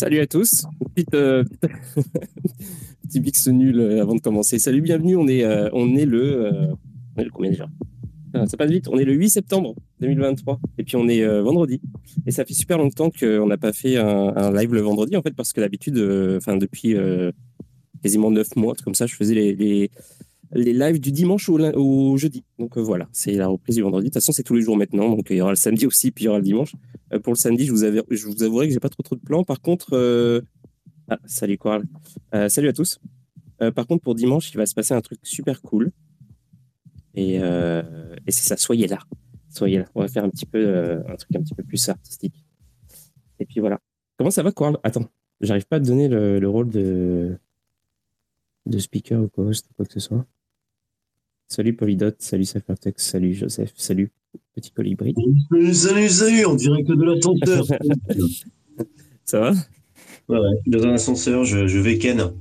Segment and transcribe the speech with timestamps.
[0.00, 0.64] Salut à tous.
[0.94, 1.44] Petite, euh,
[3.02, 4.58] petit mix nul euh, avant de commencer.
[4.58, 5.14] Salut, bienvenue.
[5.14, 6.72] On est, euh, on est le,
[7.34, 7.68] combien déjà?
[8.32, 8.88] Ah, Ça passe vite.
[8.88, 11.82] On est le 8 septembre 2023 et puis on est vendredi.
[12.24, 15.36] Et ça fait super longtemps qu'on n'a pas fait un, live le vendredi en fait
[15.36, 16.96] parce que d'habitude, depuis
[18.02, 19.90] quasiment neuf mois, comme ça, je faisais les,
[20.52, 22.44] les lives du dimanche au, jeudi.
[22.58, 24.06] Donc euh, voilà, c'est la reprise du vendredi.
[24.06, 25.16] De toute façon, c'est tous les jours maintenant.
[25.16, 26.74] Donc il y aura le samedi aussi, puis il y aura le dimanche.
[27.12, 29.44] Euh, pour le samedi, je vous, je avouerai que j'ai pas trop trop de plans.
[29.44, 30.40] Par contre, euh,
[31.08, 31.84] ah, salut Coral.
[32.34, 33.00] Euh, salut à tous.
[33.62, 35.90] Euh, par contre, pour dimanche, il va se passer un truc super cool.
[37.14, 37.82] Et, euh,
[38.28, 38.98] c'est ça, soyez là.
[39.50, 39.86] Soyez là.
[39.94, 42.44] On va faire un petit peu euh, un truc un petit peu plus artistique.
[43.38, 43.80] Et puis voilà.
[44.16, 45.08] Comment ça va, Coral Attends,
[45.40, 47.36] j'arrive pas à te donner le, le rôle de,
[48.66, 50.24] de speaker ou co-host ou quoi que ce soit.
[51.52, 54.12] Salut Polydot, salut Safertex, salut Joseph, salut
[54.54, 55.16] Petit Colibri.
[55.50, 57.64] Salut, salut, salut, on dirait que de l'ascenseur.
[59.24, 59.50] Ça va?
[60.28, 62.32] Ouais, ouais, dans un ascenseur, je, je vais ken.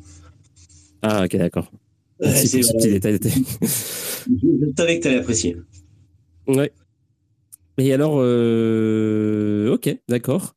[1.01, 1.71] Ah, ok, d'accord.
[2.19, 3.19] Ouais, Merci pour ce petit détail.
[3.23, 5.57] Je savais que tu allais apprécier.
[6.45, 6.71] Ouais.
[7.79, 10.55] Et alors, euh, ok, d'accord.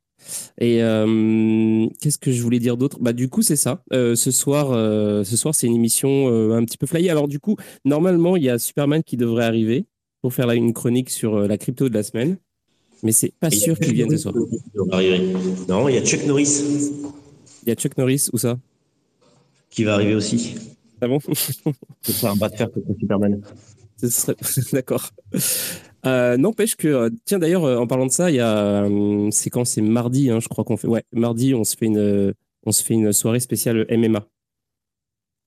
[0.59, 2.97] Et euh, qu'est-ce que je voulais dire d'autre?
[3.01, 3.83] Bah du coup c'est ça.
[3.91, 7.09] Euh, ce soir, euh, ce soir c'est une émission un petit peu flyée.
[7.09, 7.55] Alors du coup,
[7.85, 9.85] normalement il y a Superman qui devrait arriver
[10.21, 12.37] pour faire là une chronique sur la crypto de la semaine,
[13.01, 14.33] mais c'est pas Et sûr qu'il vienne ce soir.
[15.67, 16.61] Non, il y a Chuck Norris
[17.63, 18.57] Il y a Chuck Norris ou ça?
[19.69, 20.55] Qui va arriver aussi.
[21.01, 21.19] Ah bon?
[22.01, 23.41] C'est faire un bras de fer contre Superman.
[23.99, 24.35] Ce serait-
[24.73, 25.09] D'accord.
[26.05, 28.87] Euh, N'empêche que, euh, tiens d'ailleurs, euh, en parlant de ça, il y a,
[29.31, 29.65] c'est quand?
[29.65, 32.33] C'est mardi, hein, je crois qu'on fait, ouais, mardi, on se fait une,
[32.65, 34.27] on se fait une soirée spéciale MMA.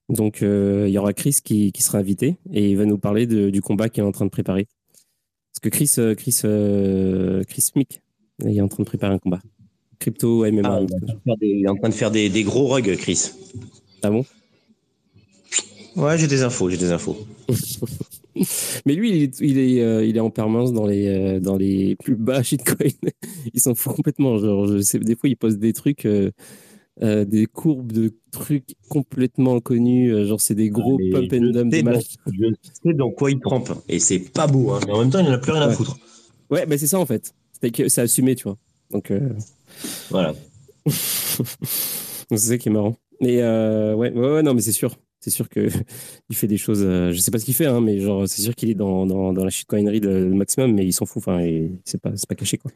[0.09, 3.27] Donc euh, il y aura Chris qui, qui sera invité et il va nous parler
[3.27, 4.65] de- du combat qu'il est en train de préparer.
[5.51, 8.01] Parce que Chris, Chris, euh, Chris Mick,
[8.45, 9.41] il est en train de préparer un combat.
[9.99, 10.61] Crypto MMA.
[10.63, 12.29] Ah, il, est en train de faire des, il est en train de faire des,
[12.29, 13.31] des gros rugs, Chris.
[14.03, 14.23] Ah bon?
[15.95, 17.17] Ouais, j'ai des infos, j'ai des infos.
[18.85, 21.55] Mais lui, il est, il est, euh, il est en permanence dans les, euh, dans
[21.57, 22.91] les plus bas shitcoins.
[23.53, 24.37] il s'en fout complètement.
[24.37, 26.31] Genre, je sais, des fois, il poste des trucs, euh,
[26.99, 30.27] des courbes de trucs complètement inconnus.
[30.27, 31.73] genre, c'est des gros Ah, mais pump and dump
[32.33, 32.53] Je
[32.83, 33.71] sais dans quoi il trempe.
[33.89, 34.79] Et c'est pas beau, hein.
[34.85, 35.97] mais en même temps, il n'en a plus rien à foutre.
[36.49, 37.33] Ouais, mais c'est ça en fait.
[37.61, 38.57] C'est que c'est assumé, tu vois.
[38.91, 39.11] Donc,
[40.09, 40.33] Voilà.
[40.87, 42.95] c'est ça qui est marrant.
[43.19, 44.95] Mais ouais, ouais, ouais, non, mais c'est sûr.
[45.27, 45.67] C'est sûr que
[46.29, 46.83] il fait des choses.
[46.83, 49.05] euh, je sais pas ce qu'il fait, hein, mais genre, c'est sûr qu'il est dans,
[49.05, 51.21] dans, dans la shitcoinerie le, le maximum, mais il s'en fout.
[51.21, 51.45] Enfin,
[51.83, 52.71] c'est pas, pas caché, quoi.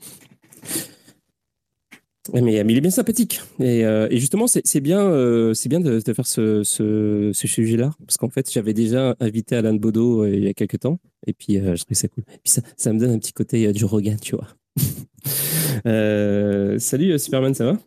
[2.33, 3.41] Mais, il est bien sympathique.
[3.59, 8.29] Et, euh, justement, c'est bien, euh, bien de, de faire ce, ce, sujet-là, parce qu'en
[8.29, 11.75] fait, j'avais déjà invité Alan Bodo euh, il y a quelques temps, et puis euh,
[11.75, 12.23] je trouvais ça cool.
[12.29, 14.47] Et puis ça, ça me donne un petit côté du Rogan, tu vois.
[16.79, 17.79] Salut Superman, ça va?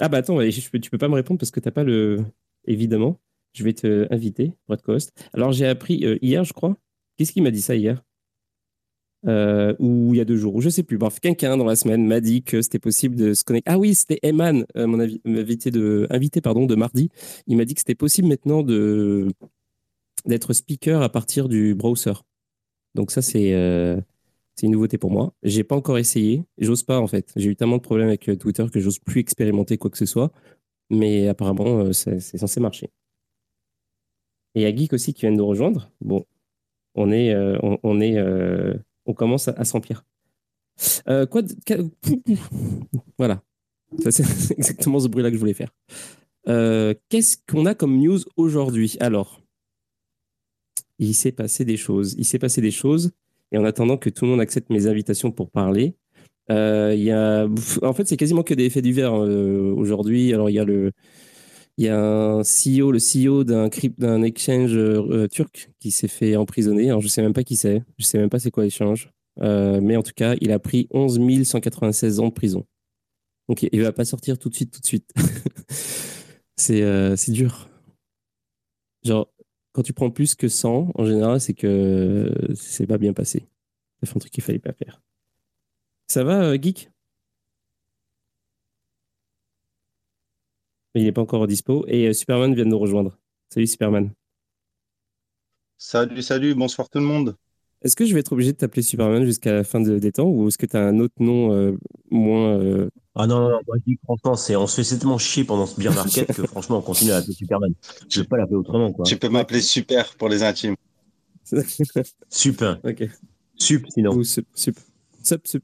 [0.00, 2.24] Ah bah attends, tu peux pas me répondre parce que t'as pas le.
[2.66, 3.18] Évidemment,
[3.54, 4.52] je vais te inviter
[4.84, 5.12] co-host.
[5.32, 6.76] Alors j'ai appris euh, hier, je crois.
[7.16, 8.02] Qu'est-ce qu'il m'a dit ça hier?
[9.26, 10.98] Euh, Ou il y a deux jours, ou je sais plus.
[10.98, 13.70] Bref, quelqu'un dans la semaine m'a dit que c'était possible de se connecter.
[13.70, 16.06] Ah oui, c'était Eman, euh, mon invité de
[16.42, 17.08] pardon de mardi.
[17.46, 19.28] Il m'a dit que c'était possible maintenant de
[20.26, 22.14] d'être speaker à partir du browser.
[22.94, 23.52] Donc ça c'est
[24.62, 25.34] une nouveauté pour moi.
[25.42, 26.44] J'ai pas encore essayé.
[26.58, 27.32] J'ose pas en fait.
[27.36, 30.32] J'ai eu tellement de problèmes avec Twitter que j'ose plus expérimenter quoi que ce soit.
[30.90, 32.90] Mais apparemment, c'est censé marcher.
[34.54, 35.90] Et il y a Geek aussi qui vient de nous rejoindre.
[36.00, 36.24] Bon,
[36.94, 38.74] on est, euh, on, est, euh,
[39.06, 40.04] on commence à, à s'emplir.
[41.08, 41.26] Euh,
[43.18, 43.42] Voilà.
[44.10, 45.70] C'est exactement ce bruit-là que je voulais faire.
[47.08, 48.96] Qu'est-ce qu'on a comme news aujourd'hui?
[49.00, 49.40] Alors,
[50.98, 52.14] il s'est passé des choses.
[52.18, 53.10] Il s'est passé des choses.
[53.50, 55.96] Et en attendant que tout le monde accepte mes invitations pour parler,
[56.48, 57.48] il y a,
[57.82, 60.32] en fait, c'est quasiment que des effets divers aujourd'hui.
[60.32, 60.92] Alors, il y a le,
[61.76, 63.68] il y a un CEO, le CEO d'un
[63.98, 66.88] d'un exchange euh, turc qui s'est fait emprisonner.
[66.88, 67.82] Alors, je sais même pas qui c'est.
[67.98, 69.10] Je sais même pas c'est quoi l'échange.
[69.40, 72.64] Euh, mais en tout cas, il a pris 11 196 ans de prison.
[73.48, 75.12] Donc, il va pas sortir tout de suite, tout de suite.
[76.56, 77.68] c'est euh, c'est dur.
[79.02, 79.28] Genre,
[79.72, 83.46] quand tu prends plus que 100, en général, c'est que c'est pas bien passé.
[84.04, 85.02] Fait un truc qu'il fallait pas faire.
[86.06, 86.58] Ça va, euh,
[90.94, 91.84] Il n'est pas encore dispo.
[91.88, 93.18] Et euh, Superman vient de nous rejoindre.
[93.48, 94.10] Salut Superman.
[95.76, 97.36] Salut, salut, bonsoir tout le monde.
[97.82, 100.28] Est-ce que je vais être obligé de t'appeler Superman jusqu'à la fin de- des temps
[100.28, 101.76] ou est-ce que tu as un autre nom euh,
[102.10, 102.58] moins.
[102.58, 105.44] euh, Ah non, non, non, moi je dis franchement, c'est, on se fait tellement chier
[105.44, 107.74] pendant ce beer market que franchement, on continue à l'appeler Superman.
[108.08, 109.04] Je vais pas l'appeler autrement, quoi.
[109.04, 110.76] Tu peux m'appeler Super pour les intimes.
[112.30, 112.80] Super.
[112.84, 113.04] ok.
[113.56, 114.14] Sup, sinon.
[114.14, 114.78] Ou sup, sup.
[115.22, 115.62] Sup, sup.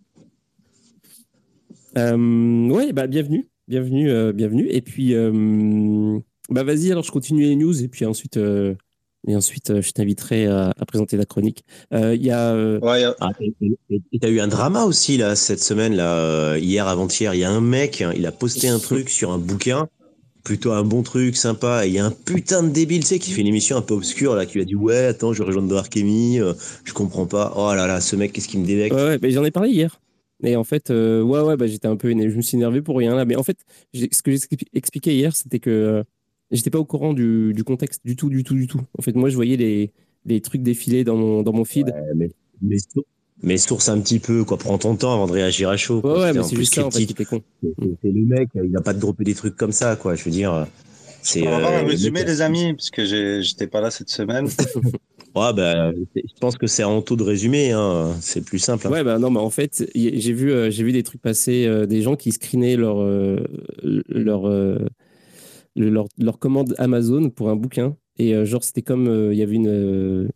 [1.97, 3.50] Euh, ouais, bah, bienvenue.
[3.71, 4.67] Bienvenue, euh, bienvenue.
[4.69, 6.19] Et puis, euh,
[6.51, 8.75] bah vas-y, alors je continue les news et puis ensuite, euh,
[9.29, 11.63] et ensuite je t'inviterai à, à présenter la chronique.
[11.95, 12.51] Euh, Il y a.
[12.53, 15.63] euh, Ouais, y a- Ah, et et- et t'as eu un drama aussi là cette
[15.63, 17.33] semaine là hier avant-hier.
[17.35, 19.89] Il y a un mec, hein, il a posté un truc sur un bouquin,
[20.43, 21.87] plutôt un bon truc sympa.
[21.87, 23.83] Et il y a un putain de débile, tu sais, qui fait une émission un
[23.83, 26.55] peu obscure là, qui lui a dit ouais attends je vais rejoindre Dark Amy, euh,
[26.83, 27.53] je comprends pas.
[27.57, 28.97] Oh là là, ce mec qu'est-ce qu'il me débecte.
[28.97, 30.01] Ouais, ouais, mais j'en ai parlé hier.
[30.43, 32.31] Et en fait, euh, ouais, ouais, bah, j'étais un peu énervé.
[32.33, 33.25] Je me suis énervé pour rien là.
[33.25, 33.59] Mais en fait,
[33.95, 34.31] ce que
[34.73, 36.03] expliqué hier, c'était que euh,
[36.51, 38.81] j'étais pas au courant du, du contexte du tout, du tout, du tout.
[38.99, 39.93] En fait, moi, je voyais les,
[40.25, 41.89] les trucs défiler dans mon, dans mon feed.
[41.89, 42.31] Ouais, mais,
[42.63, 43.05] mais, sour-
[43.43, 45.97] mais source un petit peu quoi, prends ton temps avant de réagir à chaud.
[45.97, 46.13] Ouais, quoi.
[46.21, 47.43] ouais, C'était mais c'est juste ça, en fait, qui était con.
[47.63, 50.15] C'est le mec, il a pas de dropper des trucs comme ça quoi.
[50.15, 50.67] Je veux dire,
[51.23, 51.47] c'est.
[51.47, 53.05] On va euh, a- les amis, parce que
[53.43, 54.49] j'étais pas là cette semaine.
[55.35, 58.15] Ouais, bah, je pense que c'est en taux de résumé, hein.
[58.21, 58.87] c'est plus simple.
[58.87, 58.91] hein.
[58.91, 61.87] Ouais, bah non, mais en fait, j'ai vu, euh, j'ai vu des trucs passer, euh,
[61.87, 63.39] des gens qui screenaient leur, euh,
[63.83, 64.79] leur, le-
[65.77, 67.97] leur, leur commande Amazon pour un bouquin.
[68.19, 70.29] Et genre, c'était comme, il y avait une,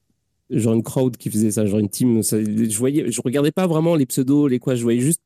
[0.50, 2.22] genre une crowd qui faisait ça, genre une team.
[2.22, 5.20] je voyais, je regardais pas vraiment les pseudos, les quoi, je voyais juste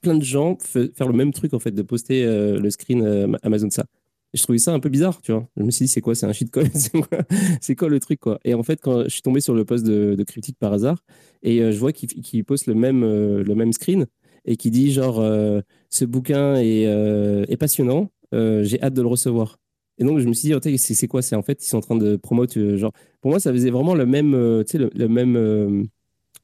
[0.00, 3.84] plein de gens faire le même truc, en fait, de poster le screen Amazon ça.
[4.32, 5.48] Je trouvais ça un peu bizarre, tu vois.
[5.56, 6.68] Je me suis dit, c'est quoi, c'est un shitcoin,
[7.60, 8.38] c'est quoi, le truc, quoi?
[8.44, 11.02] Et en fait, quand je suis tombé sur le post de, critique par hasard,
[11.42, 14.06] et euh, je vois qu'il poste le même, euh, le même screen
[14.44, 15.60] et qui dit genre euh,
[15.90, 19.58] ce bouquin est, passionnant, j'ai hâte de le recevoir.
[19.98, 21.22] Et donc je me suis dit, oh, c'est quoi?
[21.22, 23.94] C'est en fait, ils sont en train de promouvoir, genre, pour moi, ça faisait vraiment
[23.94, 24.64] le même, le,
[24.94, 25.34] le même,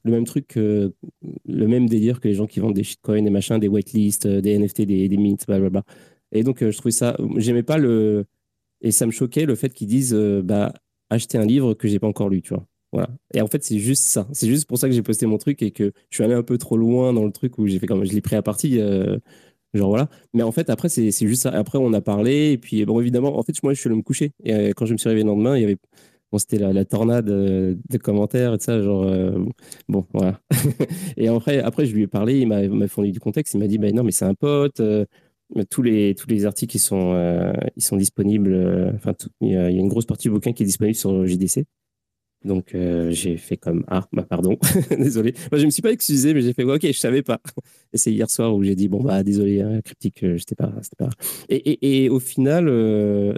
[0.03, 0.57] le même truc,
[1.47, 4.41] le même délire que les gens qui vendent des shitcoins, des machins, des whitelists, euh,
[4.41, 5.83] des NFT, des, des mints, blablabla.
[6.31, 8.25] Et donc euh, je trouvais ça, j'aimais pas le,
[8.81, 10.73] et ça me choquait le fait qu'ils disent, euh, bah,
[11.09, 12.65] acheter un livre que j'ai pas encore lu, tu vois.
[12.91, 13.09] Voilà.
[13.33, 14.27] Et en fait, c'est juste ça.
[14.33, 16.43] C'est juste pour ça que j'ai posté mon truc et que je suis allé un
[16.43, 18.79] peu trop loin dans le truc où j'ai fait comme je l'ai pris à partie.
[18.79, 19.17] euh,
[19.73, 20.09] genre voilà.
[20.33, 21.49] Mais en fait, après, c'est juste ça.
[21.51, 22.51] Après, on a parlé.
[22.53, 24.31] Et puis, bon, évidemment, en fait, moi, je suis allé me coucher.
[24.43, 25.77] Et quand je me suis réveillé le lendemain, il y avait.
[26.31, 28.81] Bon, c'était la, tornade de commentaires et de ça.
[28.81, 29.05] Genre,
[29.89, 30.39] bon, voilà.
[31.17, 32.39] et après, après, je lui ai parlé.
[32.39, 33.53] Il m'a fourni du contexte.
[33.53, 34.81] Il m'a dit, ben non, mais c'est un pote.
[35.69, 38.53] Tous les, tous les articles ils sont, euh, ils sont disponibles.
[38.53, 41.65] euh, Enfin, il y, a une grosse partie du bouquin qui est disponible sur JDC.
[42.45, 44.57] Donc, euh, j'ai fait comme Ah, bah, pardon,
[44.91, 45.33] désolé.
[45.51, 47.39] Moi, je me suis pas excusé, mais j'ai fait Ok, je savais pas.
[47.93, 50.71] Et c'est hier soir où j'ai dit Bon, bah, désolé, hein, cryptique, euh, j'étais pas,
[50.97, 51.09] pas.
[51.49, 52.65] Et, et, au final,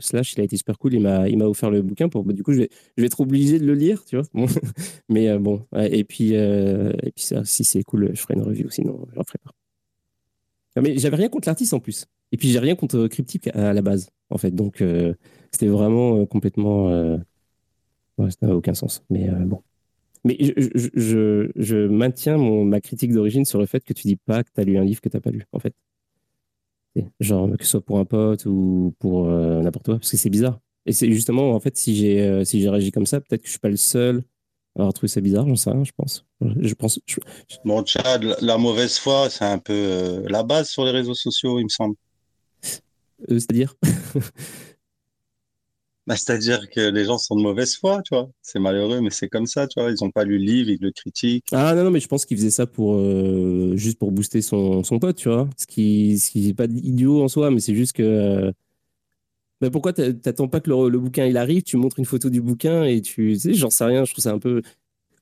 [0.01, 0.95] Slash, il a été super cool.
[0.95, 2.23] Il m'a, il m'a offert le bouquin pour.
[2.23, 4.25] bah, du coup, je vais, je vais être obligé de le lire, tu vois.
[5.09, 8.69] Mais bon, et puis, et puis si c'est cool, je ferai une review.
[8.69, 9.51] Sinon, j'en ferai pas.
[10.81, 12.05] Mais j'avais rien contre l'artiste en plus.
[12.31, 14.51] Et puis, j'ai rien contre Cryptic à la base, en fait.
[14.51, 15.13] Donc, euh,
[15.51, 16.89] c'était vraiment euh, complètement.
[16.89, 17.17] euh,
[18.17, 19.03] Ouais, ça n'a aucun sens.
[19.09, 19.63] Mais euh, bon.
[20.25, 24.43] Mais je, je, maintiens mon, ma critique d'origine sur le fait que tu dis pas
[24.43, 25.74] que tu as lu un livre que tu n'as pas lu, en fait.
[27.19, 30.29] Genre, que ce soit pour un pote ou pour euh, n'importe quoi, parce que c'est
[30.29, 30.59] bizarre.
[30.86, 33.51] Et c'est justement, en fait, si j'ai euh, si réagi comme ça, peut-être que je
[33.51, 34.24] suis pas le seul
[34.83, 36.25] avoir trouvé ça bizarre, j'en sais rien, je pense.
[36.41, 37.00] Je pense.
[37.05, 37.17] je-
[37.65, 41.59] Bon, Chad, la- mauvaise foi, c'est un peu euh, la base sur les réseaux sociaux,
[41.59, 41.95] il me semble.
[43.29, 43.75] euh, C'est-à-dire?
[46.07, 48.31] Bah, c'est-à-dire que les gens sont de mauvaise foi, tu vois.
[48.41, 49.91] C'est malheureux, mais c'est comme ça, tu vois.
[49.91, 51.45] Ils n'ont pas lu le livre, ils le critiquent.
[51.51, 54.83] Ah non, non, mais je pense qu'il faisait ça pour euh, juste pour booster son,
[54.83, 55.48] son pote, tu vois.
[55.55, 58.51] Ce qui, ce qui n'est pas idiot en soi, mais c'est juste que.
[59.61, 62.41] Mais pourquoi t'a- t'attends pas que le, bouquin il arrive, tu montres une photo du
[62.41, 63.35] bouquin et tu.
[63.35, 64.61] sais, j'en sais rien, je trouve ça un peu.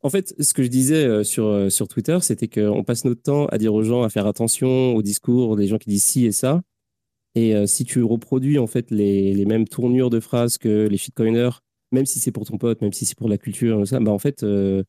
[0.03, 3.21] En fait, ce que je disais euh, sur, euh, sur Twitter, c'était qu'on passe notre
[3.21, 6.25] temps à dire aux gens à faire attention au discours des gens qui disent ci
[6.25, 6.61] et ça.
[7.35, 10.97] Et euh, si tu reproduis en fait les, les mêmes tournures de phrases que les
[10.97, 11.49] shitcoiners,
[11.91, 14.19] même si c'est pour ton pote, même si c'est pour la culture, ça, bah en
[14.19, 14.83] fait, tu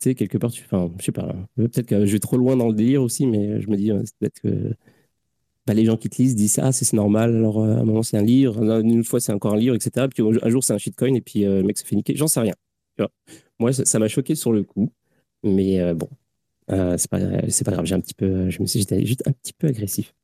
[0.00, 1.46] sais, quelque part, tu, enfin, je sais pas, hein.
[1.56, 3.90] peut-être que je vais trop loin dans le délire aussi, mais je me dis,
[4.20, 4.74] peut-être que
[5.68, 8.02] bah, les gens qui te lisent disent, ah, c'est normal, alors euh, à un moment
[8.02, 10.08] c'est un livre, une fois c'est encore un livre, etc.
[10.08, 12.16] Puis un jour c'est un shitcoin, et puis euh, le mec se fait niquer.
[12.16, 12.54] J'en sais rien.
[13.60, 14.92] Moi, ça m'a choqué sur le coup,
[15.42, 16.08] mais euh, bon,
[16.70, 19.32] euh, c'est pas, pas grave, j'ai un petit peu, je me suis, j'étais juste un
[19.32, 20.14] petit peu agressif.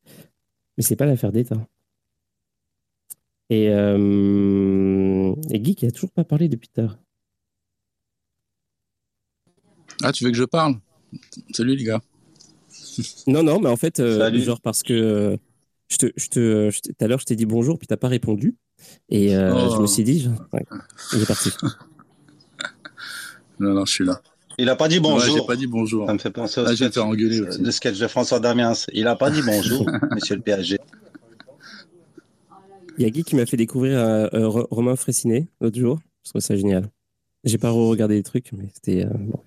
[0.76, 1.66] Mais c'est pas l'affaire d'État.
[3.50, 6.98] Et, euh, et Geek, il a toujours pas parlé depuis tard.
[10.02, 10.76] Ah, tu veux que je parle?
[11.52, 12.00] Salut les gars.
[13.26, 15.36] Non, non, mais en fait, euh, genre parce que euh,
[15.90, 17.96] je te, je te, je t'ai- tout à l'heure, je t'ai dit bonjour, puis t'as
[17.96, 18.56] pas répondu.
[19.08, 19.74] Et euh, Oh.
[19.76, 20.64] je me suis dit, je- ouais,
[21.12, 21.50] il est parti.
[23.60, 24.20] Non, non, je suis là.
[24.58, 25.36] Il n'a pas dit Ouais, bonjour.
[25.38, 26.06] j'ai pas dit bonjour.
[26.06, 26.78] Ça me fait penser au Ah, sketch,
[27.48, 27.62] aussi.
[27.62, 27.70] le
[28.00, 28.72] de François Damiens.
[28.92, 30.78] Il n'a pas dit bonjour, monsieur le PSG.
[32.98, 35.98] Il y a Geek qui m'a fait découvrir euh, euh, Ro- Romain Fressinet l'autre jour.
[36.24, 36.88] Je trouve ça génial.
[37.44, 39.04] J'ai pas regardé les trucs, mais c'était.
[39.04, 39.40] euh, bon.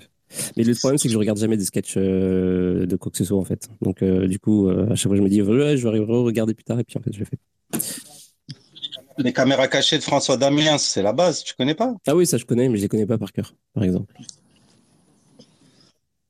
[0.57, 3.23] Mais le problème, c'est que je regarde jamais des sketchs euh, de quoi que ce
[3.23, 3.69] soit, en fait.
[3.81, 6.53] Donc, euh, du coup, euh, à chaque fois, je me dis, ouais, je vais regarder
[6.53, 7.37] plus tard, et puis en fait, je le fais.
[9.17, 11.93] Les caméras cachées de François Damiens, c'est la base, tu connais pas?
[12.05, 14.13] Ah oui, ça, je connais, mais je les connais pas par cœur, par exemple.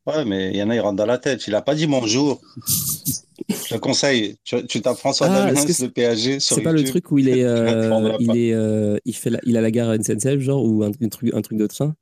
[0.06, 1.46] Ouais, mais il y en a, ils rentrent dans la tête.
[1.48, 2.40] Il a pas dit bonjour.
[3.50, 6.84] je te conseille, tu, tu tapes François Ah, Damiens, le PAG sur C'est pas le
[6.86, 7.42] truc où il est,
[8.20, 11.34] il est, il fait, la- il a la gare SNCF, genre, ou un, un truc,
[11.34, 11.94] un truc de train?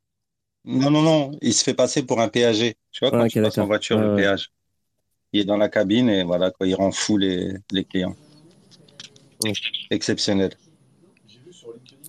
[0.66, 2.74] Non, non, non, il se fait passer pour un PAG.
[2.90, 4.50] Tu vois, quand Ah, tu passes en voiture, Ouais, le péage.
[5.32, 8.16] Il est dans la cabine et voilà, quoi, il rend fou les, les clients.
[9.90, 10.50] Exceptionnel.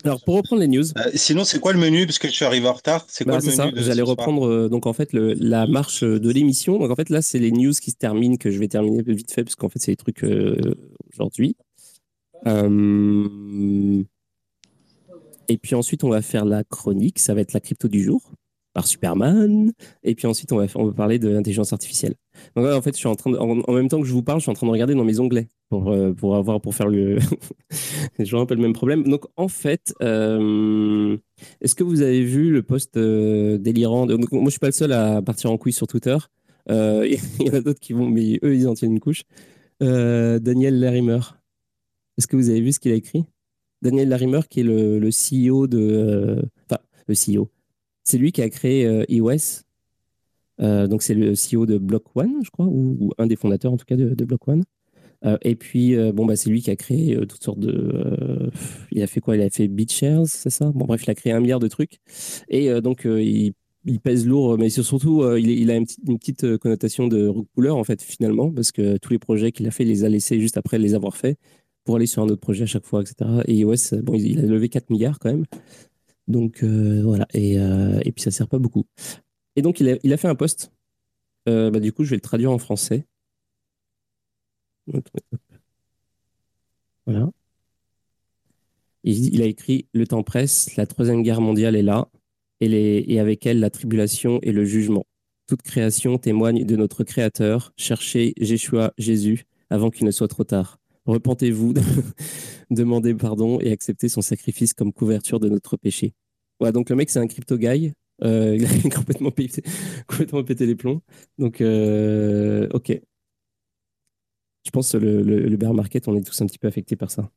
[0.03, 2.45] Alors, pour reprendre les news, Euh, sinon, c'est quoi le menu Parce que je suis
[2.45, 3.05] arrivé en retard?
[3.09, 5.67] C'est quoi Bah, le menu ça, de j'allais reprendre euh, donc en fait le- la
[5.67, 6.79] marche de l'émission.
[6.79, 9.31] Donc en fait là c'est les news qui se terminent que je vais terminer vite
[9.31, 10.75] fait parce qu'en fait c'est les trucs euh,
[11.11, 11.55] aujourd'hui.
[12.45, 14.03] Euh,
[15.49, 18.31] Et puis ensuite on va faire la chronique, ça va être la crypto du jour
[18.77, 19.71] par Superman.
[20.03, 22.13] Et puis ensuite on va, on va parler de l'intelligence artificielle.
[22.55, 24.51] En fait je suis en train en, même temps que je vous parle, je suis
[24.51, 27.17] en train de regarder dans mes onglets pour euh, pour avoir pour faire le
[28.19, 29.01] un peu le même problème.
[29.09, 31.17] Donc en fait euh,
[31.59, 34.67] est-ce que vous avez vu le post euh, délirant de- donc, Moi, je suis pas
[34.67, 36.17] le seul à partir en couille sur Twitter.
[36.69, 39.23] Il y en a d'autres qui vont, mais eux, ils en tiennent une couche.
[39.79, 41.21] Daniel Larimer.
[42.17, 43.23] Est-ce que vous avez vu ce qu'il a écrit?
[43.81, 46.41] Daniel Larimer, qui est le, le CEO de.
[46.69, 47.49] Enfin, le CEO.
[48.07, 49.63] C'est lui qui a créé euh, iOS.
[50.61, 53.75] Euh, donc, c'est le CEO de Block One, je crois, ou, un des fondateurs, en
[53.75, 54.63] tout cas, de, Block One.
[55.25, 58.49] Euh, et puis, bah, c'est lui qui a créé toutes sortes de.
[58.91, 59.35] il a fait quoi?
[59.35, 60.71] Il a fait BitShares, c'est ça?
[60.73, 61.99] Bon, bref, il a créé un milliard de trucs.
[62.47, 63.53] Et donc, il,
[64.01, 65.85] pèse lourd, mais surtout, il, a une
[66.17, 69.83] petite, connotation de puller, en fait, finalement, parce que tous les projets qu'il a fait,
[69.83, 71.37] il les a laissés juste après les avoir faits
[71.83, 73.41] pour aller sur un autre projet à chaque fois, etc.
[73.47, 75.45] Et iOS, euh, bon, il, il a levé 4 milliards quand même.
[76.27, 77.27] Donc, euh, voilà.
[77.33, 78.85] Et, euh, et puis, ça sert pas beaucoup.
[79.55, 80.71] Et donc, il a, fait un post.
[81.49, 83.05] Euh, bah, du coup, je vais le traduire en français.
[87.05, 87.29] Voilà.
[89.03, 92.09] Il, a écrit Le temps presse, la troisième guerre mondiale est là,
[92.59, 95.05] et avec elle la tribulation et le jugement.
[95.47, 97.71] Toute création témoigne de notre Créateur.
[97.77, 100.77] Cherchez Jéshua, Jésus, avant qu'il ne soit trop tard.
[101.07, 101.73] Repentez-vous,
[102.69, 106.13] demandez pardon et acceptez son sacrifice comme couverture de notre péché.
[106.59, 107.93] Voilà, donc le mec, c'est un crypto guy.
[108.23, 109.63] Euh, il a complètement pété,
[110.07, 111.01] complètement pété les plombs.
[111.37, 112.99] Donc, euh, ok.
[114.65, 116.97] Je pense que le, le, le bear market, on est tous un petit peu affectés
[116.97, 117.31] par ça.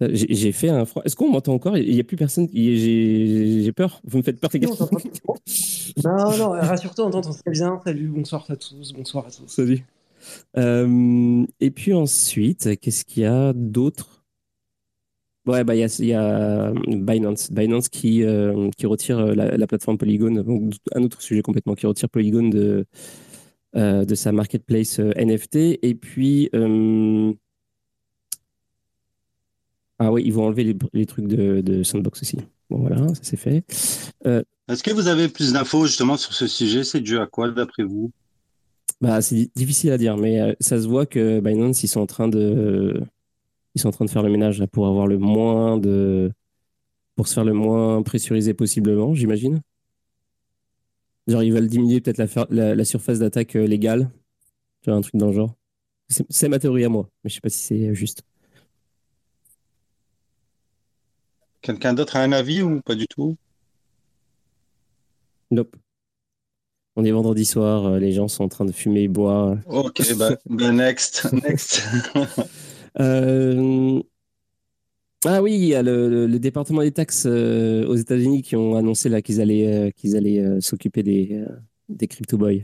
[0.00, 1.02] J'ai j'ai fait un froid.
[1.04, 1.78] Est-ce qu'on m'entend encore?
[1.78, 2.48] Il n'y a plus personne.
[2.52, 4.00] J'ai peur.
[4.04, 4.68] Vous me faites peur, les gars.
[6.02, 6.16] Non.
[6.16, 7.80] Non, non, rassure-toi, on t'entend très bien.
[7.84, 9.46] Salut, bonsoir à tous, bonsoir à tous.
[9.46, 9.84] Salut.
[10.56, 14.24] Euh, et puis ensuite, qu'est-ce qu'il y a d'autre?
[15.46, 17.52] Ouais, bah, il y a, a Binance.
[17.52, 20.42] Binance qui, euh, qui retire euh, la, la plateforme Polygon.
[20.42, 22.86] Donc, un autre sujet complètement, qui retire Polygon de,
[23.76, 25.56] euh, de sa marketplace euh, NFT.
[25.82, 26.48] Et puis.
[26.54, 27.32] euh,
[29.98, 32.38] Ah oui, ils vont enlever les, trucs de Sandbox aussi.
[32.70, 33.64] Bon, voilà, ça c'est fait.
[34.68, 36.84] Est-ce que vous avez plus d'infos justement sur ce sujet?
[36.84, 38.12] C'est dû à quoi d'après vous?
[39.00, 42.00] Bah, c'est di- difficile à dire, mais euh, ça se voit que Binance, ils sont
[42.00, 43.02] en train de,
[43.74, 46.32] ils sont en train de faire le ménage là, pour avoir le moins de,
[47.16, 49.60] pour se faire le moins pressurisé possiblement, j'imagine.
[51.26, 54.10] Genre, ils veulent diminuer peut-être la, fer- la, la surface d'attaque euh, légale.
[54.86, 55.54] Vois, un truc dans le genre.
[56.30, 58.22] C'est ma théorie à moi, mais je sais pas si c'est euh, juste.
[61.62, 63.36] Quelqu'un d'autre a un avis ou pas du tout?
[65.54, 65.76] Nope.
[66.96, 69.56] On est vendredi soir, euh, les gens sont en train de fumer et boire.
[69.66, 71.82] Ok, bah, bah, next, next.
[73.00, 74.00] Euh,
[75.24, 79.08] Ah oui, il y a le, département des taxes euh, aux États-Unis qui ont annoncé
[79.08, 81.44] là qu'ils allaient, euh, qu'ils allaient s'occuper des,
[81.88, 82.60] des crypto boys.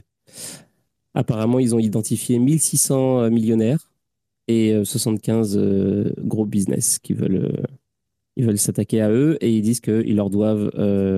[1.14, 3.90] Apparemment, ils ont identifié 1600 euh, millionnaires
[4.48, 7.66] et euh, 75 euh, gros business qui veulent,
[8.36, 10.70] ils veulent s'attaquer à eux et ils disent qu'ils leur doivent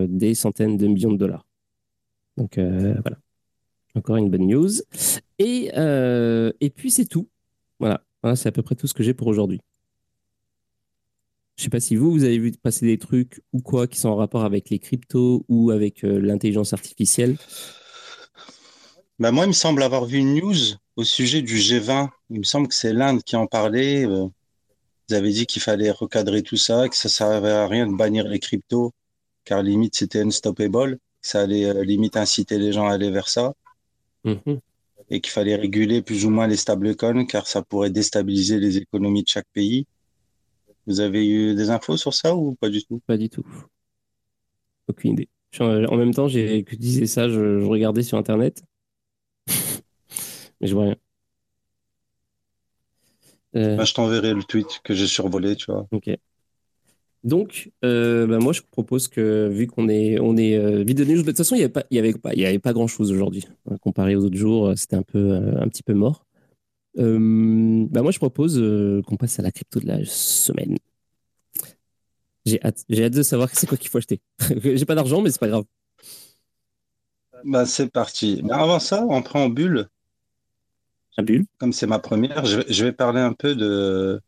[0.08, 1.46] des centaines de millions de dollars.
[2.36, 3.18] Donc euh, voilà,
[3.94, 4.70] encore une bonne news.
[5.38, 7.28] Et, euh, puis c'est tout.
[7.78, 9.60] Voilà, Voilà, c'est à peu près tout ce que j'ai pour aujourd'hui.
[11.56, 14.08] Je sais pas si vous, vous avez vu passer des trucs ou quoi qui sont
[14.08, 17.36] en rapport avec les cryptos ou avec euh, l'intelligence artificielle.
[19.18, 20.56] Bah, moi, il me semble avoir vu une news
[20.96, 22.08] au sujet du G20.
[22.30, 24.06] Il me semble que c'est l'Inde qui en parlait.
[25.08, 28.26] Ils avaient dit qu'il fallait recadrer tout ça, que ça servait à rien de bannir
[28.26, 28.92] les cryptos,
[29.44, 33.54] car limite c'était unstoppable, ça allait euh, limite inciter les gens à aller vers ça,
[34.24, 34.60] Mhm.
[35.10, 39.22] et qu'il fallait réguler plus ou moins les stablecoins, car ça pourrait déstabiliser les économies
[39.22, 39.86] de chaque pays.
[40.86, 43.00] Vous avez eu des infos sur ça ou pas du tout?
[43.06, 43.44] Pas du tout.
[44.88, 45.28] Aucune idée.
[45.60, 48.62] En même temps, j'ai que disais ça, je, je regardais sur Internet.
[50.60, 50.96] Mais je vois rien.
[53.54, 55.86] Euh, Bah, je t'enverrai le tweet que j'ai survolé, tu vois.
[55.90, 56.16] ok.
[57.24, 61.04] Donc, euh, bah, moi, je propose que, vu qu'on est, on est euh, vide de
[61.04, 62.58] news, de toute façon, il n'y avait pas, il y avait pas, il y avait
[62.58, 63.46] pas grand-chose aujourd'hui.
[63.70, 66.26] Euh, Comparé aux autres jours, euh, c'était un peu, euh, un petit peu mort.
[66.96, 68.58] Bah, moi, je propose
[69.06, 70.76] qu'on passe à la crypto de la semaine.
[72.44, 74.20] J'ai hâte, j'ai hâte de savoir c'est quoi qu'il faut acheter.
[74.62, 75.64] j'ai pas d'argent, mais c'est pas grave.
[77.44, 78.40] Bah, c'est parti.
[78.42, 79.88] Mais avant ça, en préambule,
[81.16, 81.46] Un bulle.
[81.58, 84.20] comme c'est ma première, je vais parler un peu de,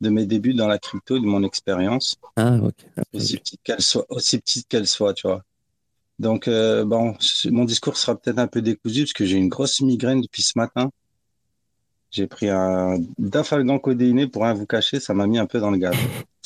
[0.00, 2.74] de mes débuts dans la crypto, de mon expérience, Ah, ok.
[3.12, 5.42] aussi petite qu'elle soit, aussi petite qu'elle soit, tu vois.
[6.18, 9.80] Donc, euh, bon, mon discours sera peut-être un peu décousu parce que j'ai une grosse
[9.80, 10.90] migraine depuis ce matin.
[12.10, 15.70] J'ai pris un dafalgan codéiné pour rien vous cacher, ça m'a mis un peu dans
[15.70, 15.94] le gaz.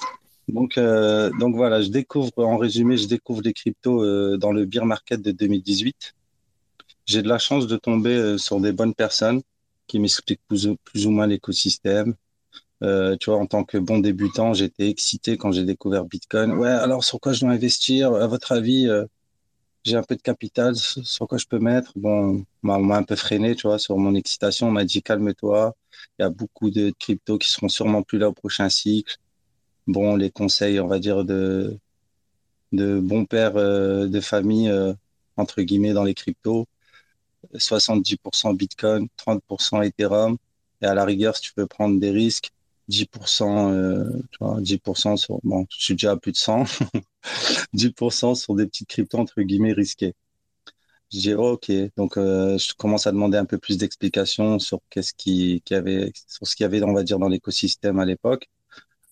[0.48, 4.64] Donc, euh, donc voilà, je découvre, en résumé, je découvre les cryptos euh, dans le
[4.66, 6.14] bear market de 2018.
[7.06, 9.40] J'ai de la chance de tomber euh, sur des bonnes personnes
[9.86, 12.14] qui m'expliquent plus ou moins l'écosystème.
[12.82, 16.52] Euh, tu vois, en tant que bon débutant, j'étais excité quand j'ai découvert Bitcoin.
[16.52, 18.12] Ouais, alors sur quoi je dois investir?
[18.14, 19.04] À votre avis, euh,
[19.84, 21.92] j'ai un peu de capital, sur quoi je peux mettre?
[21.96, 24.68] Bon, on m'a on m'a un peu freiné, tu vois, sur mon excitation.
[24.68, 25.74] On m'a dit calme-toi.
[26.18, 29.16] Il y a beaucoup de cryptos qui seront sûrement plus là au prochain cycle.
[29.86, 31.78] Bon, les conseils, on va dire, de,
[32.72, 34.72] de bons pères euh, de famille,
[35.36, 36.66] entre guillemets, dans les cryptos.
[37.54, 40.36] 70% Bitcoin, 30% Ethereum.
[40.80, 42.50] Et à la rigueur, si tu veux prendre des risques,
[42.88, 46.64] 10%, euh, tu vois, 10% sur, bon, je suis déjà à plus de 100,
[47.74, 50.14] 10% sur des petites cryptos, entre guillemets, risquées.
[51.12, 51.70] Je dis, oh, ok.
[51.96, 56.12] Donc, euh, je commence à demander un peu plus d'explications sur qu'est-ce qui, qui avait,
[56.28, 58.48] sur ce qu'il y avait, on va dire, dans l'écosystème à l'époque.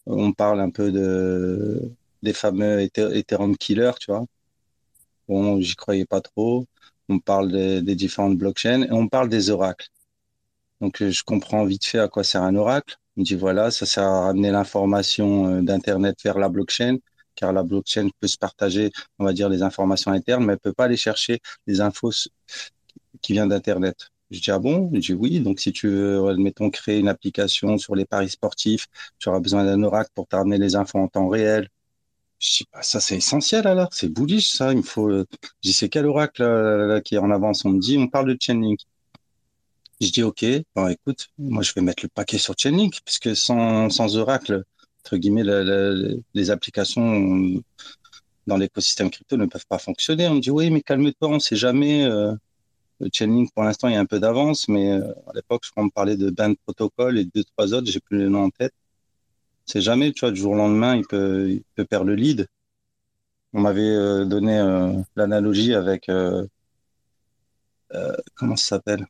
[0.06, 4.26] On parle un peu de, des fameux Ether- Ethereum killers, tu vois.
[5.28, 6.66] Bon, j'y croyais pas trop.
[7.08, 9.88] On parle des, des différentes blockchains et on parle des oracles.
[10.82, 12.98] Donc, euh, je comprends vite fait à quoi sert un oracle.
[13.16, 16.96] On me dit, voilà, ça sert à ramener l'information euh, d'Internet vers la blockchain,
[17.34, 20.72] car la blockchain peut se partager, on va dire, les informations internes, mais elle peut
[20.72, 22.10] pas aller chercher les infos
[23.20, 24.10] qui viennent d'Internet.
[24.30, 24.90] Je dis, ah bon?
[24.94, 25.40] Je dis, oui.
[25.40, 28.86] Donc, si tu veux, admettons, créer une application sur les paris sportifs,
[29.18, 31.68] tu auras besoin d'un oracle pour te ramener les infos en temps réel.
[32.38, 33.88] Je dis, bah, ça, c'est essentiel, alors.
[33.92, 34.72] C'est bullish, ça.
[34.72, 35.26] Il me faut, euh,
[35.62, 37.64] je dis, c'est quel oracle, qui est en avance?
[37.64, 38.80] On me dit, on parle de Chainlink.
[40.00, 44.16] Je dis, OK, écoute, moi, je vais mettre le paquet sur Chainlink, puisque sans, sans
[44.16, 44.64] Oracle,
[45.00, 47.60] entre guillemets, le- le- les applications
[48.46, 50.28] dans l'écosystème crypto ne peuvent pas fonctionner.
[50.28, 52.04] On me dit, oui, mais calme-toi, on sait jamais.
[52.04, 52.34] Euh,
[53.12, 55.84] Chainlink, pour l'instant, il y a un peu d'avance, mais euh, à l'époque, je crois
[55.84, 58.74] me parlait de Band Protocol et deux, trois autres, j'ai plus le nom en tête.
[59.66, 62.46] C'est jamais, tu vois, du jour au lendemain, il peut, perdre le lead.
[63.52, 64.58] On m'avait euh, donné
[65.16, 66.08] l'analogie avec,
[68.34, 69.06] comment ça s'appelle?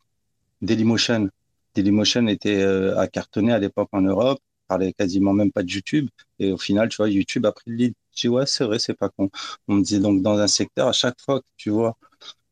[0.62, 1.31] Dailymotion.
[1.75, 6.09] Dailymotion était euh, à cartonner à l'époque en Europe, parlait quasiment même pas de YouTube.
[6.38, 7.94] Et au final, tu vois, YouTube a pris le lead.
[8.14, 9.31] Je dis, ouais, c'est vrai, c'est pas con.
[9.68, 11.96] On me disait donc dans un secteur, à chaque fois que tu vois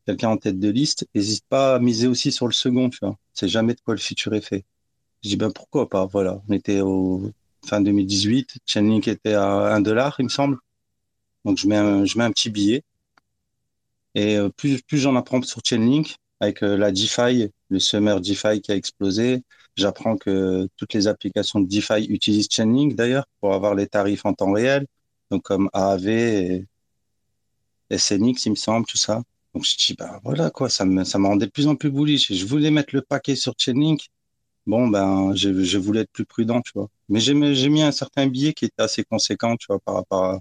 [0.06, 3.16] quelqu'un en tête de liste, n'hésite pas à miser aussi sur le second, tu vois.
[3.34, 4.64] C'est jamais de quoi le futur est fait.
[5.22, 6.40] Je dis, ben pourquoi pas, voilà.
[6.48, 7.30] On était au
[7.66, 10.58] fin 2018, Chainlink était à 1 dollar, il me semble.
[11.44, 12.82] Donc je mets un, je mets un petit billet.
[14.14, 18.60] Et euh, plus, plus j'en apprends sur Chainlink, avec euh, la DeFi, le summer DeFi
[18.60, 19.42] qui a explosé,
[19.76, 24.32] j'apprends que toutes les applications de DeFi utilisent Chainlink d'ailleurs pour avoir les tarifs en
[24.34, 24.86] temps réel,
[25.30, 26.66] donc comme AAV et
[27.90, 29.22] SNX, il me semble, tout ça.
[29.54, 32.32] Donc je dis, bah voilà quoi, ça me, ça rendait de plus en plus bullish.
[32.32, 34.08] Je voulais mettre le paquet sur Chainlink.
[34.66, 36.88] Bon, ben, je, voulais être plus prudent, tu vois.
[37.08, 40.40] Mais j'ai mis un certain billet qui était assez conséquent, tu vois, par rapport à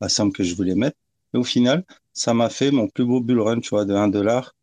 [0.00, 0.96] la somme que je voulais mettre.
[1.34, 4.08] Et au final, ça m'a fait mon plus beau bull run, tu vois, de 1
[4.08, 4.54] dollar.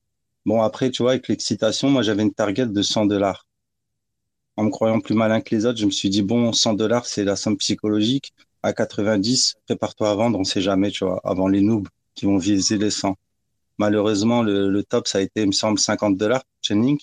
[0.46, 3.46] Bon, après, tu vois, avec l'excitation, moi, j'avais une target de 100 dollars.
[4.58, 7.06] En me croyant plus malin que les autres, je me suis dit, bon, 100 dollars,
[7.06, 8.34] c'est la somme psychologique.
[8.64, 12.38] À 90, prépare-toi à vendre, on sait jamais, tu vois, avant les noobs qui vont
[12.38, 13.16] viser les 100.
[13.78, 17.02] Malheureusement, le, top, ça a été, il me semble, 50 dollars, Chainlink.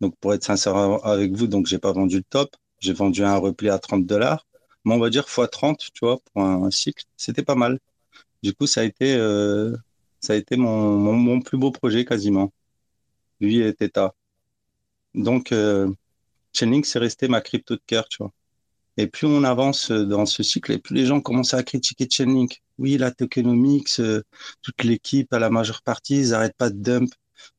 [0.00, 2.56] Donc, pour être sincère avec vous, donc, j'ai pas vendu le top.
[2.80, 4.46] J'ai vendu un repli à 30 dollars.
[4.84, 7.04] Mais on va dire x 30, tu vois, pour un, un cycle.
[7.16, 7.78] C'était pas mal.
[8.42, 9.76] Du coup, ça a été, euh,
[10.20, 12.52] ça a été mon, mon, plus beau projet quasiment.
[13.40, 14.14] Lui et Theta.
[15.14, 15.90] Donc, euh,
[16.52, 18.32] Chainlink, c'est resté ma crypto de cœur, tu vois.
[18.96, 22.62] Et plus on avance dans ce cycle, et plus les gens commencent à critiquer Chainlink.
[22.78, 24.22] Oui, la tokenomics, euh,
[24.62, 27.10] toute l'équipe, à la majeure partie, ils n'arrêtent pas de dump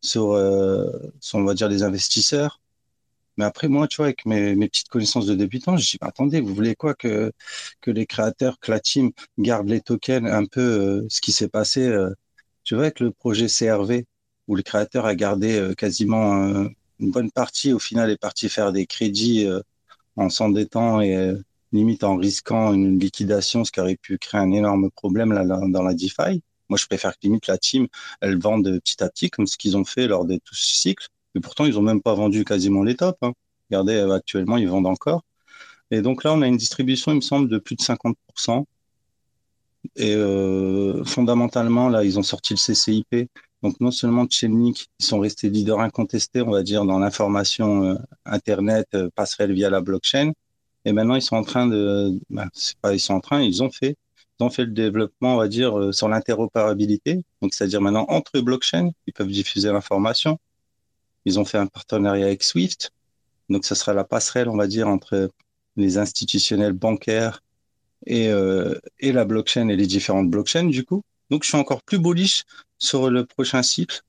[0.01, 2.61] sur, euh, sur, on va dire, les investisseurs.
[3.37, 6.41] Mais après, moi, tu vois, avec mes, mes petites connaissances de débutant, je dis, attendez,
[6.41, 7.31] vous voulez quoi que,
[7.81, 11.47] que les créateurs, que la team garde les tokens un peu euh, ce qui s'est
[11.49, 12.11] passé, euh,
[12.63, 14.05] tu vois, avec le projet CRV,
[14.47, 16.67] où le créateur a gardé euh, quasiment euh,
[16.99, 19.61] une bonne partie, au final, est parti faire des crédits euh,
[20.17, 21.33] en s'endettant et
[21.71, 25.33] limite en risquant une liquidation, ce qui aurait pu créer un énorme problème
[25.71, 26.43] dans la DeFi.
[26.69, 27.87] Moi, je préfère que limite la team,
[28.19, 31.07] elle vende petit à petit, comme ce qu'ils ont fait lors de tout ce cycle.
[31.33, 33.17] Et pourtant, ils ont même pas vendu quasiment les tops.
[33.21, 33.33] Hein.
[33.69, 35.23] Regardez, actuellement, ils vendent encore.
[35.91, 38.65] Et donc là, on a une distribution, il me semble, de plus de 50%.
[39.95, 43.29] Et euh, fondamentalement, là, ils ont sorti le CCIP.
[43.63, 47.95] Donc non seulement Chainlink, ils sont restés leaders incontestés, on va dire, dans l'information euh,
[48.25, 50.31] Internet, euh, passerelle via la blockchain.
[50.85, 52.19] Et maintenant, ils sont en train de...
[52.29, 53.97] Ben, c'est pas ils sont en train, ils ont fait.
[54.39, 57.23] Ils ont fait le développement, on va dire, sur l'interopérabilité.
[57.41, 60.39] Donc, c'est-à-dire maintenant, entre blockchains, ils peuvent diffuser l'information.
[61.25, 62.91] Ils ont fait un partenariat avec Swift.
[63.49, 65.29] Donc, ce sera la passerelle, on va dire, entre
[65.75, 67.43] les institutionnels bancaires
[68.05, 71.03] et, euh, et la blockchain et les différentes blockchains, du coup.
[71.29, 72.43] Donc, je suis encore plus bullish
[72.77, 74.01] sur le prochain cycle,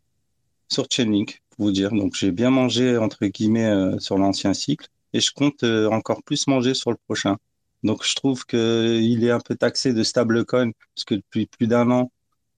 [0.69, 1.91] sur Chainlink, pour vous dire.
[1.93, 6.23] Donc, j'ai bien mangé, entre guillemets, euh, sur l'ancien cycle et je compte euh, encore
[6.23, 7.37] plus manger sur le prochain.
[7.83, 11.91] Donc, je trouve qu'il est un peu taxé de stablecoin parce que depuis plus d'un
[11.91, 12.11] an,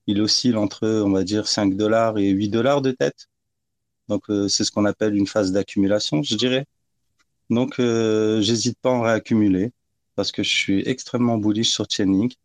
[0.07, 3.27] il oscille entre, on va dire, 5 dollars et 8 dollars de tête.
[4.07, 6.65] Donc, euh, c'est ce qu'on appelle une phase d'accumulation, je dirais.
[7.49, 9.71] Donc, euh, j'hésite pas à en réaccumuler
[10.15, 12.35] parce que je suis extrêmement bullish sur Chainlink.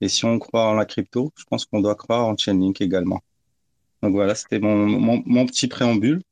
[0.00, 3.20] Et si on croit en la crypto, je pense qu'on doit croire en Chainlink également.
[4.02, 6.22] Donc voilà, c'était mon, mon, mon petit préambule.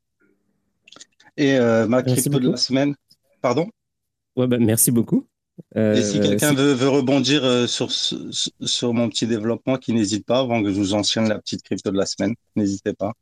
[1.37, 2.95] Et euh, ma Merci crypto de la semaine.
[3.41, 3.69] Pardon?
[4.35, 5.25] Ouais, bah, merci beaucoup.
[5.75, 10.25] Et si Euh, quelqu'un veut, veut rebondir euh, sur, sur mon petit développement, qui n'hésite
[10.25, 12.35] pas avant que je vous enchaîne la petite crypto de la semaine.
[12.55, 13.13] N'hésitez pas.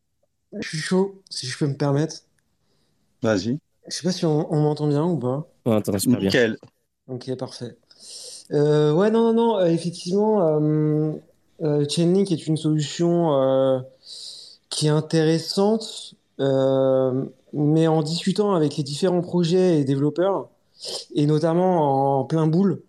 [0.54, 2.24] Je suis chaud, si je peux me permettre.
[3.22, 3.60] Vas-y.
[3.88, 5.48] Je sais pas si on, on m'entend bien ou pas.
[5.66, 6.30] on entend super bien.
[6.30, 6.58] Nickel.
[7.10, 7.76] Ok, parfait.
[8.52, 10.60] Euh, ouais, non, non, non, euh, effectivement,
[11.62, 13.84] euh, Chainlink est une solution
[14.70, 20.50] qui est intéressante, mais en discutant avec les différents projets et développeurs,
[21.16, 22.84] et notamment en plein boule,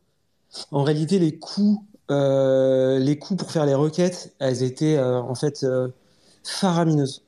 [0.72, 5.66] en réalité, les coûts, les coûts pour faire les requêtes, elles étaient en fait
[6.44, 7.22] faramineuses.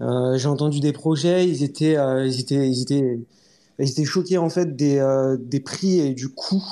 [0.00, 3.18] J'ai entendu des projets, ils étaient, ils étaient, ils étaient,
[3.84, 6.62] ils étaient choqués en fait des, euh, des prix et du coût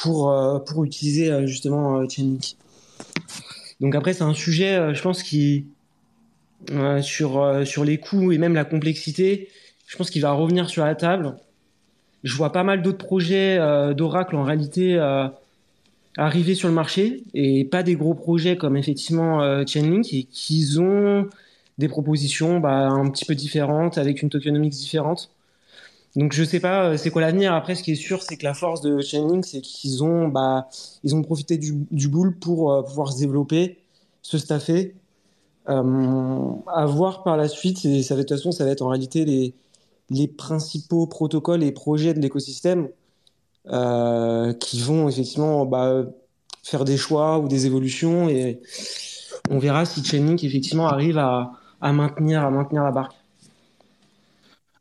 [0.00, 2.56] pour, euh, pour utiliser euh, justement Chainlink.
[3.80, 5.66] Donc après, c'est un sujet, je pense, qui
[7.02, 9.48] sur, sur les coûts et même la complexité,
[9.86, 11.36] je pense qu'il va revenir sur la table.
[12.22, 13.58] Je vois pas mal d'autres projets
[13.94, 14.96] d'Oracle en réalité
[16.16, 21.28] arriver sur le marché et pas des gros projets comme effectivement Chainlink et qui ont
[21.76, 25.33] des propositions bah, un petit peu différentes avec une tokenomics différente.
[26.16, 27.54] Donc je sais pas euh, c'est quoi l'avenir.
[27.54, 30.68] Après, ce qui est sûr, c'est que la force de Chainlink, c'est qu'ils ont, bah,
[31.02, 33.78] ils ont profité du, du bull pour euh, pouvoir se développer,
[34.22, 34.94] se staffer,
[35.68, 37.84] euh, à voir par la suite.
[37.84, 39.54] Et ça va, de toute façon, ça va être en réalité les,
[40.10, 42.88] les principaux protocoles et projets de l'écosystème
[43.72, 46.04] euh, qui vont effectivement bah,
[46.62, 48.28] faire des choix ou des évolutions.
[48.28, 48.60] Et
[49.50, 53.16] on verra si Chainlink effectivement arrive à, à maintenir, à maintenir la barque.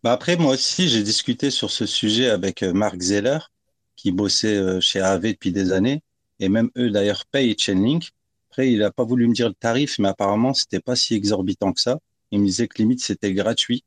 [0.03, 3.39] Bah après, moi aussi, j'ai discuté sur ce sujet avec euh, Mark Zeller,
[3.95, 6.01] qui bossait euh, chez AV depuis des années.
[6.39, 8.11] Et même eux, d'ailleurs, payent Chainlink.
[8.49, 11.71] Après, il n'a pas voulu me dire le tarif, mais apparemment, c'était pas si exorbitant
[11.71, 11.99] que ça.
[12.31, 13.85] Il me disait que limite, c'était gratuit.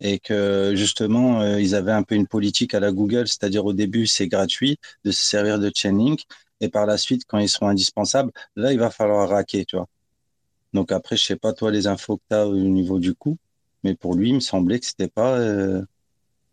[0.00, 3.72] Et que justement, euh, ils avaient un peu une politique à la Google, c'est-à-dire au
[3.72, 6.24] début, c'est gratuit de se servir de Chainlink.
[6.60, 9.88] Et par la suite, quand ils seront indispensables, là, il va falloir raquer, tu vois.
[10.72, 13.38] Donc après, je sais pas, toi, les infos que tu au niveau du coût.
[13.86, 15.80] Mais pour lui, il me semblait que c'était pas euh,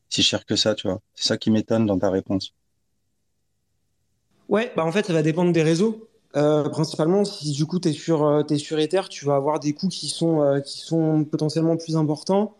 [0.07, 1.01] si cher que ça, tu vois.
[1.15, 2.53] C'est ça qui m'étonne dans ta réponse.
[4.49, 6.07] Ouais, bah en fait, ça va dépendre des réseaux.
[6.35, 9.59] Euh, principalement, si du coup tu es sur, euh, t'es sur Ether, tu vas avoir
[9.59, 12.55] des coûts qui sont, qui sont potentiellement plus importants.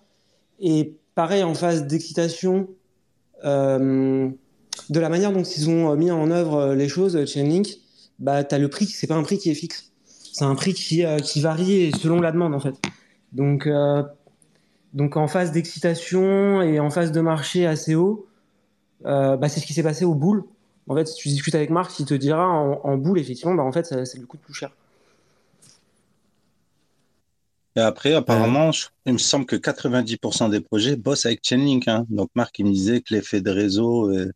[0.59, 2.67] Et pareil, en phase d'excitation,
[3.43, 4.33] de
[4.89, 7.77] la manière dont ils ont mis en œuvre les choses, Chainlink,
[8.17, 9.91] bah, tu as le prix, c'est pas un prix qui est fixe.
[10.05, 12.75] C'est un prix qui, qui varie selon la demande, en fait.
[13.33, 13.67] Donc,
[14.93, 18.27] donc en phase d'excitation et en phase de marché assez haut,
[19.05, 20.43] euh, bah, c'est ce qui s'est passé au boule.
[20.87, 23.63] En fait, si tu discutes avec Marc, il te dira en, en boule, effectivement, bah,
[23.63, 24.71] en fait, ça, ça lui coûte plus cher.
[27.75, 28.69] Et après, apparemment,
[29.05, 31.87] il me semble que 90% des projets bossent avec Chainlink.
[31.87, 32.05] Hein.
[32.09, 34.31] Donc Marc, il me disait que l'effet de réseau, euh,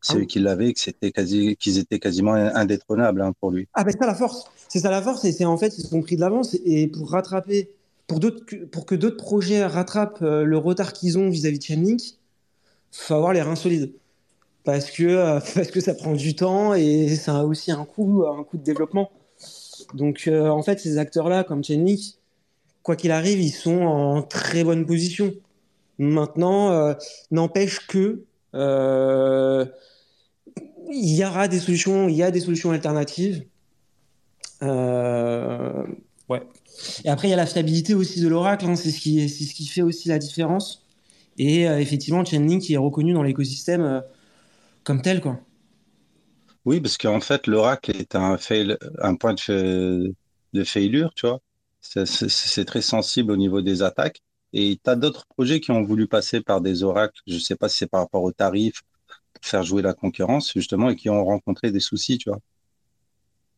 [0.00, 3.66] c'est Ah eux qui l'avaient, que c'était quasi, qu'ils étaient quasiment indétrônables hein, pour lui.
[3.74, 4.44] Ah, ben, c'est ça la force.
[4.68, 7.10] C'est ça la force, et c'est en fait, ils ont pris de l'avance, et pour
[7.10, 7.70] rattraper,
[8.06, 12.00] pour, que- d'autres projets rattrapent euh, le retard qu'ils ont vis-à-vis de Chainlink,
[12.92, 13.92] faut avoir les reins solides.
[14.64, 18.24] Parce que, euh, parce que ça prend du temps et ça a aussi un coût,
[18.26, 19.10] un coût de développement.
[19.94, 22.00] Donc, euh, en fait, ces acteurs-là, comme Chainlink,
[22.82, 25.34] quoi qu'il arrive, ils sont en très bonne position.
[25.98, 26.94] Maintenant,
[27.30, 28.24] n'empêche que
[30.92, 33.44] il y aura des solutions, il y a des solutions alternatives.
[36.28, 36.42] Ouais.
[37.04, 38.66] Et après, il y a la fiabilité aussi de l'oracle.
[38.66, 40.84] Hein, c'est ce qui, ce qui fait aussi la différence.
[41.38, 44.00] Et euh, effectivement, Chainlink est reconnu dans l'écosystème euh,
[44.84, 45.40] comme tel, quoi.
[46.64, 48.36] Oui, parce qu'en fait, l'oracle est un,
[49.16, 49.52] point de, fa-
[50.52, 51.40] de failure, tu vois.
[51.80, 54.20] C'est très sensible au niveau des attaques.
[54.52, 57.68] Et tu as d'autres projets qui ont voulu passer par des oracles, je sais pas
[57.68, 58.82] si c'est par rapport aux tarifs,
[59.34, 62.40] pour faire jouer la concurrence, justement, et qui ont rencontré des soucis, tu vois.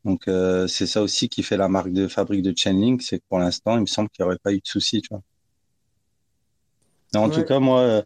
[0.09, 3.25] Donc, euh, c'est ça aussi qui fait la marque de fabrique de Chainlink, c'est que
[3.29, 5.21] pour l'instant, il me semble qu'il n'y aurait pas eu de soucis, tu vois.
[7.13, 8.03] Mais en tout cas, moi, euh,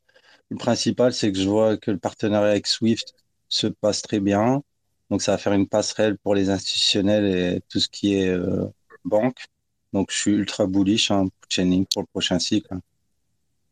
[0.48, 3.14] le principal, c'est que je vois que le partenariat avec Swift
[3.48, 4.64] se passe très bien.
[5.10, 8.66] Donc, ça va faire une passerelle pour les institutionnels et tout ce qui est euh,
[9.04, 9.44] banque.
[9.92, 12.74] Donc, je suis ultra bullish hein, pour Chainlink pour le prochain cycle.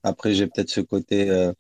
[0.05, 1.51] Après, j'ai peut-être ce côté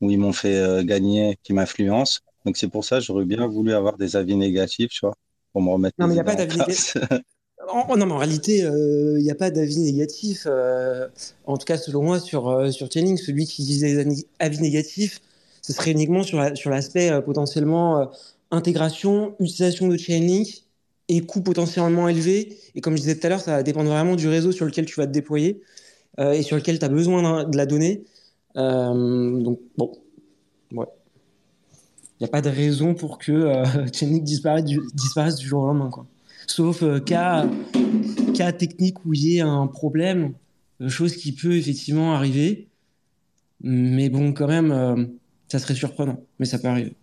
[0.00, 2.22] où ils m'ont fait gagner qui m'influence.
[2.46, 5.16] Donc, c'est pour ça que j'aurais bien voulu avoir des avis négatifs, tu vois,
[5.54, 6.64] pour me remettre Non, mais il n'y a pas d'avis.
[7.68, 10.44] En- non, mais en réalité, euh, il n'y a pas d'avis négatif.
[10.46, 11.08] euh,
[11.46, 15.20] en tout cas, selon moi, sur, euh, sur celui qui disait des avis négatifs,
[15.62, 18.06] ce serait uniquement sur la- sur l'aspect euh, potentiellement euh,
[18.50, 20.64] intégration, utilisation de Chainlink
[21.08, 22.58] et coût potentiellement élevé.
[22.74, 24.84] Et comme je disais tout à l'heure, ça va dépendre vraiment du réseau sur lequel
[24.86, 25.62] tu vas te déployer
[26.20, 28.04] euh, et sur lequel tu as besoin de la donnée.
[28.56, 29.92] Euh, donc, bon,
[30.72, 30.86] ouais.
[32.24, 33.64] N'y a pas de raison pour que euh,
[34.20, 36.06] disparaisse du, disparaisse du jour au lendemain, quoi.
[36.46, 37.46] Sauf euh, cas,
[38.34, 40.32] cas technique où il y ait un problème,
[40.80, 42.68] euh, chose qui peut effectivement arriver.
[43.60, 45.04] Mais bon, quand même, euh,
[45.48, 46.18] ça serait surprenant.
[46.38, 46.94] Mais ça peut arriver.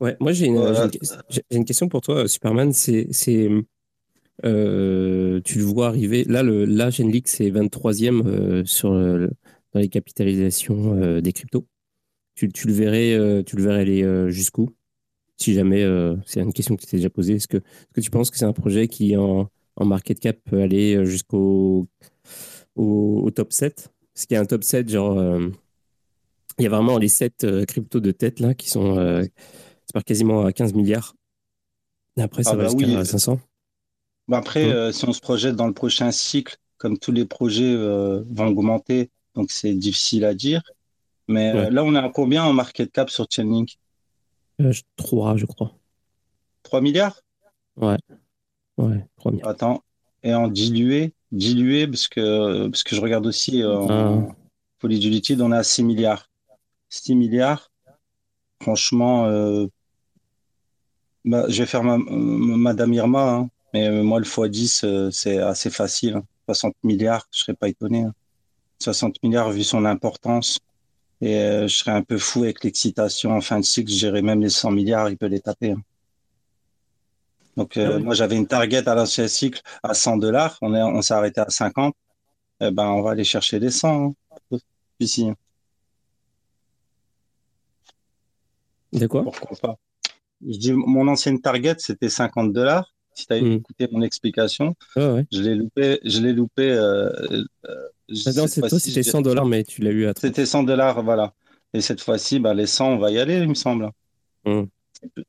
[0.00, 0.90] Ouais, moi j'ai une, Voilà.
[1.50, 2.74] une, question pour toi, Superman.
[2.74, 3.48] C'est, c'est,
[4.44, 6.24] euh, tu le vois arriver.
[6.24, 9.30] Là, le, là, Chainlink, c'est 23e euh, sur le-
[9.72, 11.66] dans les capitalisations euh, des cryptos.
[12.36, 14.70] Tu, tu le verrais, euh, tu le verrais aller euh, jusqu'où?
[15.38, 17.34] Si jamais, euh, c'est une question que tu t'es déjà posée.
[17.36, 20.38] Est-ce que, est-ce que tu penses que c'est un projet qui, en, en market cap,
[20.44, 21.88] peut aller jusqu'au
[22.76, 23.90] au, au top 7?
[24.14, 25.50] Parce qu'il y a un top 7, genre, euh,
[26.58, 29.22] il y a vraiment les 7 euh, cryptos de tête là qui sont euh,
[29.86, 31.14] c'est par quasiment à 15 milliards.
[32.18, 33.04] Et après, ça Ah va bah jusqu'à oui.
[33.04, 33.40] 500.
[34.28, 34.72] Bah après, Mm.
[34.72, 39.10] euh, si on se projette dans le prochain cycle, comme tous les projets vont augmenter,
[39.34, 40.62] donc c'est difficile à dire.
[41.28, 41.70] Mais euh, Ouais.
[41.70, 43.78] là, on est à combien en market cap sur Chainlink?
[44.60, 45.72] Euh, 3, je crois.
[46.62, 47.20] 3 milliards?
[47.76, 47.96] Ouais,
[48.78, 49.48] ouais, 3 milliards.
[49.48, 49.82] Attends.
[50.22, 54.34] Et en dilué, dilué, parce que, parce que je regarde aussi euh, en Ah.
[54.80, 56.28] folie du liquide, on est à 6 milliards.
[56.88, 57.70] 6 milliards,
[58.62, 59.66] franchement, euh,
[61.24, 63.50] bah, je vais faire ma, ma- Madame Irma, hein.
[63.74, 66.14] mais euh, moi, le x10, euh, c'est assez facile.
[66.16, 66.24] hein.
[66.48, 68.02] 60 milliards, je serais pas étonné.
[68.04, 68.14] hein.
[68.80, 70.58] 60 milliards, vu son importance.
[71.20, 73.90] Et euh, je serais un peu fou avec l'excitation en fin de cycle.
[73.90, 75.72] Je dirais même les 100 milliards, il peut les taper.
[75.72, 75.82] hein.
[77.56, 78.02] Donc, euh, Ah oui.
[78.02, 80.58] moi, j'avais une target à l'ancien cycle à 100 dollars.
[80.60, 81.94] On est, on s'est arrêté à 50.
[82.60, 84.14] Eh ben, on va aller chercher les 100
[84.50, 84.58] hein,
[85.00, 85.30] ici.
[88.92, 89.22] De quoi?
[89.22, 89.76] Pourquoi pas?
[90.46, 92.92] Je dis, mon ancienne target, c'était 50 dollars.
[93.16, 93.52] Si tu as Mm.
[93.54, 95.26] écouté mon explication, ouais.
[95.32, 96.70] je l'ai loupé, je l'ai loupé.
[96.70, 97.10] Euh,
[97.64, 97.84] euh,
[98.26, 100.20] Ah fois-ci, c'était je- 100 dollars, mais tu l'as eu à 30.
[100.20, 101.32] C'était 100 dollars, voilà.
[101.72, 103.90] Et cette fois-ci, bah, les 100, on va y aller, il me semble.
[104.44, 104.64] Mm.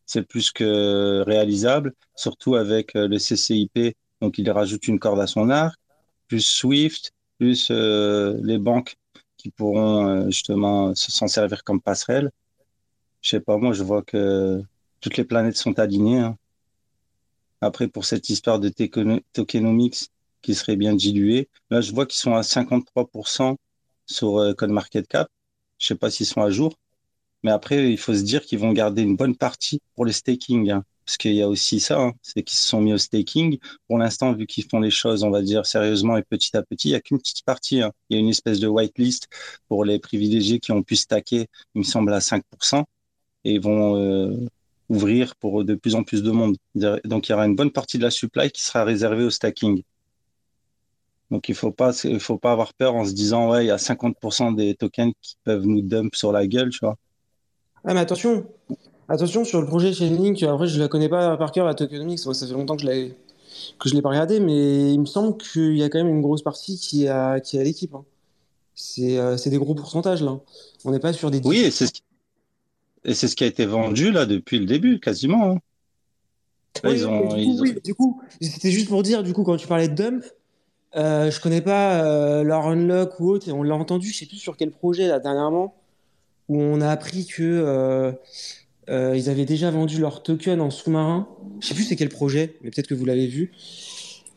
[0.05, 3.95] C'est plus que réalisable, surtout avec euh, le CCIP.
[4.21, 5.77] Donc, il rajoute une corde à son arc,
[6.27, 8.95] plus Swift, plus euh, les banques
[9.37, 12.31] qui pourront justement se- s'en servir comme passerelle.
[13.21, 14.61] Je sais pas, moi, je vois que
[14.99, 16.19] toutes les planètes sont alignées.
[16.19, 16.35] hein.
[17.61, 18.69] Après, pour cette histoire de
[19.33, 20.09] tokenomics
[20.41, 23.57] qui serait bien diluée, là, je vois qu'ils sont à 53%
[24.05, 25.27] sur euh, CoinMarketCap.
[25.79, 26.75] Je sais pas s'ils sont à jour.
[27.43, 30.71] Mais après, il faut se dire qu'ils vont garder une bonne partie pour le staking.
[30.71, 30.83] hein.
[31.05, 33.59] Parce qu'il y a aussi ça, hein, c'est qu'ils se sont mis au staking.
[33.87, 36.89] Pour l'instant, vu qu'ils font les choses, on va dire, sérieusement et petit à petit,
[36.89, 37.81] il n'y a qu'une petite partie.
[37.81, 37.93] hein.
[38.09, 39.27] Il y a une espèce de whitelist
[39.69, 42.85] pour les privilégiés qui ont pu stacker, il me semble, à 5%.
[43.45, 44.47] Et ils vont euh,
[44.89, 46.55] ouvrir pour de plus en plus de monde.
[46.75, 49.83] Donc, il y aura une bonne partie de la supply qui sera réservée au stacking.
[51.29, 53.71] Donc, il faut pas, il faut pas avoir peur en se disant, ouais, il y
[53.71, 56.97] a 50% des tokens qui peuvent nous dump sur la gueule, tu vois.
[57.83, 58.47] Ah, mais attention,
[59.09, 60.41] attention sur le projet Chainlink.
[60.43, 62.19] Après, je la connais pas par cœur, la tokenomics.
[62.19, 63.17] Ça fait longtemps que je l'ai
[63.79, 66.21] que je l'ai pas regardé, mais il me semble qu'il y a quand même une
[66.21, 67.93] grosse partie qui est à, qui est à l'équipe.
[67.93, 68.05] hein.
[68.75, 70.39] c'est euh, c'est des gros pourcentages là.
[70.85, 71.41] On n'est pas sur des.
[71.43, 72.03] Oui, c'est ce qui,
[73.07, 75.51] et c'est ce qui a été vendu là depuis le début, quasiment.
[75.51, 75.57] hein.
[76.83, 78.71] Là, Oui, ils oui, ont, mais du ils coup, ont- oui, mais du coup, c'était
[78.71, 80.23] juste pour dire, du coup, quand tu parlais de dump,
[80.95, 84.25] euh, je connais pas euh, leur unlock ou autre, et on l'a entendu, je sais
[84.25, 85.75] plus sur quel projet là dernièrement,
[86.49, 88.11] où on a appris que euh,
[88.89, 91.27] euh, ils avaient déjà vendu leur token en sous-marin.
[91.61, 93.51] Je sais plus c'est quel projet, mais peut-être que vous l'avez vu.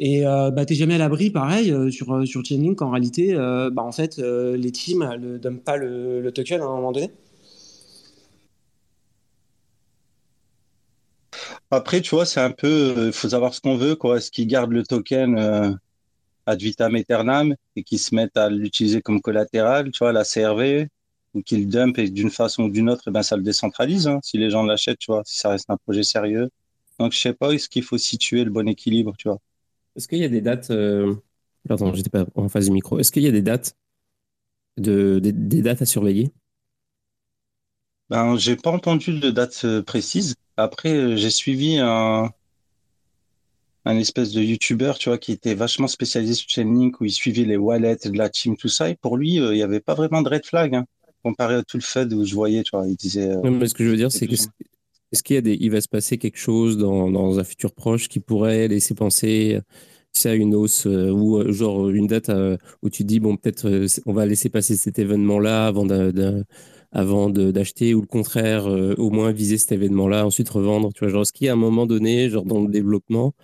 [0.02, 2.80] Et bah t'es jamais à l'abri, pareil, sur sur Chainlink.
[2.80, 6.68] En réalité, bah en fait, les teams ne donnent pas le, le token à un
[6.68, 7.10] moment donné.
[11.70, 14.16] Après, tu vois, c'est un peu, il faut savoir ce qu'on veut, quoi.
[14.16, 15.72] Est-ce qu'ils gardent le token euh,
[16.46, 20.88] ad vitam aeternam et qu'ils se mettent à l'utiliser comme collatéral, tu vois, la CRV,
[21.34, 24.18] ou qu'ils dumpent et d'une façon ou d'une autre, eh ben, ça le décentralise, hein,
[24.22, 26.50] si les gens l'achètent, tu vois, si ça reste un projet sérieux.
[26.98, 29.38] Donc, je sais pas, est-ce qu'il faut situer le bon équilibre, tu vois?
[29.96, 31.14] Est-ce qu'il y a des dates euh,
[31.68, 32.98] Pardon, j'étais pas en face du micro.
[32.98, 33.76] Est-ce qu'il y a des dates
[34.76, 36.32] de des dates à surveiller?
[38.10, 40.34] Ben, j'ai pas entendu de date euh, précise.
[40.56, 42.28] Après, euh, j'ai suivi un,
[43.84, 47.44] un espèce de YouTuber, tu vois, qui était vachement spécialisé sur Chainlink, où il suivait
[47.44, 48.90] les wallets de la team, tout ça.
[48.90, 50.86] Et pour lui, euh, il y avait pas vraiment de red flag, hein,
[51.22, 52.84] comparé à tout le Fed où je voyais, tu vois.
[52.88, 54.34] Il disait, Non, mais ce que je veux dire, c'est que
[55.12, 57.72] est-ce qu'il y a des, il va se passer quelque chose dans, dans un futur
[57.72, 59.60] proche qui pourrait laisser penser
[60.10, 63.02] euh, tu sais, à une hausse euh, ou euh, genre une date euh, où tu
[63.02, 66.44] te dis bon peut-être euh, on va laisser passer cet événement-là avant d'a- d'a-
[66.92, 71.08] avant d'acheter ou le contraire euh, au moins viser cet événement-là ensuite revendre tu vois
[71.08, 73.34] genre est-ce qu'il y a un moment donné genre dans le développement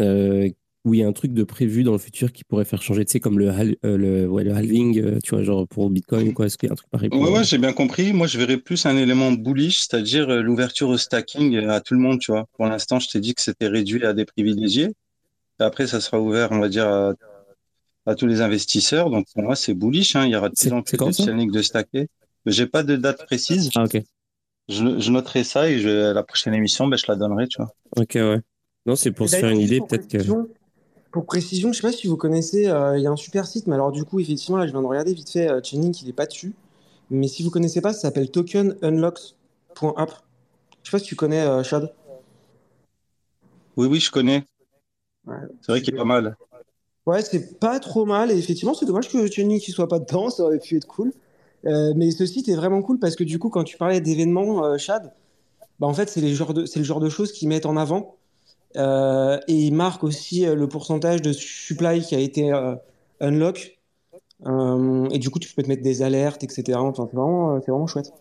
[0.00, 0.48] euh,
[0.84, 3.04] où il y a un truc de prévu dans le futur qui pourrait faire changer?
[3.04, 5.90] Tu sais comme le hal- euh, le, ouais, le halving euh, tu vois genre pour
[5.90, 8.12] Bitcoin quoi est-ce qu'il y a un truc pareil pour Ouais, ouais, j'ai bien compris.
[8.12, 11.94] Moi, je verrais plus un élément bullish, c'est-à-dire euh, l'ouverture au stacking euh, à tout
[11.94, 12.46] le monde, tu vois.
[12.52, 14.92] Pour l'instant, je t'ai dit que c'était réduit à des privilégiés.
[15.60, 17.12] Après, ça sera ouvert, on va dire, à,
[18.06, 19.10] à tous les investisseurs.
[19.10, 20.24] Donc, pour moi, c'est bullish, hein.
[20.26, 22.08] Il y aura de plus en plus de Chainlink de stacker.
[22.46, 23.70] J'ai pas de date précise.
[23.76, 24.02] ah ok
[24.68, 27.58] Je, je noterai ça et je, à la prochaine émission, ben, je la donnerai, tu
[27.58, 27.74] vois.
[27.96, 28.40] ok ouais
[28.86, 30.48] non c'est pour Et se faire une idée peut-être que précision,
[31.12, 33.66] Pour précision, je sais pas si vous connaissez, euh, il y a un super site,
[33.66, 36.08] mais alors du coup, effectivement, là, je viens de regarder vite fait, euh, Chainlink, il
[36.08, 36.54] est pas dessus.
[37.10, 40.12] Mais si vous connaissez pas, ça s'appelle tokenunlocks.app.
[40.82, 41.92] Je sais pas si tu connais, euh, Chad.
[43.76, 44.44] Oui, oui, je connais.
[45.26, 46.36] Ouais, C'est vrai qu'il est pas mal.
[47.06, 48.30] Ouais, c'est pas trop mal.
[48.30, 51.12] Et effectivement, c'est dommage que Chainlink ne soit pas dedans, ça aurait pu être cool.
[51.66, 54.64] Euh, mais ce site est vraiment cool parce que du coup, quand tu parlais d'événements,
[54.64, 55.12] euh, Chad,
[55.78, 56.34] bah, en fait, c'est le
[56.84, 58.16] genre de choses qu'ils mettent en avant.
[58.76, 62.52] Euh, et ils marquent aussi le pourcentage de supply qui a été
[63.20, 63.78] unlock.
[64.46, 66.78] Et du coup, tu peux te mettre des alertes, etc.
[66.78, 68.12] Enfin, c'est vraiment, c'est vraiment chouette.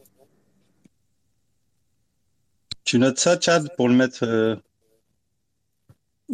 [2.83, 4.59] Tu notes ça, Chad, pour le mettre.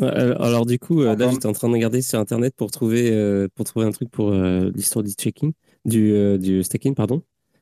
[0.01, 3.47] Alors, du coup, euh, là, j'étais en train de regarder sur Internet pour trouver, euh,
[3.55, 5.53] pour trouver un truc pour euh, l'histoire du checking,
[5.85, 7.21] du, euh, du stacking, pardon.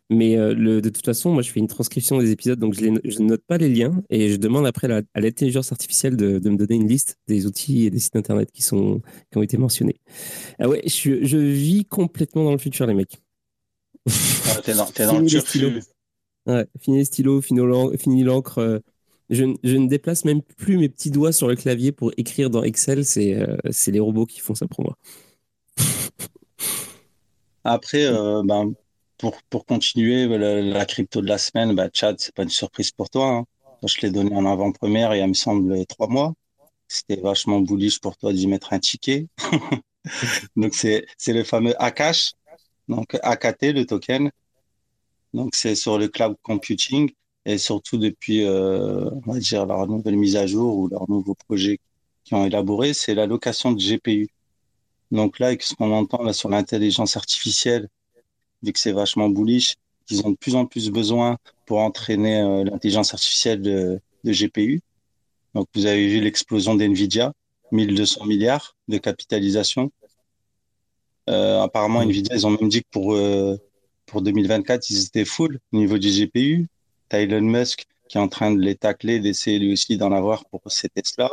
[0.10, 2.94] Mais le, de toute façon, moi, je fais une transcription des épisodes, donc je, les,
[3.06, 6.40] je ne note pas les liens et je demande après la- à l'intelligence artificielle de,
[6.40, 9.42] de me donner une liste des outils et des sites Internet qui, sont, qui ont
[9.42, 9.96] été mentionnés.
[10.60, 13.22] Ah ouais, je, je vis complètement dans le futur, les mecs.
[14.46, 15.70] ah, t'es dans, t'es dans Fini le les stylos.
[15.72, 15.82] turfu.
[16.46, 18.82] Ouais, fini les stylos, fini l'encre.
[19.34, 23.06] Je, ne- déplace même plus mes petits doigts sur le clavier pour écrire dans Excel.
[23.06, 23.58] C'est euh,
[23.88, 24.98] les robots qui font ça pour moi.
[27.64, 28.74] Après, euh, ben,
[29.18, 32.92] pour, pour continuer la, la crypto de la semaine, bah, Chad, c'est pas une surprise
[32.92, 33.30] pour toi.
[33.30, 33.46] Hein.
[33.86, 36.34] Je l'ai donné en avant-première il y a, me semble, trois mois.
[36.88, 39.28] C'était vachement bullish pour toi d'y mettre un ticket.
[40.56, 42.34] Donc, c'est, c'est le fameux Akash,
[42.90, 44.30] donc AKT, le token.
[45.34, 47.10] Donc, c'est sur le cloud computing
[47.46, 51.36] et surtout depuis, euh, on va dire, leur nouvelle mise à jour ou leur nouveau
[51.36, 51.80] projet
[52.24, 54.30] qui ont élaboré, c'est l'allocation de GPU.
[55.12, 57.90] Donc là, avec ce qu'on entend là sur l'intelligence artificielle,
[58.64, 59.76] vu que c'est vachement bullish,
[60.06, 64.82] qu'ils ont de plus en plus besoin pour entraîner euh, l'intelligence artificielle de, de GPU.
[65.54, 67.34] Donc vous avez vu l'explosion d'NVIDIA,
[67.72, 69.92] 1200 milliards de capitalisation.
[71.30, 72.10] Euh, apparemment, Mm.
[72.10, 73.58] NVIDIA, ils ont même dit que pour, euh,
[74.06, 76.68] pour 2024, ils étaient full au niveau du GPU.
[77.18, 80.62] Elon Musk qui est en train de les tacler, d'essayer lui aussi d'en avoir pour
[80.68, 81.32] ces Tesla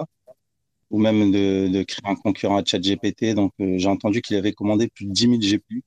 [0.91, 3.35] ou même de, créer un concurrent à ChatGPT.
[3.35, 5.85] Donc, euh, j'ai entendu qu'il avait commandé plus de 10 000 GPU.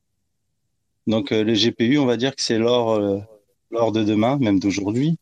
[1.06, 3.18] Donc, euh, les GPU, on va dire que c'est l'or, euh,
[3.70, 5.18] l'or de demain, même d'aujourd'hui.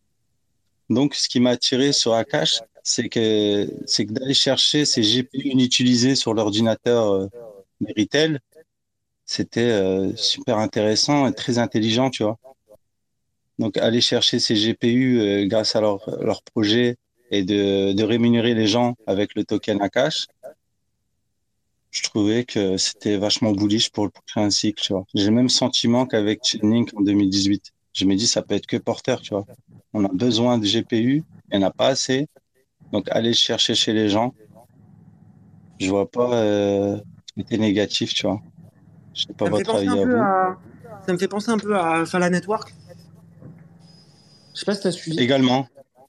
[0.90, 6.16] Donc, ce qui m'a attiré sur Akash, c'est que, c'est d'aller chercher ces GPU inutilisés
[6.16, 7.28] sur l'ordinateur
[7.80, 8.40] Meritel,
[9.24, 12.38] c'était super intéressant et très intelligent, tu vois.
[13.62, 16.96] Donc, aller chercher ces GPU euh, grâce à leur, leur projet
[17.30, 20.26] et de, de rémunérer les gens avec le token Akash,
[21.92, 25.04] je trouvais que c'était vachement bullish pour le prochain cycle, tu vois.
[25.14, 27.72] J'ai le même sentiment qu'avec Chainlink en 2018.
[27.92, 29.46] Je me dis, ça peut être que porteur, tu vois.
[29.92, 32.26] On a besoin de GPU, il n'y en a pas assez.
[32.90, 34.34] Donc, aller chercher chez les gens.
[35.78, 36.98] Je vois pas euh,
[37.36, 38.40] négatif, tu vois.
[39.14, 40.16] Je sais pas Ça votre avis à vous.
[40.16, 40.58] à...
[41.06, 42.74] ça me fait penser un peu à Fala Network.
[44.54, 45.18] Je sais pas si tu as suivi.
[45.18, 45.68] Également.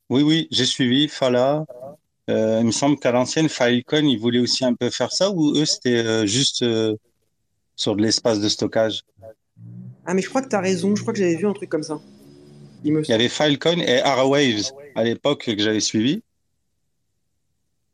[0.10, 1.66] Oui, oui, j'ai suivi Fala.
[2.30, 5.56] Euh, il me semble qu'à l'ancienne, Filecoin, ils voulaient aussi un peu faire ça ou
[5.56, 6.96] eux, c'était euh, juste euh,
[7.76, 9.02] sur de l'espace de stockage?
[10.06, 10.96] Ah, mais je crois que tu as raison.
[10.96, 12.00] Je crois que j'avais vu un truc comme ça.
[12.84, 16.22] Il me Il y avait Filecoin et Arawaves à l'époque que j'avais suivi.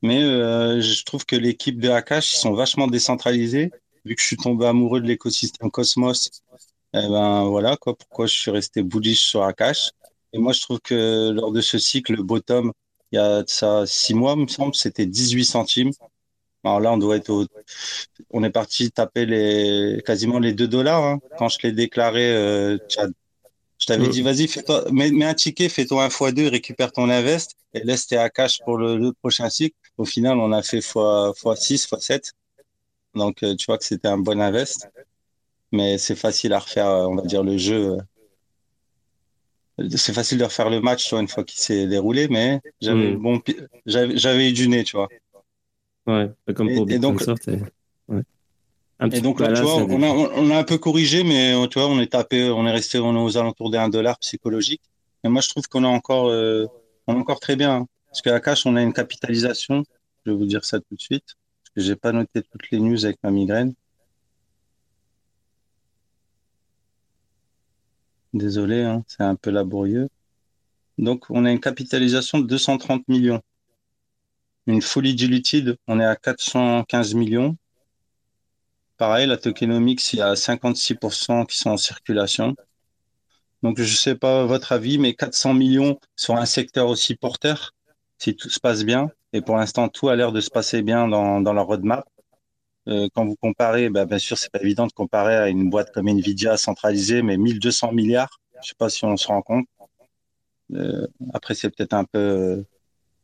[0.01, 3.71] Mais je trouve que l'équipe de Akash, ils sont vachement décentralisés.
[4.05, 6.31] Vu que je suis tombé amoureux de l'écosystème Cosmos,
[6.93, 9.91] eh ben voilà quoi, pourquoi je suis resté bullish sur Akash?
[10.33, 12.71] Et moi, je trouve que lors de ce cycle, le bottom,
[13.11, 15.91] il y a de ça six mois, me semble, c'était 18 centimes.
[16.63, 17.45] Alors là, on doit être au...
[18.31, 21.03] On est parti taper les quasiment les 2 dollars.
[21.03, 21.19] hein.
[21.37, 23.11] Quand je l'ai déclaré, euh, Chad,
[23.79, 24.11] je t'avais Mm.
[24.11, 28.07] dit, vas-y, fais-toi, mets, mets un ticket, fais-toi un x2, récupère ton invest et laisse
[28.07, 29.75] tes Akash pour le, le prochain cycle.
[29.97, 32.33] Au final, on a fait x, x6, x7.
[33.15, 34.89] Donc, euh, tu vois que c'était un bon invest.
[35.71, 37.97] Mais c'est facile à refaire, euh, on va dire, le jeu.
[39.95, 43.11] C'est facile de refaire le match, tu vois, une fois qu'il s'est déroulé, mais j'avais
[43.13, 43.17] Mm.
[43.21, 43.41] bon,
[43.85, 45.09] j'avais, eu du nez, tu vois.
[46.07, 48.21] Ouais, comme pour et donc- et- ouais.
[49.01, 51.53] Un petit Et donc là, tu vois, on a, on a un peu corrigé, mais
[51.69, 54.17] tu vois, on est tapé, on est resté, on est aux alentours des 1 dollar
[54.19, 54.81] psychologique.
[55.23, 56.65] Mais moi, je trouve qu'on est encore, euh,
[57.07, 57.75] on est encore très bien.
[57.75, 57.87] hein.
[58.07, 59.83] Parce qu'à Cash, on a une capitalisation.
[60.25, 61.23] Je vais vous dire ça tout de suite.
[61.63, 63.73] Parce que j'ai pas noté toutes les news avec ma migraine.
[68.33, 70.09] Désolé, hein, c'est un peu laborieux.
[70.97, 73.41] Donc, on a une capitalisation de 230 millions.
[74.67, 77.57] Une fully diluted, on est à 415 millions.
[78.97, 82.55] Pareil, la tokenomics, il y a 56% qui sont en circulation.
[83.63, 87.73] Donc, je sais pas votre avis, mais 400 millions sur un secteur aussi porteur,
[88.17, 91.07] si tout se passe bien, et pour l'instant, tout a l'air de se passer bien
[91.07, 92.05] dans, dans la roadmap.
[92.89, 95.91] Euh, quand vous comparez, bah, bien sûr, c'est pas évident de comparer à une boîte
[95.93, 99.67] comme Nvidia centralisée, mais 1200 milliards, je sais pas si on se rend compte.
[100.73, 102.63] Euh, après, c'est peut-être un peu euh,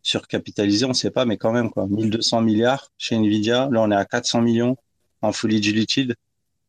[0.03, 1.87] surcapitalisé, on sait pas, mais quand même, quoi.
[1.87, 4.77] 1200 milliards chez Nvidia, là, on est à 400 millions
[5.21, 6.15] en fully diluted.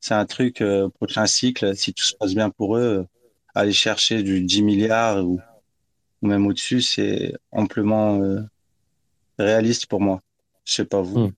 [0.00, 3.06] C'est un truc, euh, prochain cycle, si tout se passe bien pour eux,
[3.54, 5.40] aller chercher du 10 milliards ou,
[6.22, 8.20] même au-dessus, c'est amplement
[9.38, 10.22] réaliste pour moi.
[10.64, 11.28] Je sais pas vous.
[11.28, 11.32] Mm.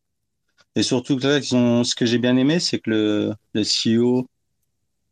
[0.79, 4.29] Et surtout là, ils ont, ce que j'ai bien aimé, c'est que le, le CEO,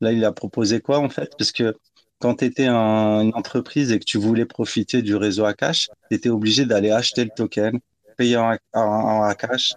[0.01, 1.33] là, il a proposé quoi en fait?
[1.39, 1.75] Parce que
[2.21, 6.17] quand tu étais un- une entreprise et que tu voulais profiter du réseau Akash, tu
[6.17, 7.81] étais obligé d'aller acheter le token,
[8.17, 9.75] payer en, en, Akash.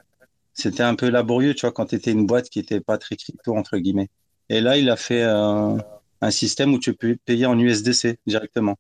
[0.54, 3.16] C'était un peu laborieux, tu vois, quand tu étais une boîte qui était pas très
[3.18, 4.10] crypto, entre guillemets.
[4.50, 8.78] Et là, il a fait un système où tu peux payer en USDC directement.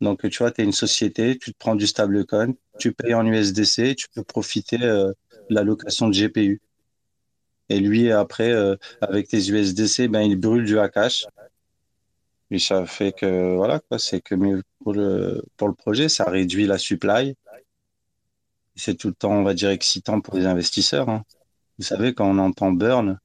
[0.00, 3.26] Donc, tu vois, tu es une société, tu te prends du stablecoin, tu payes en
[3.26, 5.12] USDC, tu peux profiter euh,
[5.50, 6.60] la location de GPU.
[7.68, 11.26] Et lui, après, euh, avec tes USDC, ben, il brûle du Akash.
[12.50, 16.24] Et ça fait que, voilà, quoi, c'est que mieux pour le, pour le projet, ça
[16.24, 17.36] réduit la supply.
[18.74, 21.08] C'est tout le temps, on va dire, excitant pour les investisseurs.
[21.08, 21.24] hein.
[21.78, 23.18] Vous savez, quand on entend burn,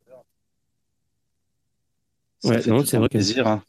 [2.39, 3.47] ça Ouais, fait non, tout le c'est vrai que- plaisir.
[3.47, 3.63] hein.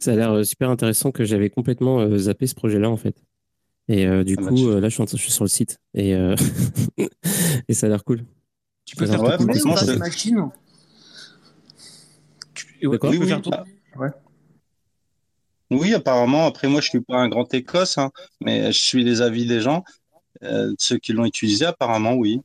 [0.00, 3.20] Ça a l'air euh, super intéressant que j'avais complètement euh, zappé ce projet-là en fait.
[3.88, 5.78] Et euh, du coup, euh, là, je suis, en train- je suis sur le site
[5.94, 6.34] et, euh,
[7.68, 8.24] et ça a l'air cool.
[8.84, 9.54] Tu peux faire tourner
[12.54, 13.42] Tu, tu peux Oui, faire oui.
[13.42, 13.58] tourner
[13.96, 14.08] Ouais.
[15.70, 16.46] Oui, apparemment.
[16.46, 18.10] Après, moi, je suis pas un grand écosse, hein,
[18.40, 19.84] mais je suis les avis des gens.
[20.42, 22.40] Euh, ceux qui l'ont utilisé, apparemment, oui.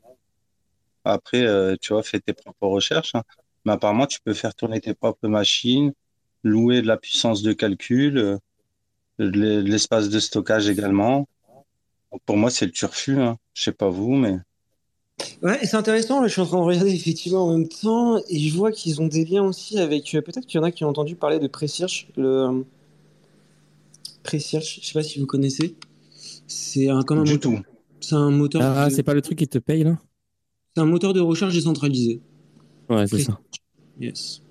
[1.06, 3.16] Après, euh, tu vois, fais tes propres recherches.
[3.16, 3.24] hein.
[3.66, 5.94] Mais apparemment, tu peux faire tourner tes propres machines,
[6.44, 8.38] louer de la puissance de calcul, euh,
[9.20, 11.28] de l'espace de stockage également.
[12.12, 13.20] Donc, pour moi, c'est le turfu.
[13.20, 13.38] Hein.
[13.54, 14.38] Je sais pas vous, mais
[15.44, 18.20] Ouais, et c'est intéressant, là, je suis en train de regarder effectivement en même temps,
[18.30, 20.14] et je vois qu'ils ont des liens aussi avec.
[20.16, 22.08] euh, Peut-être qu'il y en a qui ont entendu parler de Presearch.
[22.18, 22.66] Le
[24.24, 25.76] Presearch, je sais pas si vous connaissez.
[26.48, 27.52] C'est un, comme un du moteur.
[27.54, 27.60] tout.
[28.00, 28.62] C'est un moteur.
[28.64, 29.98] Ah, de- c'est pas le truc qui te paye là?
[30.76, 32.20] C'est un moteur de recherche décentralisé.
[32.90, 33.40] Ouais, c'est ça.
[34.00, 34.42] Yes.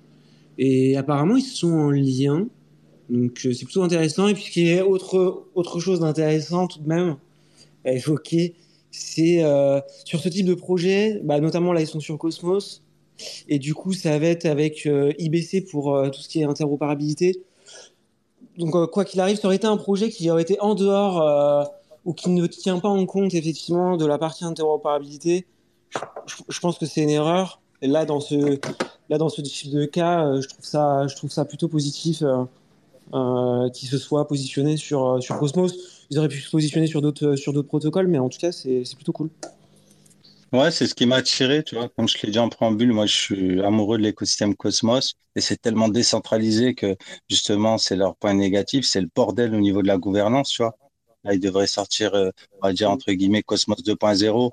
[0.57, 2.47] Et apparemment, ils sont en lien.
[3.09, 4.27] Donc, euh, c'est plutôt intéressant.
[4.27, 7.17] Et puis, ce qui est autre, autre chose d'intéressant tout de même
[7.85, 8.55] à évoquer,
[8.91, 12.81] c'est euh, sur ce type de projet, bah, notamment là, ils sont sur Cosmos.
[13.47, 17.41] Et du coup, ça va être avec euh, IBC pour tout ce qui est interopérabilité.
[18.57, 21.69] Donc, quoi qu'il arrive, ça aurait été un projet qui aurait été en dehors
[22.05, 25.47] ou qui ne tient pas en compte effectivement de la partie interopérabilité.
[26.49, 27.61] je, pense que c'est une erreur.
[27.81, 28.59] Et là, dans ce,
[29.09, 32.23] là, dans ce type de cas, je trouve ça, je trouve ça plutôt positif
[33.13, 35.73] euh, euh, qu'ils se soient positionnés sur, euh, sur Cosmos.
[36.09, 38.83] Ils auraient pu se positionner sur d'autres, sur d'autres protocoles, mais en tout cas, c'est,
[38.95, 39.29] plutôt cool.
[40.51, 41.89] Ouais, c'est ce qui m'a attiré, tu vois.
[41.89, 45.59] Comme je l'ai dit en préambule, moi, je suis amoureux de l'écosystème Cosmos et c'est
[45.59, 46.95] tellement décentralisé que
[47.29, 50.77] justement, c'est leur point négatif, c'est le bordel au niveau de la gouvernance, tu vois.
[51.23, 52.29] Là, ils devraient sortir, euh,
[52.61, 54.51] on va dire, entre guillemets, Cosmos 2.0.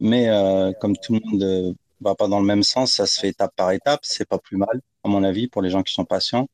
[0.00, 3.20] Mais euh, comme tout le monde euh, va pas dans le même sens, ça se
[3.20, 4.00] fait étape par étape.
[4.02, 6.48] C'est pas plus mal, à mon avis, pour les gens qui sont patients.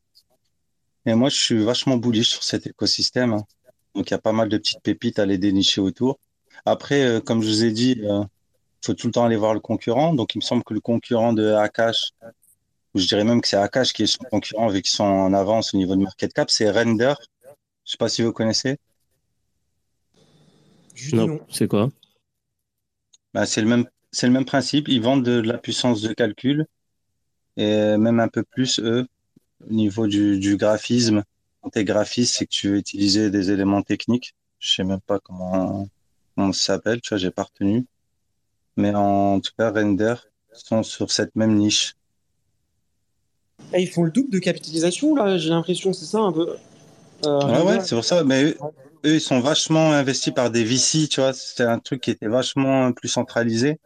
[1.07, 3.33] Et moi, je suis vachement bullish sur cet écosystème.
[3.33, 3.45] hein.
[3.95, 6.19] Donc, il y a pas mal de petites pépites à les dénicher autour.
[6.65, 8.23] Après, euh, comme je vous ai dit, euh,
[8.85, 10.15] faut tout le temps aller voir le concurrent.
[10.15, 12.11] Donc, il me semble que le concurrent de Akash,
[12.95, 15.33] ou je dirais même que c'est Akash qui est son concurrent vu qu'ils sont en
[15.33, 17.15] avance au niveau de market cap, c'est Render.
[17.85, 18.79] Je sais pas si vous connaissez.
[21.13, 21.41] Non, non.
[21.51, 21.89] c'est quoi?
[23.33, 24.89] Bah, c'est le même, c'est le même principe.
[24.89, 26.67] Ils vendent de, de la puissance de calcul
[27.57, 29.07] et même un peu plus, eux,
[29.69, 31.23] au niveau du, du graphisme.
[31.63, 34.35] Quand t'es graphiste, c'est que tu veux utiliser des éléments techniques.
[34.59, 35.89] Je sais même pas comment,
[36.37, 37.87] ça s'appelle, tu vois, j'ai pas retenu.
[38.77, 40.15] Mais en tout cas, Render
[40.53, 41.95] sont sur cette même niche.
[43.77, 46.57] Ils font le double de capitalisation, là, j'ai l'impression, c'est ça un peu?
[47.27, 48.25] Euh, Ouais, ouais, c'est pour ça.
[48.25, 48.59] Mais eux,
[49.05, 51.33] eux, ils sont vachement investis par des VC, tu vois.
[51.33, 53.79] C'est un truc qui était vachement plus centralisé.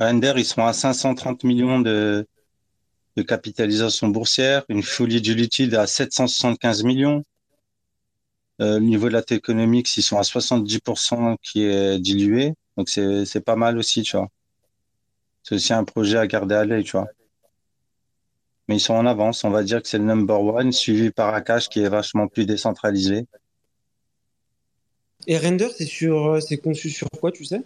[0.00, 2.26] Render, ils sont à 530 millions de,
[3.16, 7.24] de capitalisation boursière, une fully diluted à 775 millions.
[8.60, 12.54] Euh, au niveau de la Tokenomics, ils sont à 70% qui est dilué.
[12.76, 14.28] Donc, c'est, pas mal aussi, tu vois.
[15.42, 17.08] C'est aussi un projet à garder à l'œil, tu vois.
[18.68, 19.44] Mais ils sont en avance.
[19.44, 22.46] On va dire que c'est le number one, suivi par Akash qui est vachement plus
[22.46, 23.26] décentralisé.
[25.26, 27.62] Et Render, c'est sur, euh, c'est conçu sur quoi, tu sais?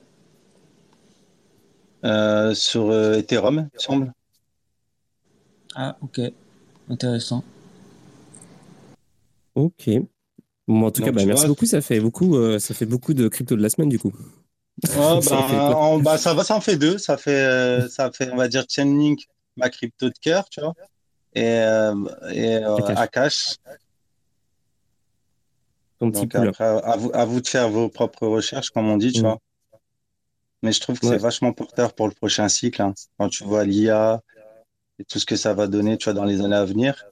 [2.05, 4.13] Euh, sur euh, Ethereum, il me semble.
[5.75, 6.21] Ah, ok.
[6.89, 7.43] Intéressant.
[9.55, 9.89] Ok.
[10.67, 11.49] Bon, en tout Donc, cas, bah, merci vois.
[11.49, 11.67] beaucoup.
[11.67, 14.13] Ça fait beaucoup, euh, ça fait beaucoup de crypto de la semaine, du coup.
[14.87, 16.99] Ça fait en- bah, ça va, ça en fait deux.
[16.99, 20.75] Ça fait, euh, ça fait, on va dire, Chainlink, ma crypto de cœur, tu vois.
[21.33, 21.95] Et, euh,
[22.33, 22.99] et euh, Akash.
[22.99, 23.57] Akash.
[26.01, 28.97] Ton petit Donc après, à vous, à vous de faire vos propres recherches, comme on
[28.97, 29.27] dit, tu Mm.
[29.27, 29.39] vois.
[30.63, 31.13] Mais je trouve que Ouais.
[31.13, 32.95] c'est vachement porteur pour le prochain cycle, hein.
[33.19, 34.23] Quand tu vois l'IA
[34.99, 37.05] et tout ce que ça va donner, tu vois, dans les années à venir.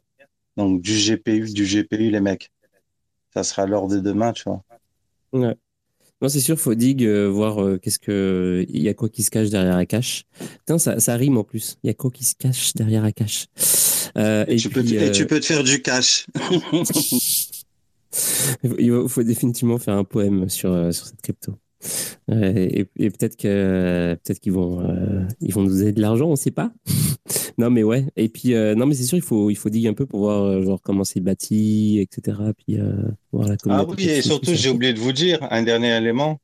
[0.56, 2.50] Donc, du GPU, du GPU, les mecs.
[3.34, 4.62] Ça sera l'heure de demain, tu vois.
[5.32, 5.56] Ouais.
[6.20, 8.64] Non, c'est sûr, faut dig, euh, voir euh, qu'est-ce que.
[8.68, 10.24] Il y a quoi qui se cache derrière Akash.
[10.58, 11.78] Putain, ça, ça rime en plus.
[11.82, 13.46] Il y a quoi qui se cache derrière Akash.
[14.16, 16.26] Euh, Et, et tu peux, puis, et euh, tu peux te faire du cash.
[18.62, 21.56] il faut, faut définitivement faire un poème sur, sur cette crypto.
[22.30, 26.28] Euh, et et peut-être que peut-être qu'ils vont euh, ils vont nous donner de l'argent,
[26.28, 26.72] on sait pas.
[27.58, 28.06] non mais ouais.
[28.16, 30.20] Et puis euh, non mais c'est sûr il faut il faut dig un peu pour
[30.20, 32.38] voir genre comment c'est bâti, etc.
[32.56, 32.78] Puis
[33.32, 36.40] voir la Ah oui, et surtout, tout j'ai oublié de vous dire un dernier élément,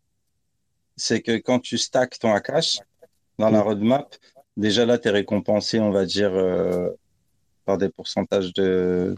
[0.96, 2.80] c'est que quand tu stacks ton Akash
[3.38, 3.62] dans la Mm.
[3.62, 4.16] roadmap,
[4.56, 6.90] déjà là, tu es récompensé, on va dire, euh,
[7.64, 9.14] par des pourcentages de,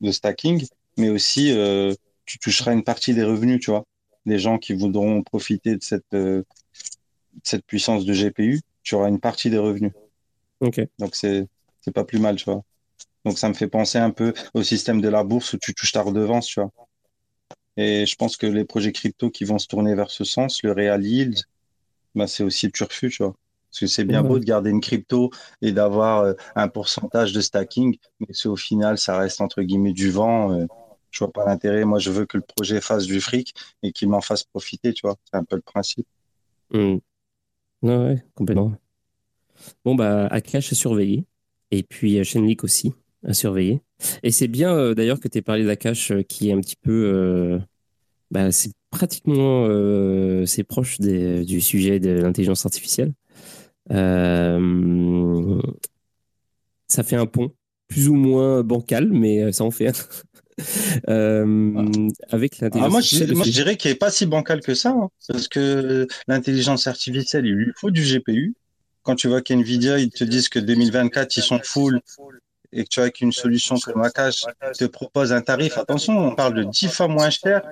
[0.00, 1.94] de stacking, mais aussi euh,
[2.24, 3.84] tu toucheras une partie des revenus, tu vois.
[4.26, 6.44] Les gens qui voudront profiter de cette, euh,
[7.42, 9.92] cette puissance de GPU, tu auras une partie des revenus.
[10.60, 10.80] Ok.
[10.98, 11.48] Donc c'est
[11.80, 12.62] c'est pas plus mal, tu vois.
[13.24, 15.92] Donc ça me fait penser un peu au système de la bourse où tu touches
[15.92, 16.70] ta redevance, tu vois.
[17.76, 20.72] Et je pense que les projets crypto qui vont se tourner vers ce sens, le
[20.72, 21.36] real yield,
[22.14, 23.34] bah, c'est aussi le turfu, tu vois.
[23.70, 25.30] Parce que c'est bien beau de garder une crypto
[25.62, 29.94] et d'avoir euh, un pourcentage de stacking, mais si au final ça reste entre guillemets
[29.94, 30.66] du vent, euh,
[31.12, 31.84] je vois pas l'intérêt.
[31.84, 35.02] Moi, je veux que le projet fasse du fric et qu'il m'en fasse profiter, tu
[35.06, 35.16] vois.
[35.30, 36.06] C'est un peu le principe.
[36.70, 36.96] Hmm.
[37.82, 38.74] Ouais, ouais, complètement.
[39.84, 41.24] Bon, bah, Akash à surveiller.
[41.70, 42.92] Et puis euh, Shenlik aussi
[43.26, 43.80] à surveiller.
[44.22, 46.76] Et c'est bien euh, d'ailleurs que tu aies parlé d'Akash euh, qui est un petit
[46.76, 46.92] peu.
[47.14, 47.58] euh,
[48.30, 49.66] bah, c'est pratiquement.
[49.68, 53.12] euh, c'est proche des- du sujet de l'intelligence artificielle.
[53.92, 55.60] Euh,
[56.88, 57.52] ça fait un pont,
[57.88, 59.92] plus ou moins bancal, mais ça en fait un.
[61.08, 63.34] Euh, avec Ah, l'intelligence moi, artificielle.
[63.34, 67.46] moi, je dirais qu'il n'est pas si bancal que ça, hein, parce que l'intelligence artificielle,
[67.46, 68.54] il lui faut du GPU.
[69.02, 72.00] Quand tu vois qu'NVIDIA, ils te disent que 2024, ils sont full
[72.72, 74.44] et que tu vois qu'une solution comme Akash
[74.78, 77.62] te propose un tarif, attention, on parle de 10 fois moins cher.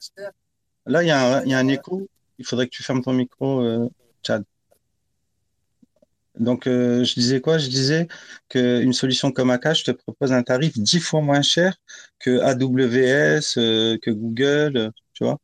[0.86, 2.08] Là, il y a un, il y a un écho.
[2.38, 3.88] Il faudrait que tu fermes ton micro, euh,
[4.26, 4.44] Chad.
[6.38, 7.58] Donc, euh, je disais quoi?
[7.58, 8.06] Je disais
[8.48, 11.76] qu'une solution comme Akash te propose un tarif 10 fois moins cher
[12.18, 15.38] que AWS, euh, que Google, euh, tu vois?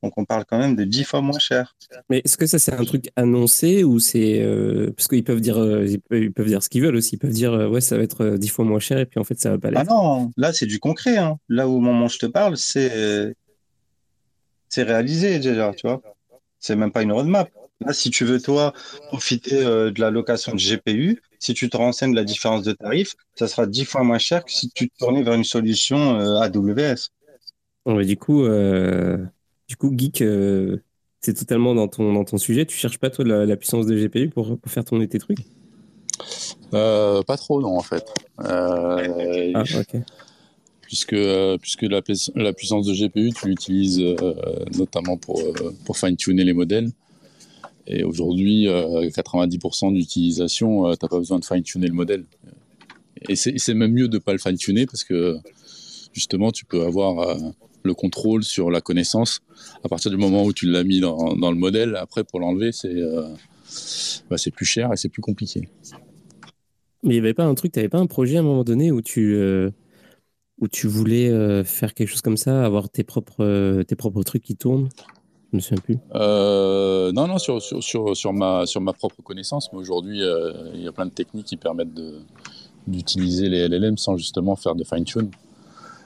[0.00, 1.74] Donc on parle quand même de 10 fois moins cher.
[2.08, 5.56] Mais est-ce que ça c'est un truc annoncé ou c'est euh, parce qu'ils peuvent dire
[5.84, 8.04] ils, peuvent, ils peuvent dire ce qu'ils veulent aussi ils peuvent dire ouais ça va
[8.04, 9.90] être euh, 10 fois moins cher et puis en fait ça va pas Ah l'être.
[9.90, 11.16] non, là c'est du concret.
[11.16, 11.36] Hein.
[11.48, 13.34] Là au moment où je te parle, c'est
[14.68, 16.00] c'est réalisé déjà, tu vois?
[16.60, 17.50] C'est même pas une roadmap.
[17.80, 18.72] Là, si tu veux toi
[19.06, 22.72] profiter euh, de la location de GPU, si tu te renseignes de la différence de
[22.72, 26.18] tarif, ça sera 10 fois moins cher que si tu te tournais vers une solution
[26.18, 27.10] euh, AWS.
[27.86, 29.16] Bon, du coup euh,
[29.68, 30.82] du coup geek euh,
[31.20, 33.96] c'est totalement dans ton dans ton sujet tu cherches pas toi la, la puissance de
[33.96, 35.38] GPU pour, pour faire tourner tes trucs?
[36.74, 38.04] Euh, pas trop, non, en fait.
[38.40, 40.02] Euh, ah ok
[40.82, 41.16] puisque
[41.60, 44.14] puisque la, pui- la puissance de GPU, tu l'utilises euh,
[44.76, 46.90] notamment pour, euh, pour fine-tuner les modèles.
[47.88, 52.24] Et aujourd'hui, euh, 90% d'utilisation, euh, t'as pas besoin de fine-tuner le modèle.
[53.28, 55.36] Et c'est même mieux de pas le fine-tuner parce que
[56.12, 57.50] justement, tu peux avoir euh,
[57.82, 59.40] le contrôle sur la connaissance
[59.82, 61.96] à partir du moment où tu l'as mis dans, le modèle.
[61.96, 63.26] Après, pour l'enlever, c'est euh,
[64.30, 65.68] bah, plus cher et c'est plus compliqué.
[67.02, 68.90] mais il y avait pas un truc t'avais pas un projet à un moment donné
[68.90, 69.70] où tu euh,
[70.58, 74.22] où tu voulais euh, faire quelque chose comme ça avoir tes propres euh, tes propres
[74.22, 74.88] trucs qui tournent?
[75.52, 79.22] Je me souviens plus Euh, non, non, sur, sur, sur, sur, ma, sur ma propre
[79.22, 81.98] connaissance, mais aujourd'hui, euh, il y a plein de techniques qui permettent
[82.86, 85.30] d'utiliser les LLM sans justement faire de fine-tune.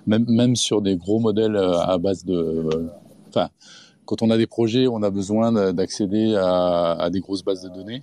[0.06, 2.68] Même, même sur des gros modèles euh, à base de.
[3.28, 3.48] Enfin,
[4.04, 7.62] quand on a des projets, on a besoin de- d'accéder à, à des grosses bases
[7.62, 8.02] de données.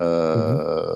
[0.00, 0.94] Euh,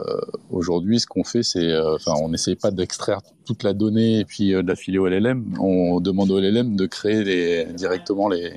[0.50, 4.50] Aujourd'hui, ce qu'on fait, c'est, enfin, on n'essaye pas d'extraire toute la donnée et puis
[4.50, 5.54] de la filer au LLM.
[5.60, 8.54] On demande au LLM de créer les, directement les,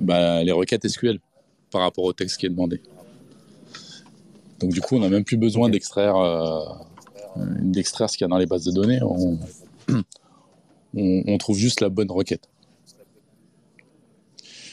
[0.00, 1.18] bah, les requêtes SQL
[1.70, 2.80] par rapport au texte qui est demandé.
[4.58, 6.64] Donc du coup, on n'a même plus besoin d'extraire euh,
[7.60, 9.00] d'extraire ce qu'il y a dans les bases de données.
[9.02, 9.38] On,
[10.94, 12.48] on, on trouve juste la bonne requête.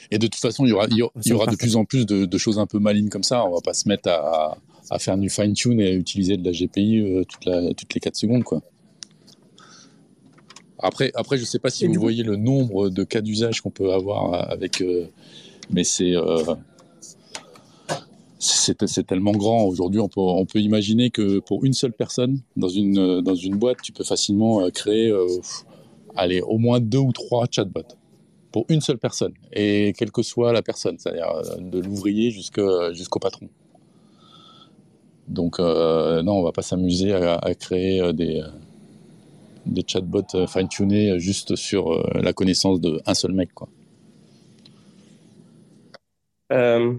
[0.10, 1.76] Et de toute façon, il y aura, il y aura, il y aura de plus
[1.76, 3.46] en plus de, de choses un peu malines comme ça.
[3.46, 4.58] On va pas se mettre à,
[4.90, 8.00] à faire du fine-tune et à utiliser de la GPI euh, toute la- toutes les
[8.00, 8.44] 4 secondes.
[8.44, 8.62] Quoi.
[10.80, 13.72] Après, après, je sais pas si Et vous voyez le nombre de cas d'usage qu'on
[13.72, 14.82] peut avoir avec...
[14.82, 15.08] euh,
[15.70, 16.16] mais c'est...
[16.16, 16.56] euh,
[18.40, 19.64] c'est c'est tellement grand.
[19.64, 23.34] Aujourd'hui, on peut, on peut imaginer que pour une seule personne, dans une, euh, dans
[23.34, 25.26] une boîte, tu peux facilement euh, créer euh,
[26.16, 27.96] allez, au moins deux ou trois chatbots
[28.52, 33.20] pour une seule personne, et quelle que soit la personne, c'est-à-dire euh, de l'ouvrier jusqu'au
[33.20, 33.50] patron.
[35.28, 38.42] Donc, euh, non, on va pas s'amuser à, à créer euh, des,
[39.68, 43.54] euh, des chatbots euh, fine-tunés juste sur euh, la connaissance d'un seul mec.
[43.54, 43.68] Quoi.
[46.52, 46.94] Euh,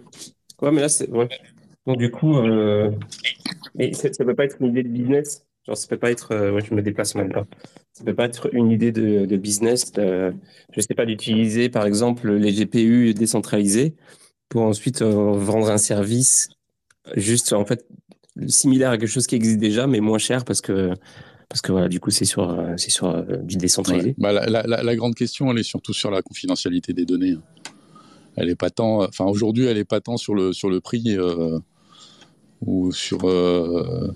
[0.63, 1.09] ouais, mais là, c'est.
[1.11, 1.29] Ouais.
[1.87, 2.91] Donc, du coup, euh,
[3.75, 5.47] mais ça, ça peut pas être une idée de business?
[5.67, 6.33] Genre, ça peut pas être.
[6.33, 7.47] euh, ouais, je me déplace même pas.
[7.93, 9.93] Ça peut pas être une idée de, de business.
[9.99, 10.33] euh,
[10.73, 13.95] je sais pas, d'utiliser, par exemple, les GPU décentralisés
[14.49, 16.49] pour ensuite euh, vendre un service
[17.17, 17.87] juste, en fait,
[18.47, 20.93] similaire à quelque chose qui existe déjà, mais moins cher parce que.
[21.49, 24.15] Parce que voilà, du coup, c'est sur, euh, c'est sur euh, du décentralisé.
[24.19, 27.33] Bah, la, grande question, elle est surtout sur la confidentialité des données.
[27.33, 27.43] hein.
[28.37, 31.03] Elle est pas tant, enfin aujourd'hui, elle est pas tant sur le sur le prix
[31.19, 31.59] euh,
[32.65, 34.15] ou sur euh,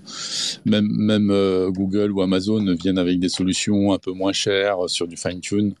[0.63, 5.07] même même euh, Google ou Amazon viennent avec des solutions un peu moins chères sur
[5.07, 5.73] du fine tune.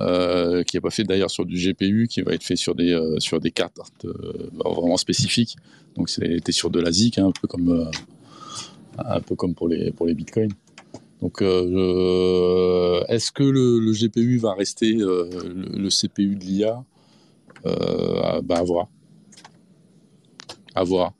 [0.00, 2.92] Euh, qui n'est pas fait d'ailleurs sur du GPU, qui va être fait sur des,
[2.92, 5.56] euh, sur des cartes euh, vraiment spécifiques.
[5.96, 7.90] Donc c'était sur de la ZIC, hein, un peu comme, euh,
[8.98, 10.52] un peu comme pour les, pour les bitcoins.
[11.20, 15.28] Donc, euh, je- est-ce que le, GPU va rester euh,
[15.74, 16.84] le, CPU de l'IA
[17.66, 18.88] euh, bah, À voir.
[20.74, 21.12] À voir.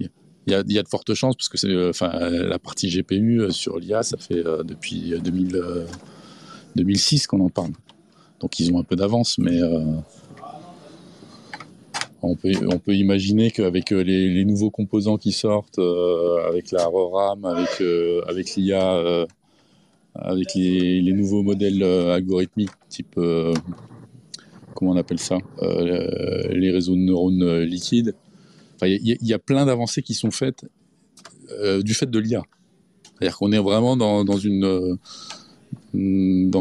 [0.00, 4.02] Il y, a, de fortes chances, parce que euh, la partie GPU euh, sur l'IA,
[4.02, 5.86] ça fait euh, depuis 2000, euh,
[6.74, 7.70] 2006 qu'on en parle.
[8.40, 9.84] Donc, ils ont un peu d'avance, mais euh,
[12.22, 17.80] on, peut, imaginer qu'avec euh, les, nouveaux composants qui sortent, euh, avec la RAM, avec,
[18.56, 19.26] l'IA, euh,
[20.14, 23.18] avec les, nouveaux modèles algorithmiques, type,
[24.74, 28.14] comment on appelle ça, les réseaux de neurones liquides.
[28.84, 30.64] Il y, a- plein d'avancées qui sont faites
[31.82, 32.42] du fait de l'IA.
[33.04, 34.24] C'est-à-dire qu'on est vraiment dans,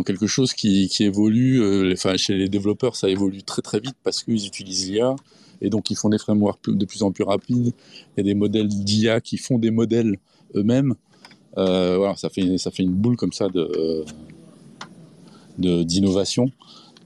[0.04, 1.94] quelque chose qui, qui évolue.
[1.94, 5.16] enfin, chez les développeurs, ça évolue très très vite parce qu'ils utilisent l'IA
[5.62, 7.74] et donc ils font des frameworks de plus en plus rapides.
[8.16, 10.18] Il y a des modèles d'IA qui font des modèles
[10.56, 10.96] eux-mêmes.
[11.58, 14.04] Euh, voilà, ça fait ça fait une boule comme ça de
[15.58, 16.50] de- d'innovation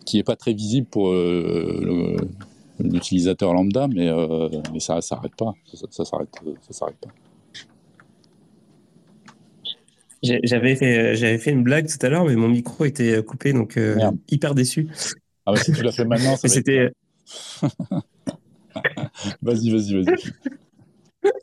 [0.06, 5.36] qui est pas très visible pour euh, le- l'utilisateur lambda, mais euh, mais ça s'arrête
[5.36, 5.53] pas.
[5.74, 6.30] Ça, ça s'arrête
[6.68, 7.10] ça s'arrête pas.
[10.24, 13.78] J'avais fait, j'avais fait une blague tout à l'heure, mais mon micro était coupé, donc
[13.78, 13.99] euh,
[14.30, 14.88] hyper déçu.
[15.45, 16.91] Ah bah si tu l'as fait maintenant, ça C'était.
[19.41, 20.05] Vas-y, vas-y, vas-y.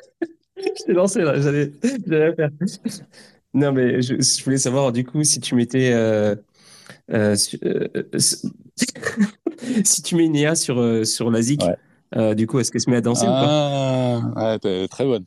[0.58, 1.72] Je t'ai lancé là, j'allais
[2.06, 2.50] la faire.
[3.54, 5.92] Non, mais je, je voulais savoir du coup si tu mettais.
[5.92, 6.36] euh,
[7.10, 7.88] euh, su- euh,
[9.84, 11.62] si tu mets une IA sur, sur la ZIC,
[12.14, 12.34] Ouais.
[12.36, 14.30] du coup, est-ce qu'elle se met à danser ou pas?
[14.36, 15.24] Ah, ouais, très bonne.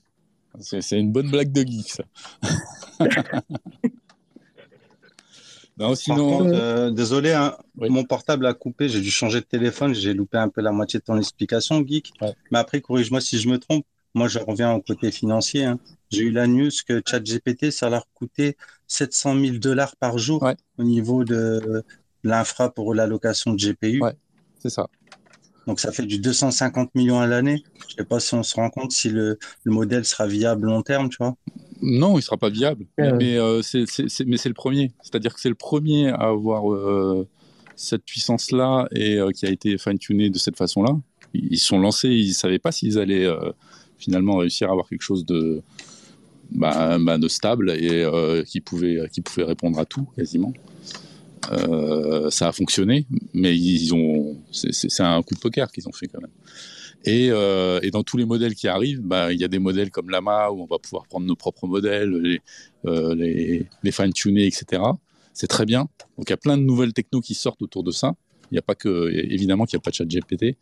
[0.60, 2.04] C'est une bonne blague de geek, ça.
[5.78, 7.90] non, Par sinon, contre, euh, désolé, hein, Oui.
[7.90, 11.00] mon portable a coupé, j'ai dû changer de téléphone, j'ai loupé un peu la moitié
[11.00, 12.14] de ton explication, Geek.
[12.22, 12.34] Ouais.
[12.52, 13.86] Mais après, corrige-moi si je me trompe.
[14.14, 15.66] Moi, je reviens au côté financier.
[15.66, 15.78] hein.
[16.10, 18.56] J'ai eu la news que ChatGPT, ça leur coûtait
[18.88, 20.56] 700 000 dollars par jour Ouais.
[20.78, 21.84] au niveau de
[22.24, 24.02] l'infra pour l'allocation de GPU.
[24.02, 24.14] Ouais.
[24.60, 24.88] c'est ça.
[25.68, 27.64] Donc, ça fait du 250 millions à l'année.
[27.90, 30.82] Je sais pas si on se rend compte si le, le modèle sera viable long
[30.84, 31.36] terme, tu vois.
[31.82, 32.86] Non, il sera pas viable.
[32.98, 34.92] Ouais, mais euh, c'est c'est- mais c'est le premier.
[35.02, 37.28] C'est-à-dire que c'est le premier à avoir euh,
[37.76, 40.98] cette puissance-là et euh, qui a été fine-tuné de cette façon-là.
[41.34, 43.52] Ils se sont lancés, ils savaient pas s'ils allaient euh,
[43.98, 45.62] finalement réussir à avoir quelque chose de,
[46.52, 50.54] bah, bah, de stable et euh, qui, pouvait, qui pouvait répondre à tout quasiment.
[51.52, 56.08] Euh, ça a fonctionné, mais ils ont, c'est un coup de poker qu'ils ont fait
[56.08, 56.32] quand même.
[57.06, 59.92] Et, euh, et dans tous les modèles qui arrivent, bah, il y a des modèles
[59.92, 62.42] comme Lama où on va pouvoir prendre nos propres modèles, les,
[62.86, 64.82] euh, fine-tuner, etc.
[65.34, 65.88] C'est très bien.
[66.18, 68.16] Donc il y a plein de nouvelles technos qui sortent autour de ça.
[68.52, 70.58] Il n'y a pas que, évidemment qu'il n'y a pas de chat GPT.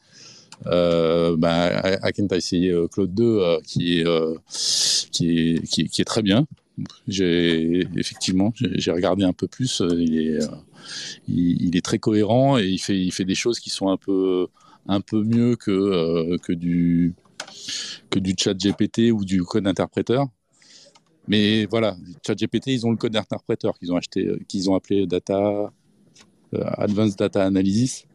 [0.68, 4.06] Euh, bah, a essayé euh, Claude 2 euh, qui, est,
[5.12, 6.46] qui, est, très bien.
[7.08, 9.82] J'ai effectivement, j'ai regardé un peu plus.
[9.98, 10.39] Il est,
[11.28, 14.48] il est très cohérent et il fait, il fait des choses qui sont un peu,
[14.88, 17.13] un peu mieux que, euh, que du,
[18.09, 20.27] que du chat GPT ou du code interpréteur.
[21.27, 24.75] Mais voilà, chat GPT, ils ont le code interpréteur qu'ils ont acheté, euh, qu'ils ont
[24.75, 25.71] appelé Data
[26.53, 28.05] euh, Advanced Data Analysis,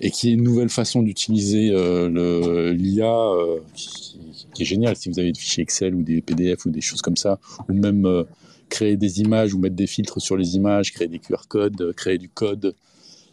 [0.00, 1.70] et qui est une nouvelle façon d'utiliser
[2.10, 3.30] l'IA
[3.74, 4.96] qui, est géniale.
[4.96, 7.72] Si vous avez des fichiers Excel ou des PDF ou des choses comme ça, ou
[7.72, 8.24] même
[8.68, 12.18] créer des images ou mettre des filtres sur les images, créer des QR codes, créer
[12.18, 12.74] du code,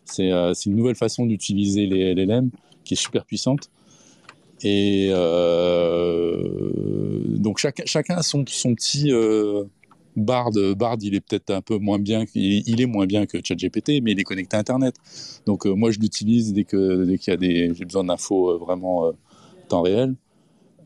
[0.06, 2.50] c'est euh, c'est une nouvelle façon d'utiliser les LLM
[2.84, 3.70] qui est super puissante.
[4.64, 6.40] Et euh,
[7.38, 9.66] donc chacun, a son, son petit euh,
[10.16, 10.52] Bard.
[10.78, 14.12] Bard, il est peut-être un peu moins bien, il, est moins bien que ChatGPT, mais
[14.12, 14.96] il est connecté à Internet.
[15.46, 19.12] Donc moi je l'utilise dès que qu'il y a des, j'ai besoin d'infos vraiment euh,
[19.68, 20.16] temps réel.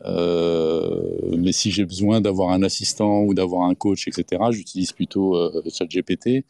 [0.06, 5.36] Mais si j'ai besoin d'avoir un assistant ou d'avoir un coach, etc., j'utilise plutôt
[5.70, 6.46] ChatGPT.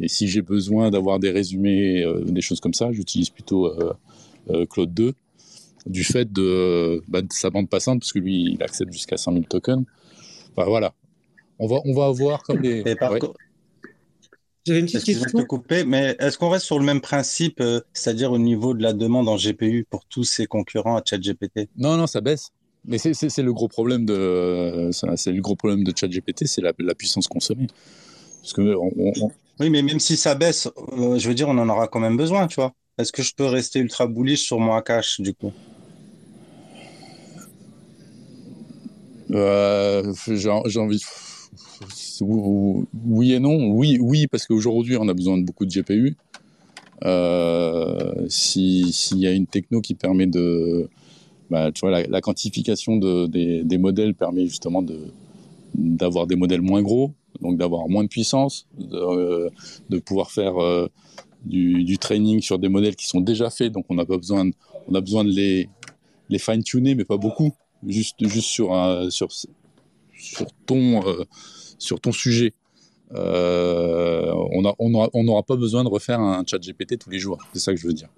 [0.00, 3.92] Et si j'ai besoin d'avoir des résumés, euh, des choses comme ça, j'utilise plutôt euh,
[4.50, 5.14] euh, Claude 2
[5.86, 9.32] du fait de, bah, de sa bande passante, parce que lui, il accepte jusqu'à 100
[9.32, 9.84] 000 tokens.
[10.56, 10.92] Enfin, voilà.
[11.58, 12.82] On va, on va avoir comme les.
[12.84, 13.20] Et par Ouais.
[13.20, 13.34] contre,
[14.66, 15.46] J'avais une petite excuse-moi de te question.
[15.46, 18.92] couper, mais est-ce qu'on reste sur le même principe, euh, c'est-à-dire au niveau de la
[18.92, 21.68] demande en GPU pour tous ces concurrents à ChatGPT?
[21.76, 22.50] Non, non, ça baisse.
[22.84, 26.94] Mais c'est- le gros problème de, c'est le gros problème de ChatGPT, c'est la, la
[26.96, 27.68] puissance consommée.
[28.42, 31.68] Parce que on- Oui, mais même si ça baisse, euh, je veux dire, on en
[31.68, 32.72] aura quand même besoin, tu vois.
[32.98, 35.52] Est-ce que je peux rester ultra bullish sur mon Akash, du coup?
[39.30, 41.02] Euh, j'ai envie.
[42.20, 43.70] Oui et non.
[43.70, 46.16] Oui, oui parce qu'aujourd'hui, on a besoin de beaucoup de GPU.
[47.04, 50.88] Euh, si- S'il y a une techno qui permet de.
[51.50, 54.84] Bah, tu vois, la, quantification de, des, modèles permet justement
[55.74, 60.88] d'avoir des modèles moins gros, donc d'avoir moins de puissance, de, euh, pouvoir faire euh,
[61.44, 64.50] du, training sur des modèles qui sont déjà faits, donc on n'a pas besoin,
[64.88, 65.68] on a besoin de les,
[66.38, 67.52] fine-tuner, mais pas beaucoup,
[67.86, 68.70] juste, juste sur,
[69.10, 69.28] sur,
[70.66, 71.24] ton, euh,
[71.78, 72.54] sur ton sujet.
[73.10, 77.80] On n'aura pas besoin de refaire un chat GPT tous les jours, c'est ça que
[77.80, 78.08] je veux dire.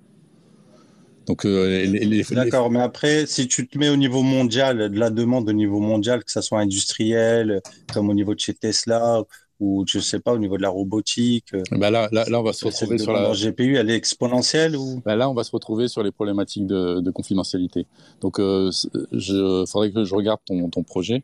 [1.28, 1.86] Donc euh,
[2.30, 5.78] D'accord, mais après, si tu te mets au niveau mondial, de la demande au niveau
[5.78, 7.60] mondial, que ça soit industriel,
[7.92, 9.22] comme au niveau de chez Tesla,
[9.60, 12.44] ou je sais pas, au niveau de la robotique, euh, bah là, là, là, on
[12.44, 15.02] va se retrouver sur la, GPU, elle est exponentielle ou?
[15.04, 17.86] Bah là, on va se retrouver sur les problématiques de, de confidentialité.
[18.22, 18.70] Donc, euh,
[19.12, 21.22] il faudrait que je regarde ton, ton projet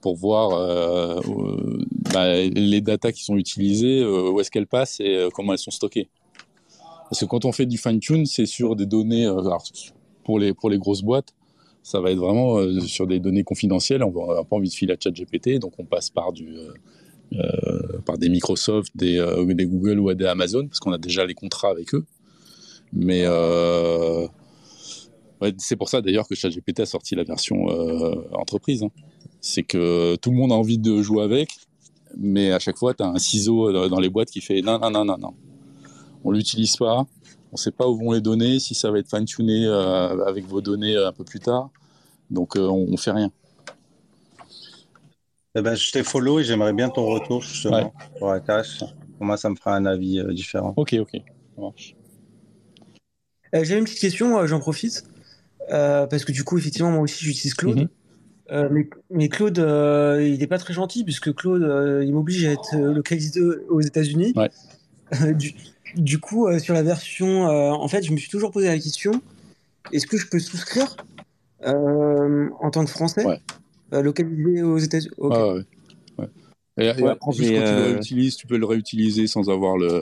[0.00, 5.28] pour voir euh, euh, bah, les datas qui sont utilisées, où est-ce qu'elles passent et
[5.34, 6.08] comment elles sont stockées.
[7.14, 9.62] Parce que quand on fait du fine-tune, c'est sur des données, euh, alors,
[10.24, 11.32] pour, les, pour les grosses boîtes,
[11.80, 14.02] ça va être vraiment euh, sur des données confidentielles.
[14.02, 16.48] On n'a pas envie de filer à ChatGPT, donc on passe par du...
[17.34, 19.24] euh, par des Microsoft, des,
[19.64, 22.04] Google ou des Amazon, parce qu'on a déjà les contrats avec eux.
[22.92, 23.22] Mais
[25.58, 27.66] c'est pour ça d'ailleurs que ChatGPT a sorti la version
[28.32, 28.82] entreprise.
[28.82, 28.90] hein.
[29.40, 31.54] C'est que tout le monde a envie de jouer avec,
[32.16, 34.90] mais à chaque fois, tu as un ciseau dans les boîtes qui fait non, non,
[34.90, 35.34] non, non, non.
[36.24, 37.06] On l'utilise pas, on
[37.54, 40.60] ne sait pas où vont les données, si ça va être fine-tuné euh, avec vos
[40.60, 41.70] données un peu plus tard.
[42.30, 43.30] Donc euh, on, ne fait rien.
[45.54, 47.92] Eh ben, je t'ai follow et j'aimerais bien ton retour justement Ouais.
[48.18, 48.80] pour Akash.
[49.16, 50.74] Pour moi, ça me fera un avis euh, différent.
[50.76, 51.94] Ok, ok, ça marche.
[53.54, 55.04] Euh, J'avais une petite question, euh, j'en profite.
[55.70, 57.78] Euh, parce que du coup, effectivement, moi aussi, j'utilise Claude.
[57.78, 57.88] Mhm.
[58.50, 62.44] Euh, mais, mais Claude, euh, il n'est pas très gentil, puisque Claude, euh, il m'oblige
[62.44, 64.34] à être euh, localisé aux États-Unis.
[64.36, 64.50] Ouais.
[65.34, 65.54] du,
[65.96, 67.48] du coup, euh, sur la version.
[67.48, 69.20] euh, en fait, je me suis toujours posé la question
[69.92, 70.96] est-ce que je peux souscrire
[71.64, 73.38] euh, en tant que Français Ouais.
[73.92, 75.14] euh, localisé aux États-Unis?
[75.18, 75.34] Ok.
[75.34, 75.64] Ouais,
[76.18, 76.28] ouais,
[76.76, 76.96] ouais.
[76.98, 80.00] Et, en plus, quand tu le réutilises, tu peux le réutiliser sans avoir le,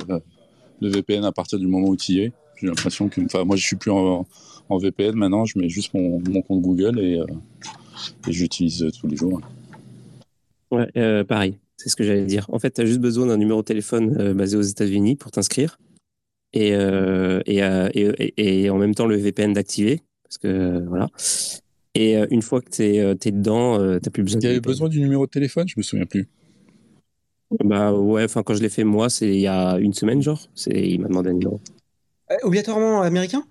[0.81, 2.33] le VPN à partir du moment où tu y es.
[2.57, 4.27] J'ai l'impression que, enfin, moi, je suis plus en,
[4.69, 7.27] en VPN maintenant, je mets juste mon, mon compte Google et, euh,
[8.27, 9.41] et j'utilise tous les jours.
[10.71, 12.47] Ouais, euh, pareil, c'est ce que j'allais dire.
[12.53, 15.31] En fait, tu as juste besoin d'un numéro de téléphone euh, basé aux États-Unis pour
[15.33, 15.79] t'inscrire
[16.53, 20.01] et, euh, et, euh, et, et- et en même temps le VPN d'activer.
[20.23, 21.09] Parce que euh, voilà.
[21.95, 24.51] Et euh, une fois que tu es, dedans, euh, tu plus besoin Il de y
[24.51, 26.29] avait besoin du numéro de téléphone, je me souviens plus.
[27.65, 30.49] Bah ouais, enfin quand je l'ai fait moi, c'est il y a une semaine, genre.
[30.55, 31.61] C'est, il m'a demandé un numéro.
[32.31, 33.45] Euh, obligatoirement américain?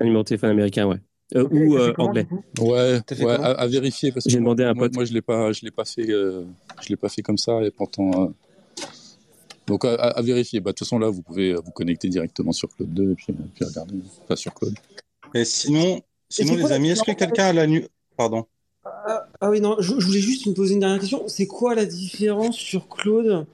[0.00, 0.98] Un numéro de téléphone américain, ouais.
[1.34, 2.26] Euh, ou euh, comment, anglais.
[2.60, 4.94] Ouais, à, à vérifier parce que J'ai demandé à un moi, pote.
[4.94, 6.44] moi, je l'ai pas, je l'ai pas fait, euh,
[6.80, 8.10] je l'ai pas fait comme ça et pourtant.
[8.26, 8.28] euh,
[9.66, 10.60] Donc à, à- à vérifier.
[10.60, 13.14] Bah, de toute façon là, vous pouvez euh, vous connecter directement sur Claude 2 et
[13.16, 13.94] puis, puis regarder.
[14.28, 14.74] Pas sur Claude.
[15.34, 17.84] Et sinon, sinon les amis, est-ce que quelqu'un a la nu...
[18.16, 18.46] Pardon.
[18.84, 21.26] Ah, ah oui, non, je, je voulais juste me poser une dernière question.
[21.26, 23.46] C'est quoi la différence sur Claude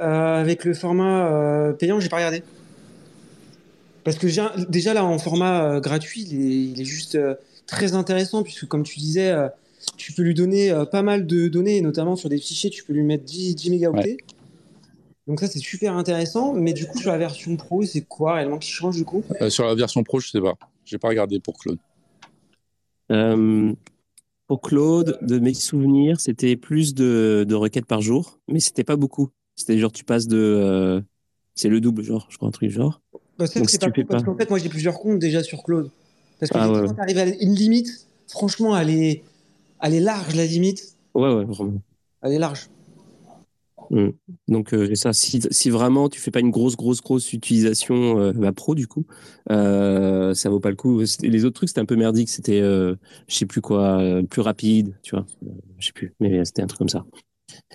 [0.00, 2.00] euh, avec le format euh, payant?
[2.00, 2.42] J'ai pas regardé.
[4.04, 4.26] Parce que
[4.68, 7.34] déjà là, en format euh, gratuit, il est, il est juste euh,
[7.66, 9.48] très intéressant, puisque comme tu disais, euh,
[9.96, 12.84] tu peux lui donner euh, pas mal de données, et notamment sur des fichiers, tu
[12.84, 14.18] peux lui mettre 10, 10 mégaoctets.
[15.26, 16.52] Donc ça, c'est super intéressant.
[16.52, 19.22] Mais du coup, sur la version pro, c'est quoi réellement qui change du coup?
[19.40, 20.54] Euh, sur la version pro, je sais pas.
[20.84, 21.78] J'ai pas regardé pour Claude.
[23.10, 23.72] Euh,
[24.46, 28.96] pour Claude, de mes souvenirs, c'était plus de, de requêtes par jour, mais c'était pas
[28.96, 29.30] beaucoup.
[29.56, 30.36] C'était genre, tu passes de.
[30.36, 31.00] euh,
[31.54, 33.00] c'est le double, genre, je crois, un truc genre.
[33.38, 35.90] Bah, c'est si pas cool, parce qu'en fait, moi, j'ai plusieurs comptes déjà sur Claude.
[36.38, 39.22] Parce que Ah, ouais, tu arrives à une limite, franchement, elle est,
[39.82, 40.94] elle est large, la limite.
[41.14, 41.80] Ouais, ouais, vraiment.
[42.22, 42.68] Elle est large.
[44.48, 45.12] Donc, euh, ça.
[45.12, 48.86] Si, si vraiment tu fais pas une grosse, grosse, grosse utilisation euh, bah, pro, du
[48.86, 49.04] coup,
[49.50, 51.02] euh, ça vaut pas le coup.
[51.22, 52.28] Les autres trucs, c'était un peu merdique.
[52.28, 52.96] C'était, euh,
[53.28, 55.26] je sais plus quoi, euh, plus rapide, tu vois.
[55.44, 57.04] Euh, Je sais plus, mais c'était un truc comme ça.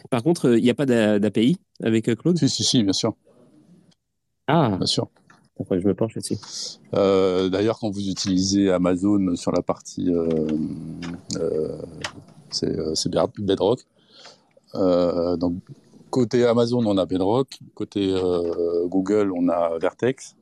[0.10, 2.38] Par contre, euh, il n'y a pas d'a- d'API avec euh, Claude?
[2.38, 3.16] Si, si, si, bien sûr,
[4.48, 5.08] Ah, bien sûr.
[6.94, 10.28] Euh, D'ailleurs, quand vous utilisez Amazon sur la partie, euh,
[11.38, 11.78] euh,
[12.50, 13.86] c'est c'est Bed- Bedrock.
[14.74, 15.56] Donc
[16.10, 17.60] côté Amazon, on a Bedrock.
[17.76, 18.14] Côté
[18.88, 20.36] Google, on a Vertex.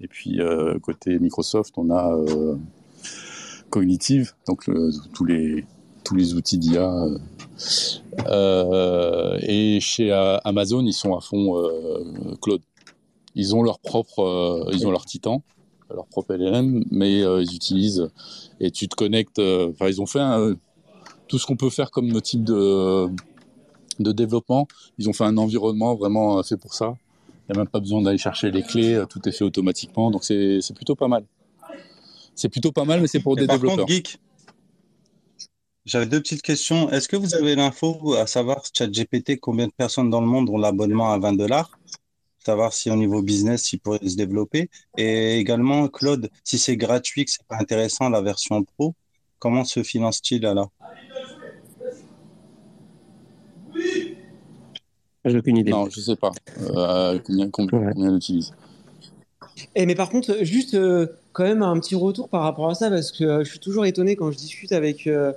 [0.00, 0.40] Et puis
[0.82, 2.16] côté Microsoft, on a
[3.70, 4.34] Cognitive.
[4.46, 4.64] Donc
[5.14, 7.06] tous les outils d'IA.
[9.42, 10.12] et chez
[10.44, 11.62] Amazon, ils sont à fond
[12.40, 12.60] cloud.
[13.34, 15.42] Ils ont leur propre, euh, ils ont leur Titan,
[15.94, 18.10] leur propre LLM, mais euh, ils utilisent
[18.60, 19.38] et tu te connectes.
[19.38, 20.54] euh, Enfin, ils ont fait un-
[21.28, 23.08] tout ce qu'on peut faire comme type de
[23.98, 24.66] de développement.
[24.98, 26.94] Ils ont fait un environnement vraiment fait pour ça.
[27.48, 30.24] Il n'y a même pas besoin d'aller chercher les clés, tout est fait automatiquement, donc
[30.24, 31.24] c'est plutôt pas mal.
[32.34, 33.86] C'est plutôt pas mal, mais c'est pour des par développeurs.
[33.86, 34.18] contre, Geek,
[35.84, 36.90] j'avais deux petites questions.
[36.90, 40.58] Est-ce que vous avez l'info à savoir ChatGPT, combien de personnes dans le monde ont
[40.58, 41.78] l'abonnement à 20 dollars?
[42.44, 44.68] Savoir si au niveau business, il pourrait se développer.
[44.96, 48.94] Et également, Claude, si c'est gratuit, que c'est pas intéressant la version pro,
[49.38, 50.70] comment se finance-t-il alors?
[55.24, 55.70] J'ai aucune idée.
[55.70, 57.92] Non, je sais pas euh, combien, combien, Ouais.
[57.94, 58.52] combien utilisent.
[59.76, 62.90] Et mais par contre, juste euh, quand même un petit retour par rapport à ça,
[62.90, 65.32] parce que euh, je suis toujours étonné quand je discute avec, euh,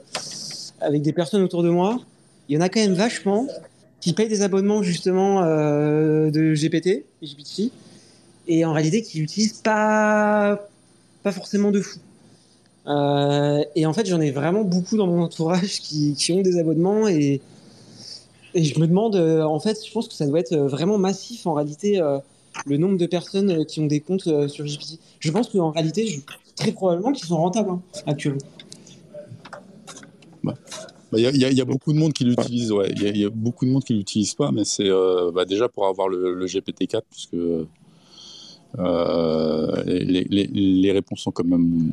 [0.82, 2.00] avec des personnes autour de moi.
[2.50, 3.48] Il y en a quand même vachement
[4.06, 7.72] qui payent des abonnements justement euh, de GPT, GPT,
[8.48, 10.60] et en réalité qui l'utilisent pas,
[11.24, 11.98] pas forcément de fou.
[12.86, 16.60] Euh, et en fait, j'en ai vraiment beaucoup dans mon entourage qui, qui ont des
[16.60, 17.42] abonnements et,
[18.54, 21.48] et je me demande, euh, en fait, je pense que ça doit être vraiment massif
[21.48, 22.00] en réalité.
[22.68, 25.00] le nombre de personnes qui ont des comptes sur GPT.
[25.20, 26.22] Je pense qu'en réalité, je-
[26.56, 28.38] très probablement qu'ils sont rentables hein, actuellement.
[30.44, 30.54] Bah,
[31.16, 32.92] Il y, a- il y a- il y a beaucoup de monde qui l'utilise, ouais.
[32.96, 35.32] Il y, a- il y a beaucoup de monde qui l'utilise pas, mais c'est euh,
[35.32, 37.36] bah, déjà pour avoir le, le GPT-4, puisque
[38.80, 41.92] euh, les, les- les réponses sont quand même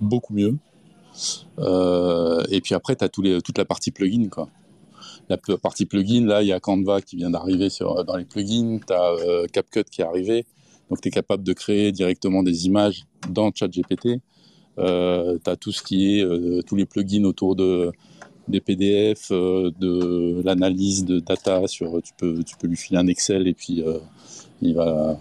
[0.00, 0.56] beaucoup mieux.
[1.58, 4.48] Euh, et puis après, tu as toute la partie plugin, quoi.
[5.28, 7.68] la partie plugin, là, il y a Canva qui vient d'arriver
[8.06, 10.44] dans les plugins, tu as CapCut qui est arrivé,
[10.90, 14.20] donc tu es capable de créer directement des images dans ChatGPT.
[14.78, 17.92] Euh, tu as tout ce qui est, euh, tous les plugins autour de,
[18.48, 21.66] des PDF, euh, de l'analyse de data.
[21.66, 23.98] Sur, tu, peux, tu peux lui filer un Excel et puis euh,
[24.62, 25.20] il, va,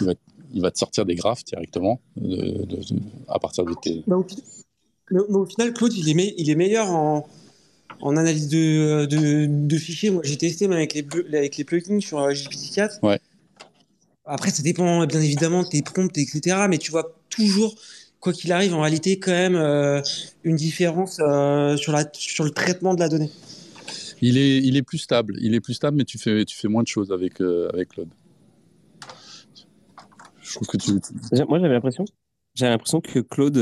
[0.00, 0.14] il, va,
[0.54, 2.80] il va te sortir des graphes directement de, de,
[3.28, 4.02] à partir de tes.
[4.06, 4.26] Bah, au,
[5.10, 7.26] mais, au final, Claude, il est, me, il est meilleur en,
[8.00, 10.10] en analyse de, de, de, fichiers.
[10.10, 12.98] Moi, j'ai testé avec les, avec les plugins sur GPT-4.
[13.02, 13.18] Ouais.
[14.26, 16.66] Après, ça dépend bien évidemment de tes prompts, etc.
[16.68, 17.74] Mais tu vois toujours
[18.20, 20.02] quoi qu'il arrive, en réalité, quand même euh,
[20.44, 23.30] une différence euh, sur, la, sur le traitement de la donnée.
[24.20, 26.68] Il est, il est plus stable, il est plus stable, mais tu fais, tu fais
[26.68, 28.08] moins de choses avec, euh, avec Claude.
[30.40, 30.92] Je trouve que tu.
[31.48, 32.04] Moi, j'avais l'impression,
[32.54, 33.56] j'avais l'impression que Claude,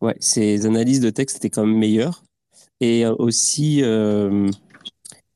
[0.00, 2.24] ouais, ses analyses de texte étaient quand même meilleures,
[2.80, 3.82] et aussi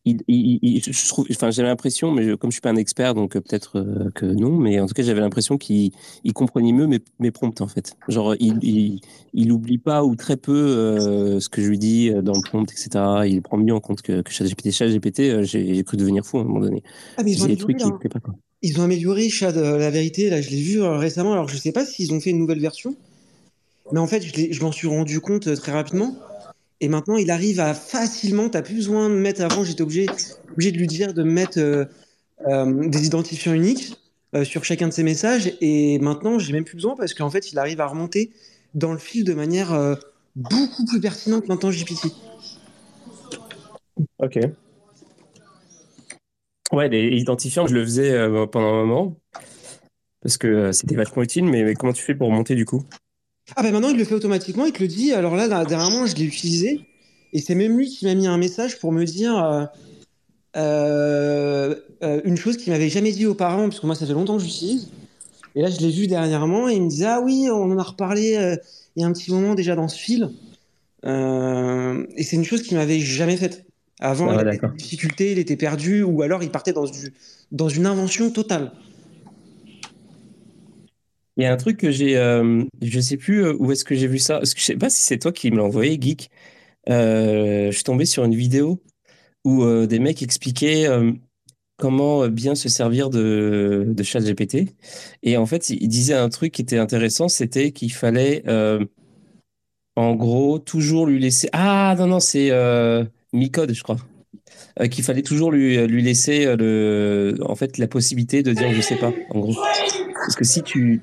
[0.05, 3.37] il, il, je trouve, enfin, j'avais l'impression, mais comme je suis pas un expert, donc
[3.37, 5.93] euh, peut-être euh, que non, mais en tout cas, j'avais l'impression qu'il
[6.35, 7.95] comprenait mieux mes, mes prompts, en fait.
[8.09, 9.01] Genre, il,
[9.33, 12.65] il, oublie pas ou très peu euh, ce que je lui dis dans le prompt,
[12.65, 12.89] etc.
[13.27, 14.73] Il prend mieux en compte que, que ChatGPT.
[14.73, 16.83] ChatGPT, j'ai cru devenir fou à un moment donné.
[17.17, 17.99] Ah, mais ils ont des trucs qui hein.
[18.11, 18.35] pas, quoi.
[18.65, 20.31] Ils ont amélioré Chad, la vérité.
[20.31, 21.33] Là, je l'ai vu récemment.
[21.33, 22.97] Alors, je sais pas s'ils ont fait une nouvelle version,
[23.93, 26.17] mais en fait, je, je m'en suis rendu compte très rapidement.
[26.83, 30.07] Et maintenant, il arrive à facilement, tu n'as plus besoin de mettre, avant j'étais obligé,
[30.51, 31.85] obligé de lui dire de mettre euh,
[32.49, 33.97] euh, des identifiants uniques
[34.35, 35.53] euh, sur chacun de ses messages.
[35.61, 38.33] Et maintenant, j'ai même plus besoin parce qu'en fait, il arrive à remonter
[38.75, 39.97] dans le fil de manière
[40.35, 42.09] beaucoup plus pertinente maintenant GPT.
[44.19, 44.41] Ok.
[46.73, 48.13] Ouais, les identifiants, je le faisais
[48.51, 49.17] pendant un moment
[50.21, 52.83] parce que c'était vachement utile, mais, mais, comment tu fais pour remonter du coup?
[53.57, 55.13] Ah ben maintenant il le fait automatiquement, il te le dit.
[55.13, 56.81] Alors là, dernièrement, je l'ai utilisé
[57.33, 59.65] et c'est même lui qui m'a mis un message pour me dire euh,
[60.57, 64.43] euh, euh une chose qu'il m'avait jamais dit auparavant, puisque moi ça fait longtemps que
[64.43, 64.91] j'utilise.
[65.55, 67.83] Et là, je l'ai vu dernièrement et il me disait ah oui, on en a
[67.83, 68.57] reparlé
[68.97, 70.31] il y a un petit moment déjà dans ce fil.
[71.05, 73.65] Et c'est une chose qu'il m'avait jamais faite.
[74.03, 77.13] Avant, ah, il avait des difficultés, il était perdu, ou alors il partait dans, du,
[77.53, 78.73] dans une invention totale.
[81.43, 83.97] Il y a un truc que j'ai, euh, je sais plus euh, où est-ce que
[83.97, 84.39] j'ai vu ça.
[84.39, 86.31] Parce que je sais pas si c'est toi qui me l'as envoyé, Geek.
[86.89, 88.81] Euh, je suis tombé sur une vidéo
[89.45, 90.87] où euh, des mecs expliquaient
[91.79, 94.73] comment bien se servir de, de ChatGPT.
[95.25, 98.45] Et en fait, ils disaient un truc qui était intéressant, c'était qu'il fallait,
[99.97, 101.49] en gros, toujours lui laisser.
[101.53, 102.53] Ah non non, c'est
[103.33, 103.97] Micode, je crois.
[104.93, 108.95] qu'il fallait toujours lui, lui laisser le, en fait, la possibilité de dire je sais
[108.95, 109.57] pas, en gros.
[110.25, 111.03] Parce que si tu,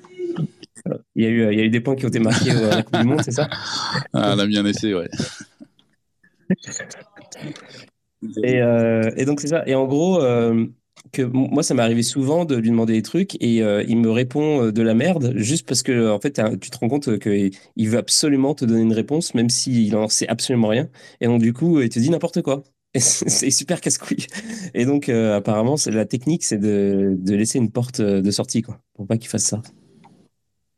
[1.15, 2.75] il y, a eu, il y a eu des points qui ont été marqués à
[2.75, 3.49] la Coupe du Monde, c'est ça?
[4.13, 5.09] Ah, On a bien essayé, ouais.
[8.43, 9.63] et, euh, et, donc, c'est ça.
[9.67, 10.65] Et en gros, euh,
[11.11, 14.09] que moi, ça m'est arrivé souvent de lui demander des trucs et euh, il me
[14.11, 17.51] répond euh, de la merde juste parce que, en fait, tu te rends compte qu'il
[17.89, 20.89] veut absolument te donner une réponse, même s'il en sait absolument rien.
[21.21, 22.63] Et donc, du coup, il te dit n'importe quoi.
[22.95, 24.25] c'est super casse-couille.
[24.73, 28.79] Et donc, euh, apparemment, la technique, c'est de, de, laisser une porte de sortie, quoi,
[28.95, 29.61] pour pas qu'il fasse ça.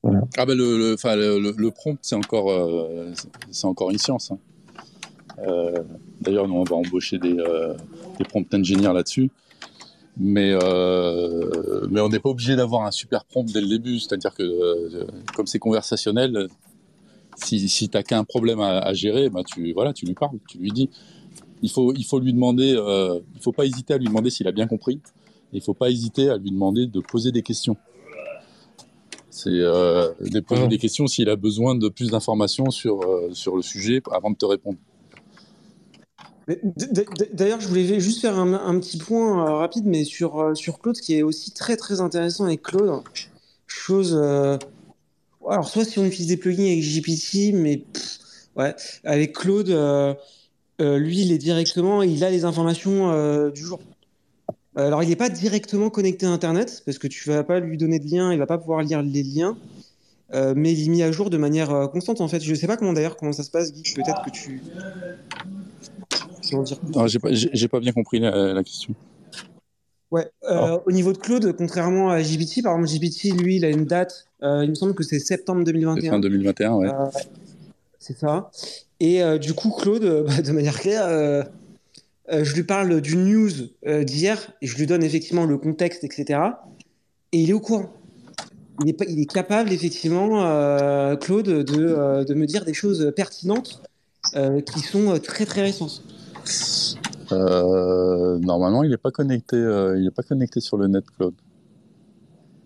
[0.04, 3.14] Ah ben le, le, prompt, c'est encore, euh,
[3.64, 4.32] encore une science.
[4.32, 4.40] Hein.
[5.48, 5.84] Euh,
[6.22, 7.74] D'ailleurs, nous, on va embaucher des, euh,
[8.18, 9.32] des prompt engineers là-dessus.
[10.18, 14.00] Mais, euh, mais on n'est pas obligé d'avoir un super prompt dès le début.
[14.00, 16.48] C'est-à-dire que, comme c'est conversationnel,
[17.36, 20.58] si, si tu n'as qu'un problème à, gérer, bah tu, voilà, tu lui parles, tu
[20.58, 20.90] lui dis.
[21.64, 22.72] Il faut, faut lui demander,
[23.36, 25.00] il faut pas hésiter à lui demander s'il a bien compris.
[25.54, 27.78] Il faut pas hésiter à lui demander de poser des questions.
[29.32, 33.56] C'est euh, de poser des questions s'il a besoin de plus d'informations sur, euh, sur
[33.56, 34.78] le sujet avant de te répondre.
[37.34, 40.80] D'ailleurs, je voulais juste faire un, un petit point euh, rapide, mais sur, euh, sur
[40.80, 43.02] Claude, qui est aussi très très intéressant avec Claude.
[43.68, 44.18] Chose.
[44.20, 44.58] Euh,
[45.50, 48.20] alors, soit si on utilise des plugins avec GPT, mais pff,
[48.58, 49.70] ouais, avec Claude,
[50.80, 53.80] lui, il est directement, il a les informations du jour.
[54.78, 57.60] Euh, alors, il n'est pas directement connecté à Internet, parce que tu ne vas pas
[57.60, 59.58] lui donner de lien, il ne va pas pouvoir lire les liens,
[60.34, 62.40] euh, mais il est mis à jour de manière euh, constante, en fait.
[62.40, 64.62] Je ne sais pas comment d'ailleurs comment ça se passe, Guy, peut-être que tu...
[67.04, 68.94] J'ai pas, pas, bien compris la, la question.
[70.10, 70.84] Ouais, euh, oh.
[70.86, 74.28] au niveau de Claude, contrairement à JBT, par exemple, JBT, lui, il a une date,
[74.42, 76.12] il me semble que c'est septembre 2021.
[76.12, 76.90] Fin 2021, ouais.
[78.00, 78.52] c'est ça.
[79.00, 81.46] Et du coup, Claude, bah, de manière claire,
[82.32, 83.52] euh, je lui parle du news
[83.86, 86.40] euh, d'hier je lui donne effectivement le contexte, etc.
[87.32, 87.92] Et il est au courant.
[88.84, 93.82] Il est, capable, effectivement, euh, Claude, de, me dire des choses pertinentes
[94.34, 96.04] qui sont très très récentes.
[97.32, 99.58] Normalement, il n'est pas connecté.
[99.58, 101.36] il pas connecté sur le net cloud.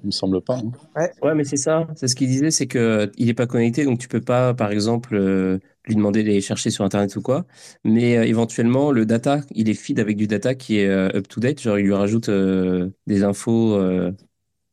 [0.05, 0.59] Il me semble pas.
[0.95, 1.07] hein.
[1.23, 1.87] Ouais, mais c'est ça.
[1.95, 4.69] C'est ce qu'il disait, c'est que il est pas connecté, donc tu peux pas, par
[4.69, 7.47] exemple, euh, lui demander d'aller chercher sur Internet ou quoi.
[7.83, 11.27] Mais euh, éventuellement, le data, il est feed avec du data qui est euh, up
[11.27, 11.59] to date.
[11.59, 14.11] Genre, il lui rajoute euh, des infos euh,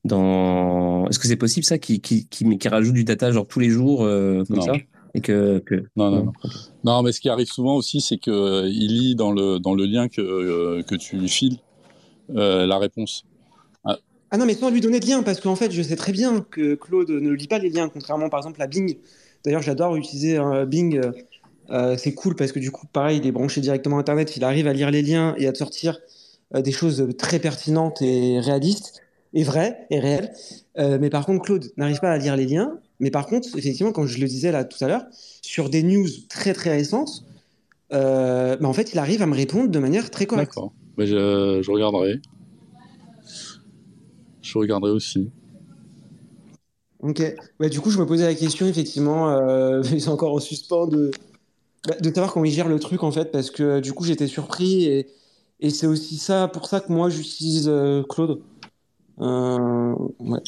[0.05, 1.09] dans.
[1.09, 3.71] Est-ce que c'est possible ça, qui qui, qui, qui rajoute du data genre tous les
[3.71, 4.63] jours euh, comme Non.
[4.63, 4.75] ça?
[5.15, 5.77] Et que, que...
[5.97, 6.33] Non, non, non.
[6.85, 9.75] Non, mais ce qui arrive souvent aussi, c'est que euh, il lit dans le dans
[9.75, 11.57] le lien que euh, que tu lui files
[12.37, 13.25] euh, la réponse.
[14.35, 16.45] Ah non, mais sans lui donner de lien, parce qu'en fait, je sais très bien
[16.51, 18.97] que Claude ne lit pas les liens, contrairement par exemple à Bing.
[19.45, 20.97] D'ailleurs, j'adore utiliser euh, Bing.
[20.97, 21.13] euh,
[21.71, 24.43] euh, c'est cool parce que du coup, pareil, il est branché directement à Internet, il
[24.45, 25.99] arrive à lire les liens et à te sortir
[26.55, 29.03] euh, des choses très pertinentes et réalistes,
[29.35, 30.33] et vraies et réelles.
[30.79, 32.79] Mais par contre, Claude n'arrive pas à lire les liens.
[33.01, 35.05] Mais par contre, effectivement, comme je le disais là tout à l'heure,
[35.43, 37.25] sur des news très très récentes,
[37.91, 40.53] bah, en fait, il arrive à me répondre de manière très correcte.
[40.55, 40.73] D'accord.
[40.99, 42.21] Je, je regarderai.
[44.43, 45.31] Je regarderai aussi.
[47.01, 47.23] Ok.
[47.59, 50.87] Ouais, du coup, je me posais la question, effectivement, euh, mais c'est encore en suspens
[50.87, 51.11] de,
[51.89, 54.05] bah, de savoir comment il gère le truc, en fait, parce que euh, du coup,
[54.05, 55.07] j'étais surpris et,
[55.61, 58.41] et c'est aussi ça, pour ça que moi, j'utilise euh, Claude.
[59.21, 60.41] Euh, ouais.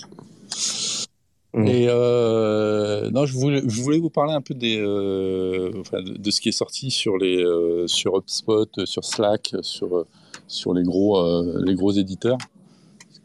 [1.54, 1.66] Mm.
[1.68, 6.14] Et euh, non, je voulais, je voulais vous parler un peu des, euh, enfin, de,
[6.16, 10.04] de ce qui est sorti sur les, euh, sur HubSpot, sur Slack, sur,
[10.48, 12.38] sur les gros, euh, les gros éditeurs,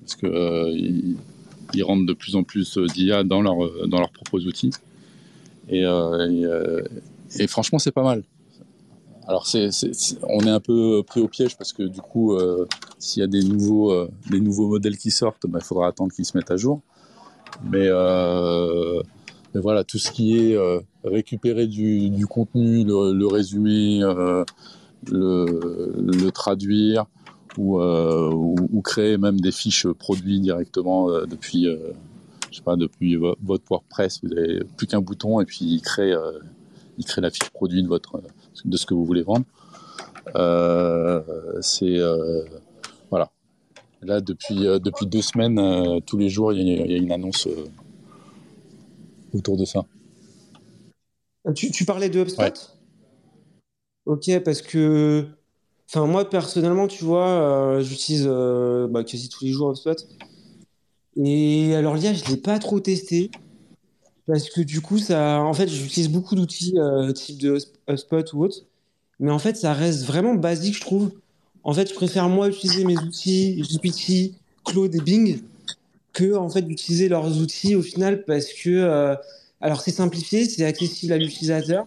[0.10, 0.72] parce que euh,
[1.74, 4.72] ils, rentrent de plus en plus euh, d'IA dans leur, euh, dans leurs propres outils.
[5.70, 5.86] Et,
[7.48, 8.24] franchement, c'est pas mal.
[9.28, 9.48] Alors,
[10.24, 12.36] on est un peu pris au piège parce que du coup,
[12.98, 16.26] s'il y a des nouveaux, des nouveaux modèles qui sortent, bah, il faudra attendre qu'ils
[16.26, 16.82] se mettent à jour.
[17.64, 17.88] Mais,
[19.54, 20.58] voilà, tout ce qui est
[21.04, 24.00] récupérer du, contenu, le, résumer,
[25.12, 27.06] le traduire
[27.60, 31.92] ou, euh, ou, ou créer même des fiches produits directement euh, depuis, euh,
[32.50, 34.22] je sais pas, depuis vo- votre WordPress.
[34.24, 36.14] Vous n'avez plus qu'un bouton et puis il crée,
[36.98, 38.22] il crée la fiche produit de, votre,
[38.66, 39.46] de ce que vous voulez vendre.
[41.62, 41.98] C'est
[43.10, 43.30] voilà.
[44.02, 47.12] Là, depuis, depuis deux semaines, tous les jours, il y, a- il y a une
[47.12, 47.48] annonce
[49.34, 49.86] autour de ça.
[51.56, 52.42] Tu, tu parlais de HubSpot?
[52.44, 52.54] Ouais.
[54.06, 55.28] Ok, parce que,
[55.90, 60.08] enfin, moi, personnellement, tu vois, euh, j'utilise euh, bah, quasi tous les jours HubSpot.
[61.18, 63.32] Et alors, l'IA, je ne l'ai pas trop testé.
[64.28, 67.58] Parce que du coup, ça, en fait, j'utilise beaucoup d'outils euh, type de
[67.90, 68.60] HubSpot ou autre.
[69.20, 71.12] Mais en fait, ça reste vraiment basique, je trouve.
[71.64, 75.42] En fait, je préfère moi utiliser mes outils GPT, Claude et Bing
[76.14, 79.16] que en fait d'utiliser leurs outils au final parce que euh,
[79.62, 81.86] alors c'est simplifié, c'est accessible à l'utilisateur,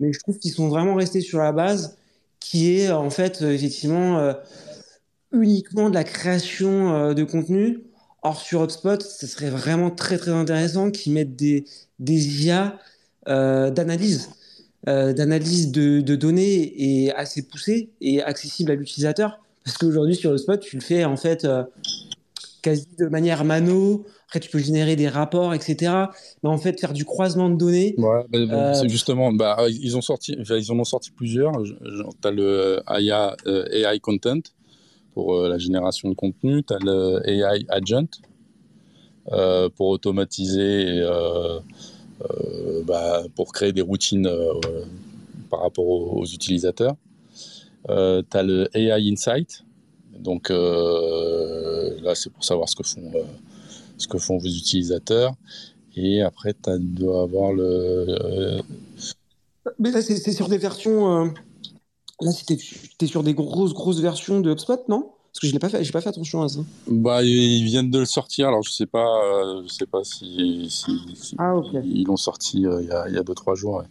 [0.00, 1.96] mais je trouve qu'ils sont vraiment restés sur la base
[2.40, 4.32] qui est en fait euh, effectivement euh,
[5.32, 7.84] uniquement de la création euh, de contenu.
[8.22, 11.64] Or sur HubSpot, ce serait vraiment très très intéressant qu'ils mettent des,
[12.00, 12.78] IA
[13.26, 14.28] d'analyse,
[14.84, 19.40] d'analyse de, données et assez poussées et accessibles à l'utilisateur.
[19.64, 21.46] Parce qu'aujourd'hui sur HubSpot, tu le fais en fait
[22.62, 24.04] quasi de manière mano.
[24.26, 25.92] Après, tu peux générer des rapports, etc.
[26.42, 27.94] Mais en fait, faire du croisement de données.
[27.98, 31.52] Ouais, bah, Euh, c'est justement, bah, ils ont sorti, ils en ont sorti plusieurs.
[31.62, 33.10] Tu as le AI,
[33.46, 34.40] euh, AI Content
[35.14, 38.06] pour euh, la génération de contenu, tu as le AI Agent
[39.32, 41.58] euh, pour automatiser, et, euh,
[42.22, 44.54] euh, bah, pour créer des routines euh,
[45.50, 46.94] par rapport aux, aux utilisateurs.
[47.88, 49.64] Euh, tu as le AI Insight,
[50.18, 51.69] donc euh,
[52.02, 53.22] là c'est pour savoir ce que font, euh,
[53.98, 55.34] ce que font vos utilisateurs.
[55.96, 57.62] Et après, tu dois avoir le.
[57.64, 58.60] euh,
[59.78, 61.24] Mais là, c'est sur des versions.
[61.24, 61.28] euh,
[62.22, 62.58] Là, c'était
[62.98, 65.10] t'es sur des grosses, grosses versions de HubSpot, non?
[65.32, 66.60] Parce que je l'ai pas fait, j'ai pas fait attention à ça.
[66.86, 70.66] bah, ils viennent de le sortir, alors je sais pas, euh, je sais pas si,
[70.68, 71.68] si, si- Ah, ok.
[71.84, 73.76] ils l'ont sorti il y a, il y a deux trois jours.
[73.76, 73.84] ouais.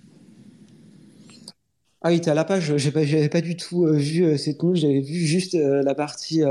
[2.01, 2.77] Ah oui, t'es à la page.
[2.77, 4.75] J'ai pas, j'avais pas du tout euh, vu euh, cette news.
[4.75, 6.43] J'avais vu juste euh, la partie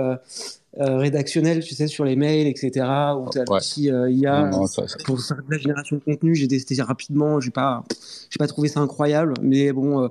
[0.81, 2.87] euh, rédactionnelle, tu sais, sur les mails, etc.
[3.19, 3.47] Où t'as Ouais.
[3.51, 4.45] l'outil euh, IA.
[4.47, 5.19] Non, non, ça- ça- pour
[5.49, 7.85] la génération de contenu, j'ai testé rapidement, j'ai pas,
[8.31, 10.09] j'ai pas trouvé ça incroyable, mais bon, euh,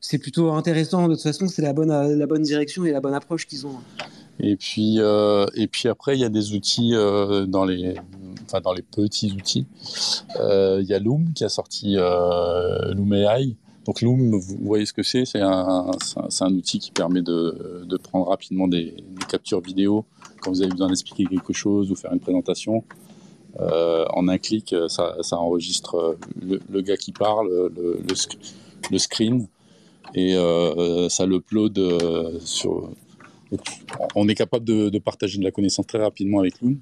[0.00, 1.08] c'est plutôt intéressant.
[1.08, 3.66] De toute façon, c'est la bonne, euh, la bonne direction et la bonne approche qu'ils
[3.66, 3.76] ont.
[4.38, 4.98] Et puis,
[5.54, 6.92] et puis après, il y a des outils
[7.48, 7.94] dans les,
[8.44, 9.66] enfin dans les petits outils.
[10.38, 13.56] Il y a Loom qui a sorti Loom AI.
[13.86, 18.66] Donc Loom, vous voyez ce que c'est C'est un, outil qui permet de, prendre rapidement
[18.68, 18.94] des,
[19.28, 20.04] captures vidéo
[20.40, 22.84] quand vous avez besoin d'expliquer quelque chose ou faire une présentation.
[23.60, 28.36] Euh, en un clic, ça, enregistre le, gars qui parle, le, le, sc-
[28.90, 29.46] le screen,
[30.14, 32.38] et euh, ça l'upload euh.
[34.16, 36.78] On est capable de, partager de la connaissance très rapidement avec Loom.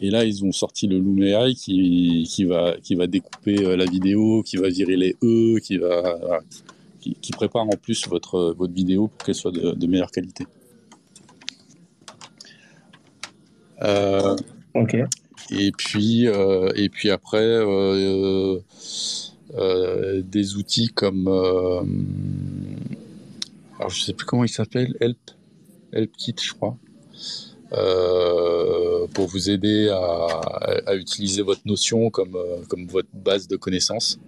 [0.00, 3.76] Et là, ils ont sorti le Loom AI qui, qui, va, qui va découper euh,
[3.76, 6.40] la vidéo, qui va virer les E, qui, va,
[7.00, 10.46] qui, qui prépare en plus votre, votre vidéo pour qu'elle soit de, de, meilleure qualité.
[13.82, 14.36] Euh,
[14.74, 14.96] ok.
[15.50, 18.58] Et puis, euh, et puis après, euh,
[20.22, 21.28] des outils comme,
[23.78, 25.18] alors je sais plus comment il s'appelle, Help,
[25.92, 26.76] HelpKit, je crois.
[27.76, 32.36] Euh, pour vous aider à, utiliser votre notion comme,
[32.68, 34.18] comme votre base de connaissances.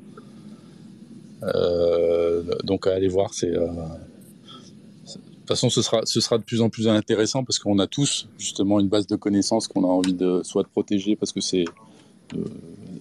[1.43, 3.31] Euh, donc à aller voir.
[3.43, 8.29] Euh, de toute façon, ce sera, de plus en plus intéressant parce qu'on a tous
[8.39, 11.65] justement une base de connaissances qu'on a envie de soit de protéger parce que c'est,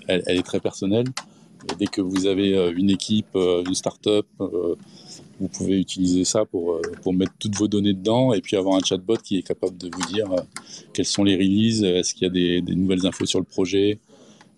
[0.08, 1.08] elle, est très personnelle.
[1.78, 4.26] Dès que vous avez une équipe, une start-up,
[5.40, 8.82] vous pouvez utiliser ça pour, pour mettre toutes vos données dedans et puis avoir un
[8.84, 10.28] chatbot qui est capable de vous dire
[10.94, 14.00] quelles sont les releases, est-ce qu'il y a des, des, nouvelles infos sur le projet,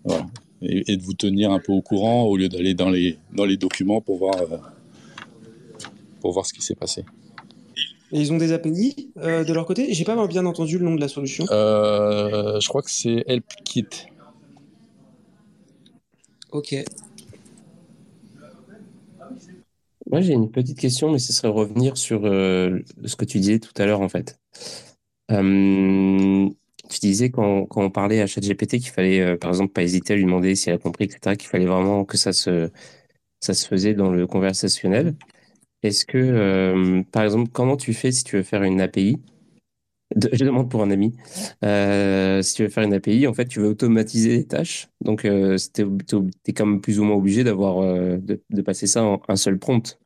[0.04, 0.26] voilà.
[0.62, 3.44] et, et, de vous tenir un peu au courant au lieu d'aller dans les, dans
[3.44, 4.36] les documents pour voir,
[6.20, 7.04] pour voir ce qui s'est passé.
[8.12, 9.92] Et ils ont des API euh, de leur côté?
[9.94, 11.44] J'ai pas bien entendu le nom de la solution.
[11.50, 13.86] Euh, je crois que c'est HelpKit.
[16.50, 16.74] Ok.
[20.10, 23.60] Moi, j'ai une petite question, mais ce serait revenir sur euh, ce que tu disais
[23.60, 24.40] tout à l'heure, en fait.
[25.30, 26.48] Euh,
[26.88, 30.14] tu disais quand, quand, on parlait à ChatGPT qu'il fallait, euh, par exemple, pas hésiter
[30.14, 32.70] à lui demander si elle a compris, etc., qu'il fallait vraiment que ça se,
[33.40, 35.16] ça se faisait dans le conversationnel.
[35.82, 39.18] Est-ce que, euh, par exemple, comment tu fais si tu veux faire une API
[40.16, 41.14] Je demande pour un ami.
[41.64, 44.88] Euh, si tu veux faire une API, en fait, tu veux automatiser les tâches.
[45.00, 45.82] Donc, euh, tu
[46.46, 49.36] es, quand même plus ou moins obligé d'avoir euh, de, de, passer ça en un
[49.36, 49.98] seul prompt.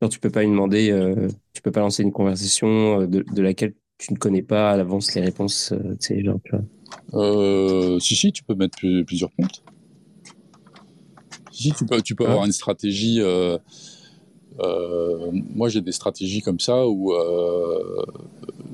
[0.00, 3.42] Alors, tu peux pas lui demander, euh, tu peux pas lancer une conversation de, de
[3.42, 5.72] laquelle tu ne connais pas à l'avance les réponses.
[6.00, 6.56] genre, tu
[7.12, 8.00] vois.
[8.00, 9.62] si, si, tu peux mettre plusieurs prompts.
[11.52, 12.30] Si, tu peux, tu peux ah.
[12.30, 13.20] avoir une stratégie.
[14.60, 18.04] Euh, moi, j'ai des stratégies comme ça où euh,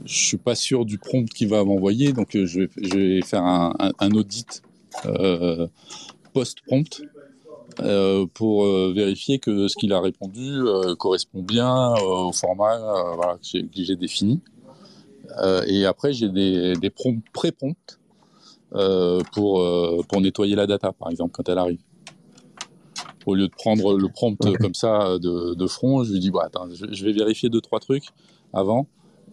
[0.05, 3.45] je suis pas sûr du prompt qu'il va m'envoyer, donc je vais, je vais, faire
[3.45, 4.63] un, un, un audit
[5.07, 5.67] euh,
[6.33, 7.03] post-prompt
[7.81, 10.61] euh, pour euh, vérifier que ce qu'il a répondu
[10.99, 12.79] correspond bien au format
[13.15, 14.41] voilà, que j'ai défini.
[15.67, 17.99] et après, j'ai des, des prompts pré-prompts
[19.33, 21.81] pour, pour nettoyer la data, par exemple, quand elle arrive
[23.27, 24.55] au lieu de prendre le prompt okay.
[24.55, 27.81] comme ça de, de, front, je lui dis bah, attends, je, vais vérifier deux trois
[27.81, 28.07] trucs
[28.53, 28.87] avant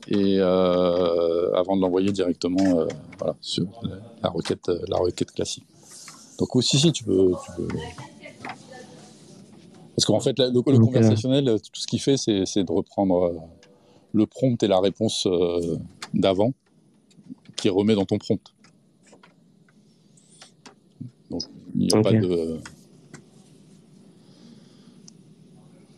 [0.07, 2.87] et euh, avant de l'envoyer directement euh,
[3.17, 3.65] voilà, sur
[4.21, 5.65] la requête la requête classique.
[6.39, 7.67] Donc aussi si tu peux, tu peux...
[9.95, 13.37] parce qu'en fait le, conversationnel tout ce qu'il fait c'est de reprendre euh,
[14.13, 15.77] le prompt et la réponse euh,
[16.13, 16.53] d'avant
[17.55, 18.41] qui remet dans ton prompt.
[21.29, 21.41] Donc
[21.75, 22.19] il n'y a okay.
[22.19, 22.59] pas de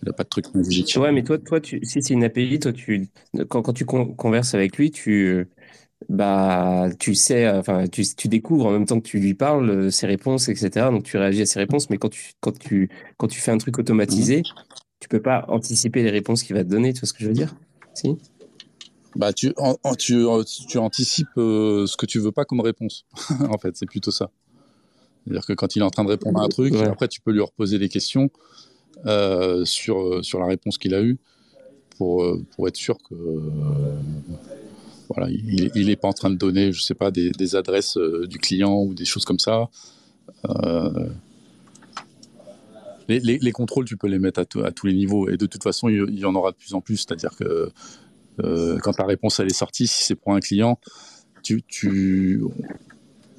[0.01, 0.95] Il n'y a pas de truc magique.
[0.99, 3.09] Ouais, mais toi, toi tu, si c'est une API, toi, tu,
[3.49, 5.47] quand, quand tu con converses avec lui, tu,
[6.07, 9.91] bah, tu sais, enfin, tu, tu, découvres en même temps que tu lui parles euh,
[9.91, 10.87] ses réponses, etc.
[10.91, 11.89] Donc, tu réagis à ses réponses.
[11.89, 14.63] Mais quand tu, quand tu, quand tu fais un truc automatisé, mmh.
[15.01, 16.93] tu peux pas anticiper les réponses qu'il va te donner.
[16.93, 17.53] Tu vois ce que je veux dire?
[17.93, 18.17] Si?
[19.15, 20.25] Bah, tu, en, tu,
[20.69, 23.05] tu anticipes euh, ce que tu veux pas comme réponse.
[23.49, 24.31] en fait, c'est plutôt ça.
[25.25, 26.87] C'est-à-dire que quand il est en train de répondre à un truc, ouais.
[26.87, 28.29] après, tu peux lui reposer des questions
[29.05, 31.17] euh, sur, sur la réponse qu'il a eue
[31.97, 33.49] pour, pour être sûr que euh,
[35.09, 38.37] voilà, il n'est pas en train de donner, je sais pas, des, adresses euh, du
[38.37, 39.69] client ou des choses comme ça.
[40.47, 41.09] Euh,
[43.07, 45.63] les, les, les, contrôles, tu peux les mettre à, tous les niveaux et de toute
[45.63, 46.97] façon, il, y en aura de plus en plus.
[46.97, 47.71] C'est-à-dire que
[48.43, 50.79] euh, quand ta réponse elle est sortie, si c'est pour un client,
[51.41, 52.43] tu, tu,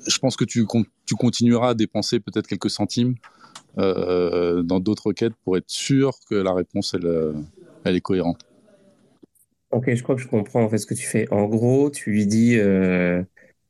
[0.09, 0.67] je pense que tu,
[1.07, 3.40] tu continueras à dépenser peut-être quelques centimes euh,
[3.77, 7.35] dans d'autres requêtes pour être sûr que la réponse elle,
[7.85, 8.45] elle est cohérente.
[9.71, 11.29] Ok, je crois que je comprends en fait ce que tu fais.
[11.33, 13.23] En gros, tu lui dis, euh,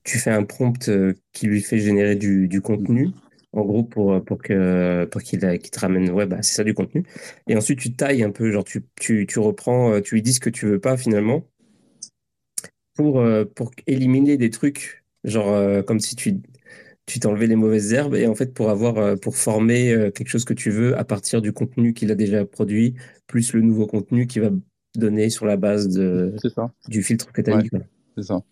[0.02, 3.10] tu fais un prompt euh, qui lui fait générer du, contenu,
[3.52, 6.72] en gros pour pour que pour qu'il qu te ramène, ouais, bah c'est ça du
[6.74, 7.04] contenu.
[7.48, 10.32] Et ensuite tu tailles un peu, genre tu tu tu reprends, euh, tu lui dis
[10.32, 11.44] ce que tu veux pas finalement,
[12.94, 13.22] pour
[13.54, 16.40] pour éliminer des trucs, genre comme si tu
[17.10, 20.28] tu t'enlevais les mauvaises herbes et en fait pour avoir euh, pour former euh, quelque
[20.28, 22.94] chose que tu veux à partir du contenu qu'il a déjà produit
[23.26, 24.50] plus le nouveau contenu qui va
[24.96, 26.34] donner sur la base de
[26.88, 27.70] du filtre que tu as ouais, mis.
[28.16, 28.42] C'est ça.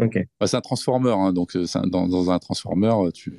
[0.00, 0.18] Ok.
[0.40, 3.32] Bah, c'est un transformer, hein, donc euh, un, dans, dans, un transformer, tu,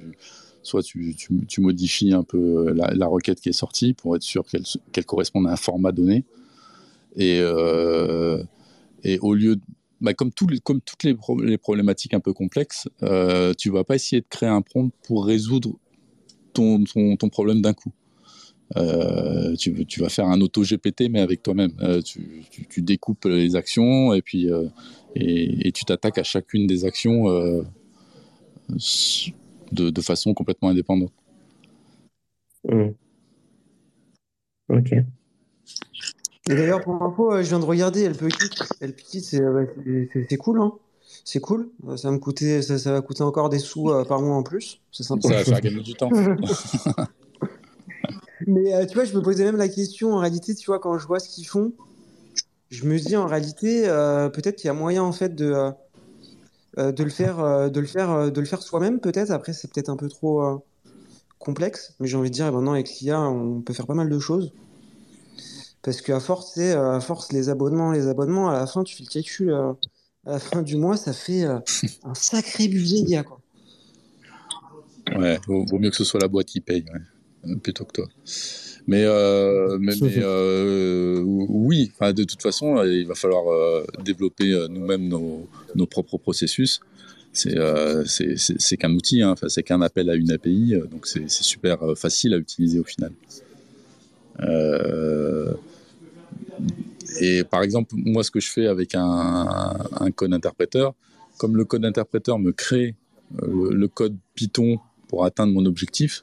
[0.63, 4.21] soit tu, tu, tu, modifies un peu la, la, requête qui est sortie pour être
[4.21, 6.23] sûr qu'elle qu corresponde à un format donné,
[7.17, 8.41] Et, euh,
[9.03, 9.61] et au lieu, de,
[10.01, 11.15] bah, comme, tout, comme toutes les,
[11.57, 15.77] problématiques un peu complexes, euh, tu vas pas essayer de créer un prompt pour résoudre
[16.53, 16.83] ton,
[17.31, 17.91] problème d'un coup.
[18.77, 21.71] Euh, tu, vas faire un auto GPT mais avec toi-même.
[21.81, 24.67] Euh, tu, découpes les actions et puis euh,
[25.15, 27.25] et, tu t'attaques à chacune des actions
[29.71, 31.13] de, de, façon complètement indépendante.
[32.67, 32.89] Mmh.
[34.69, 34.93] Ok.
[36.49, 38.49] Et d'ailleurs, pour info, je viens de regarder El Petit.
[38.81, 40.73] El Petit, c'est cool, hein
[41.23, 41.69] c'est cool.
[41.95, 44.43] Ça va me coûter, ça, ça, va coûter encore des sous euh, par mois en
[44.43, 44.79] plus.
[44.91, 45.27] C'est sympa.
[45.27, 46.11] Ça va faire gagner du temps.
[48.47, 50.97] Mais euh, tu vois, je me posais même la question en réalité, tu vois, quand
[50.97, 51.73] je vois ce qu'ils font,
[52.69, 55.71] je me dis en réalité, euh, peut-être qu'il y a moyen en fait de
[56.77, 59.31] euh, de le faire, de le faire, de le faire soi-même peut-être.
[59.31, 60.61] Après, c'est peut-être un peu trop
[61.39, 64.19] complexe, mais j'ai envie de dire, maintenant avec l'IA, on peut faire pas mal de
[64.19, 64.51] choses.
[65.85, 69.09] Parce qu'à force, à force, les abonnements, les abonnements, à la fin, tu fais le
[69.09, 69.53] calcul
[70.25, 71.59] à la fin du mois, ça fait euh,
[72.03, 73.23] un sacré budget.
[73.23, 73.39] Quoi.
[75.15, 78.07] Ouais, vaut, vaut, mieux que ce soit la boîte qui paye, ouais, plutôt que toi.
[78.87, 84.67] Mais, euh, mais, mais euh, oui, de toute façon, il va falloir euh, développer euh,
[84.67, 86.81] nous-mêmes nos, nos, propres processus.
[87.33, 88.03] C'est euh,
[88.79, 92.79] qu'un outil, hein, c'est qu'un appel à une API, donc c'est super facile à utiliser
[92.79, 93.11] au final.
[97.19, 99.77] Et par exemple, moi, ce que je fais avec un,
[100.15, 100.93] code interpréteur,
[101.37, 102.95] comme le code interpréteur me crée
[103.41, 106.21] euh, le, code Python pour atteindre mon objectif,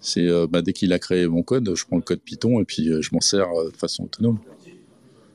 [0.00, 2.64] c'est euh, bah, dès qu'il a créé mon code, je prends le code Python et
[2.64, 4.38] puis euh, je m'en sers de façon autonome.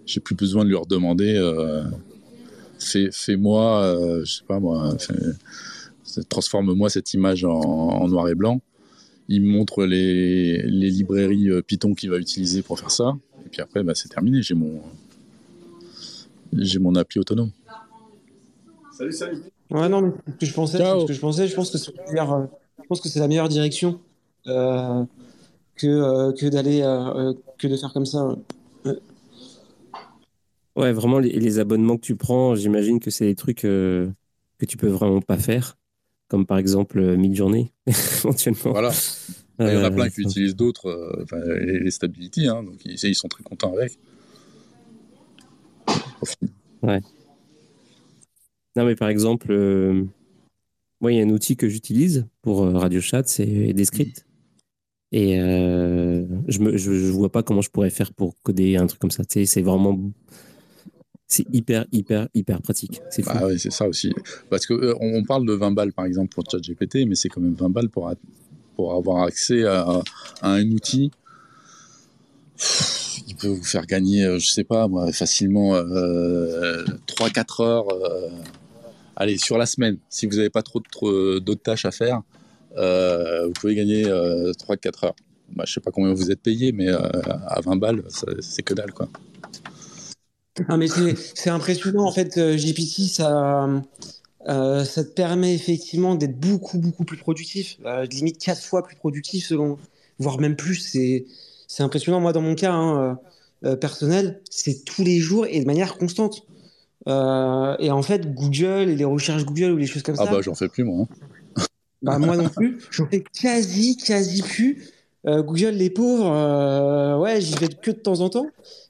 [0.06, 1.84] J'ai plus besoin de lui redemander euh,
[2.78, 4.96] fais, fais-moi, euh, je sais pas moi,
[6.30, 8.62] transforme-moi cette image en, noir et blanc.
[9.30, 13.18] Il me montre les librairies Python qu'il va utiliser pour faire ça.
[13.48, 14.42] Et puis après, bah, c'est terminé.
[14.42, 14.82] J'ai mon,
[16.52, 17.52] j'ai mon appli autonome.
[18.92, 19.42] Salut, salut.
[19.70, 21.94] Ouais, non, mais ce que je pensais, ce que je pensais, je pense que c'est
[22.12, 22.50] la,
[22.82, 24.02] je pense que c'est la meilleure direction
[24.48, 25.06] euh,
[25.76, 28.36] que euh, que d'aller euh, que de faire comme ça.
[30.76, 34.12] Ouais, vraiment les, les abonnements que tu prends, j'imagine que c'est des trucs que
[34.68, 35.78] tu peux vraiment pas faire,
[36.28, 38.72] comme par exemple Midjourney éventuellement.
[38.72, 38.92] Voilà.
[39.60, 42.76] Il y en a plein qui utilisent d'autres, euh, enfin, les, les Stability, hein, donc
[42.86, 43.98] ils, ils, sont très contents avec.
[46.84, 47.02] Ouais.
[48.76, 50.04] Non, mais par exemple, euh,
[51.02, 54.26] moi, il y a un outil que j'utilise pour euh, Radio Chat, c'est Descript.
[55.12, 58.88] Et euh, je ne je, je vois pas comment je pourrais faire pour coder un
[58.88, 59.24] truc comme ça.
[59.24, 60.00] Tu sais, c'est vraiment.
[61.28, 63.02] C'est hyper, hyper, hyper pratique.
[63.10, 64.14] C'est bah oui, c'est ça aussi.
[64.50, 67.42] Parce qu'on euh, on parle de 20 balles, par exemple, pour ChatGPT, mais c'est quand
[67.42, 68.12] même 20 balles pour,
[68.78, 70.02] pour avoir accès à,
[70.44, 71.12] un outil
[73.28, 77.92] il peut vous faire gagner, euh, je sais pas moi, facilement euh, 3-4 heures.
[77.92, 78.30] Euh,
[79.16, 82.22] allez, sur la semaine, si vous n'avez pas trop, trop d'autres tâches à faire,
[82.78, 85.16] euh, vous pouvez gagner 3-4 heures.
[85.56, 88.04] Bah, je sais pas combien vous êtes payé, mais à 20 balles,
[88.40, 89.08] c'est que dalle quoi.
[90.68, 90.88] Ah, mais
[91.36, 93.70] c'est impressionnant en fait, GPT, ça,
[94.48, 98.96] euh, ça te permet effectivement d'être beaucoup, beaucoup plus productif, euh, limite quatre fois plus
[98.96, 99.78] productif, selon,
[100.20, 100.96] voire même plus.
[101.68, 102.22] C'est impressionnant.
[102.22, 103.20] Moi, dans mon cas hein,
[103.66, 106.44] euh, personnel, c'est tous les jours et de manière constante.
[107.08, 110.30] Euh, et en fait, Google et les recherches Google ou les choses comme ah ça.
[110.30, 111.08] Ah bah, j'en fais plus, moi.
[111.58, 111.64] Hein.
[112.04, 112.78] Bah, moi non plus.
[112.92, 114.92] J'en fais quasi, quasi plus.
[115.26, 118.48] Google, les pauvres, ouais, j'y vais que de temps en temps.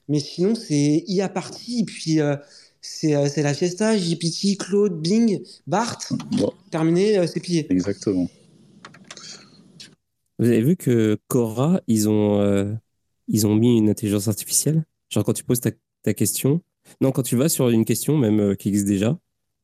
[0.08, 1.80] Mais sinon, c'est IA partie.
[1.80, 2.20] Et puis
[2.88, 5.98] c'est la fiesta, GPT, Claude, Bing, Bart.
[6.32, 6.52] Bon.
[6.70, 7.66] Terminé, c'est plié.
[7.70, 8.28] Exactement.
[10.38, 12.72] Vous avez vu que Cora, ils ont, euh,
[13.26, 14.84] ils ont mis une intelligence artificielle?
[15.10, 15.70] Genre quand tu poses ta,
[16.02, 16.62] ta question,
[17.00, 19.18] non, quand tu vas sur une question, même euh, qui existe déjà,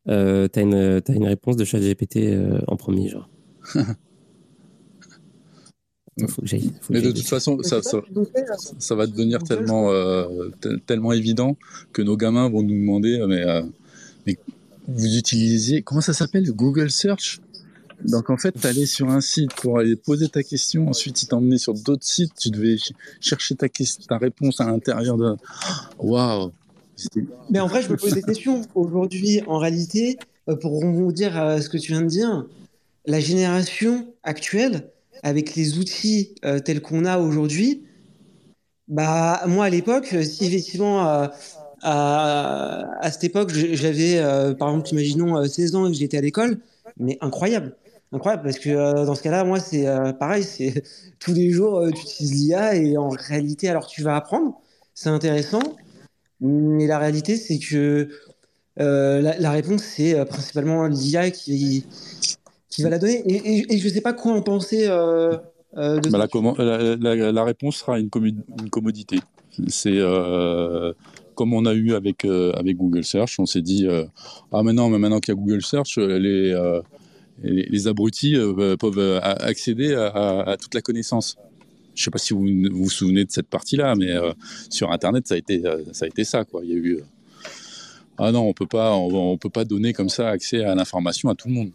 [0.09, 3.29] euh, tu as, as, une réponse de ChatGPT euh, en premier, genre.
[6.29, 8.01] Faut que faut mais que de toute façon, ça, ça,
[8.79, 10.49] ça, va devenir tellement, euh,
[10.87, 11.57] tellement évident
[11.93, 13.63] que nos gamins vont nous demander mais, euh,
[14.25, 14.39] mais
[14.87, 17.41] vous utilisez, comment ça s'appelle, Google Search?
[18.05, 21.27] Donc en fait, tu allais sur un site pour aller poser ta question, ensuite il
[21.27, 22.77] t'emmenait sur d'autres sites, tu devais
[23.21, 23.67] chercher ta,
[24.09, 25.35] ta réponse à l'intérieur de...
[25.99, 26.53] Waouh!
[27.51, 28.63] Mais en vrai, je me pose des questions.
[28.77, 30.17] Aujourd'hui, en réalité,
[30.49, 32.47] euh, pour vous dire ce que tu viens de dire,
[33.05, 34.91] la génération actuelle,
[35.25, 37.83] avec les outils euh, tels qu'on a aujourd'hui,
[38.87, 41.27] bah moi à l'époque, si effectivement euh,
[41.83, 46.21] à, à, cette époque j'avais euh, par exemple imaginons 16 ans et que j'étais à
[46.21, 46.59] l'école,
[46.99, 47.75] mais incroyable,
[48.13, 50.85] incroyable parce que euh, dans ce cas-là moi c'est euh, pareil, c'est
[51.19, 54.61] tous les jours tu utilises l'IA et en réalité alors tu vas apprendre,
[54.95, 55.63] c'est intéressant,
[56.41, 58.09] Mais la réalité, c'est que
[58.81, 61.87] euh, la, réponse, c'est euh, principalement l'IA qui,
[62.75, 63.23] qui va la donner.
[63.27, 65.37] Et, et- et je ne sais pas quoi en penser euh,
[65.77, 69.19] euh, de Bah, la, commen- la, la- la réponse sera une, commu- une commodité.
[69.69, 70.93] C'est euh,
[71.35, 73.87] comme on a eu avec, avec Google Search, on s'est dit
[74.53, 76.53] ah maintenant, mais maintenant qu'il y a Google Search, les,
[77.43, 78.37] les, les abrutis
[78.81, 81.37] peuvent accéder à, à- à toute la connaissance.
[81.95, 84.11] Je sais pas si vous vous souvenez de cette partie-là, mais
[84.71, 86.63] sur Internet, ça a été ça a été ça quoi.
[86.65, 86.99] Il y a eu
[88.19, 91.29] ah non, on peut pas on, on peut pas donner comme ça accès à l'information
[91.31, 91.71] à tout le monde.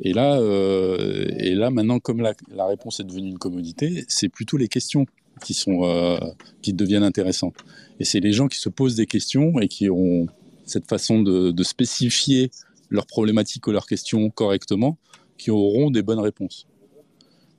[0.00, 4.56] Et là, euh, et là maintenant, comme la, réponse est devenue une commodité, c'est plutôt
[4.56, 5.06] les questions
[5.42, 6.18] qui sont euh,
[6.62, 7.56] qui deviennent intéressantes.
[8.00, 10.26] Et c'est les gens qui se posent des questions et qui ont
[10.64, 12.50] cette façon de, de spécifier
[12.90, 14.98] leurs problématiques ou leurs questions correctement,
[15.38, 16.66] qui auront des bonnes réponses.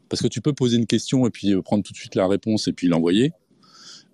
[0.09, 2.27] Parce que tu peux poser une question et puis euh, prendre tout de suite la
[2.27, 3.33] réponse et puis l'envoyer.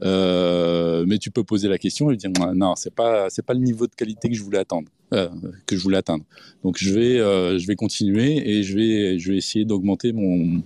[0.02, 3.60] Euh, mais tu peux poser la question et dire non, c'est pas c'est pas le
[3.60, 5.30] niveau de qualité que je voulais attendre, euh,
[5.66, 6.26] que je voulais atteindre.
[6.64, 10.62] Donc je vais euh, je vais continuer et je vais je vais essayer d'augmenter mon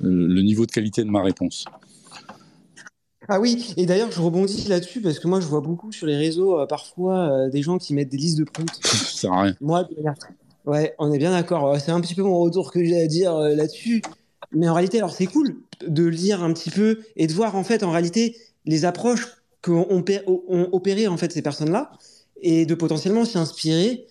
[0.00, 1.64] le niveau de qualité de ma réponse.
[3.26, 6.16] Ah oui, et d'ailleurs, je rebondis là-dessus parce que moi, je vois beaucoup sur les
[6.16, 8.74] réseaux parfois des gens qui mettent des listes de prompts.
[8.82, 9.56] Ça sert à rien.
[9.62, 9.88] Moi,
[10.66, 11.80] ouais, on est bien d'accord.
[11.80, 14.02] C'est un petit peu mon retour que j'ai à dire là-dessus.
[14.52, 17.64] Mais en réalité, alors c'est cool de lire un petit peu et de voir en
[17.64, 19.26] fait, en réalité, les approches
[19.62, 21.92] qu'ont ont pé- ont opéré en fait ces personnes-là
[22.40, 24.06] et de potentiellement s'y inspirer.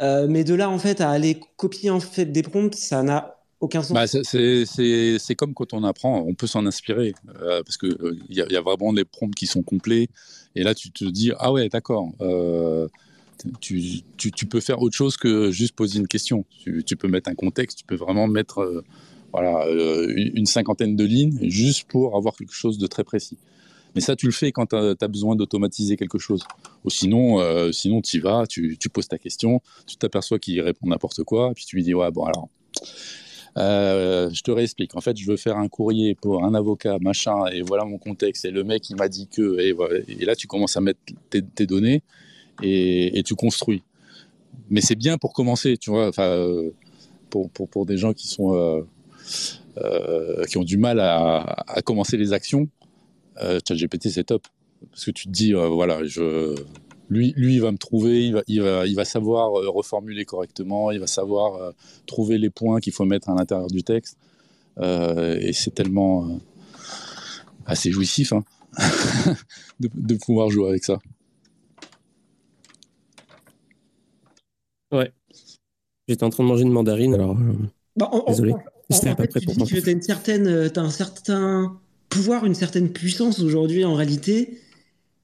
[0.00, 3.36] Euh, mais de là en fait à aller copier en fait des prompts, ça n'a
[3.60, 3.94] aucun sens.
[3.94, 8.40] Bah, c'est- comme quand on apprend, on peut s'en inspirer euh, parce que euh, y,
[8.40, 10.08] a- vraiment des prompts qui sont complets
[10.54, 12.12] et là tu te dis ah ouais d'accord
[13.60, 16.44] tu, peux faire autre chose que juste poser une question.
[16.62, 18.84] Tu, tu peux mettre un contexte, tu peux vraiment mettre
[19.32, 23.38] voilà une cinquantaine de lignes juste pour avoir quelque chose de très précis.
[23.94, 26.44] Mais ça, tu le fais quand tu as, besoin d'automatiser quelque chose.
[26.88, 31.22] Sinon, euh, sinon tu y vas, tu, poses ta question, tu t'aperçois qu'il répond n'importe
[31.24, 32.48] quoi, puis tu lui dis ouais bon alors
[33.56, 34.94] euh, je te réexplique.
[34.94, 38.44] En fait, je veux faire un courrier pour un avocat, machin, et voilà mon contexte.
[38.44, 39.58] Et le mec, il m'a dit que.
[39.58, 39.74] Et.
[40.20, 41.00] Et là, tu commences à mettre
[41.30, 42.02] tes, données
[42.62, 43.82] et, tu construis.
[44.70, 46.12] Mais c'est bien pour commencer, tu vois.
[46.20, 46.70] Euh,
[47.30, 48.86] pour, pour, pour des gens qui sont.
[50.48, 52.68] qui ont du mal à commencer les actions,
[53.42, 54.46] euh, ChatGPT, c'est top.
[54.90, 56.54] Parce que tu te dis, euh, voilà, je.
[57.10, 60.24] Lui, lui, il va me trouver, il va, il va, il va savoir euh, reformuler
[60.26, 61.72] correctement, il va savoir euh,
[62.06, 64.18] trouver les points qu'il faut mettre à l'intérieur du texte.
[64.78, 66.34] Euh, et c'est tellement euh,
[67.66, 68.44] assez jouissif hein,
[69.80, 70.98] de, de pouvoir jouer avec ça.
[74.92, 75.12] Ouais.
[76.08, 77.52] J'étais en train de manger une mandarine, alors euh,
[77.96, 78.52] Bah, en- désolé.
[78.52, 79.76] en- en- en pas fait, prêt tu pour dis ça.
[79.76, 81.78] que tu as une certaine, euh, t'as un certain
[82.08, 84.60] pouvoir, une certaine puissance aujourd'hui en réalité.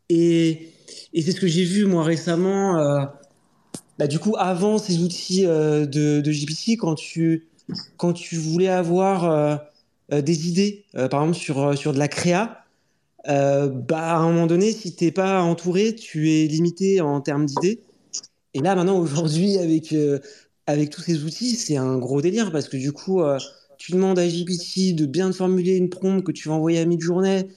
[0.09, 0.71] Et,
[1.15, 2.79] c'est ce que j'ai vu moi récemment.
[2.79, 3.05] euh,
[3.99, 7.49] bah, du coup, avant ces outils euh, de, de GPT, quand tu,
[7.97, 12.65] quand tu voulais avoir euh, des idées, par exemple sur, sur de la créa,
[13.27, 17.81] bah, à un moment donné, si t'es pas entouré, tu es limité en termes d'idées.
[18.53, 19.95] Et là, maintenant, aujourd'hui, avec,
[20.67, 23.23] avec tous ces outils, c'est un gros délire parce que du coup,
[23.85, 27.49] tu demandes à GPT de bien formuler une prompt que tu vas envoyer à mi-journée,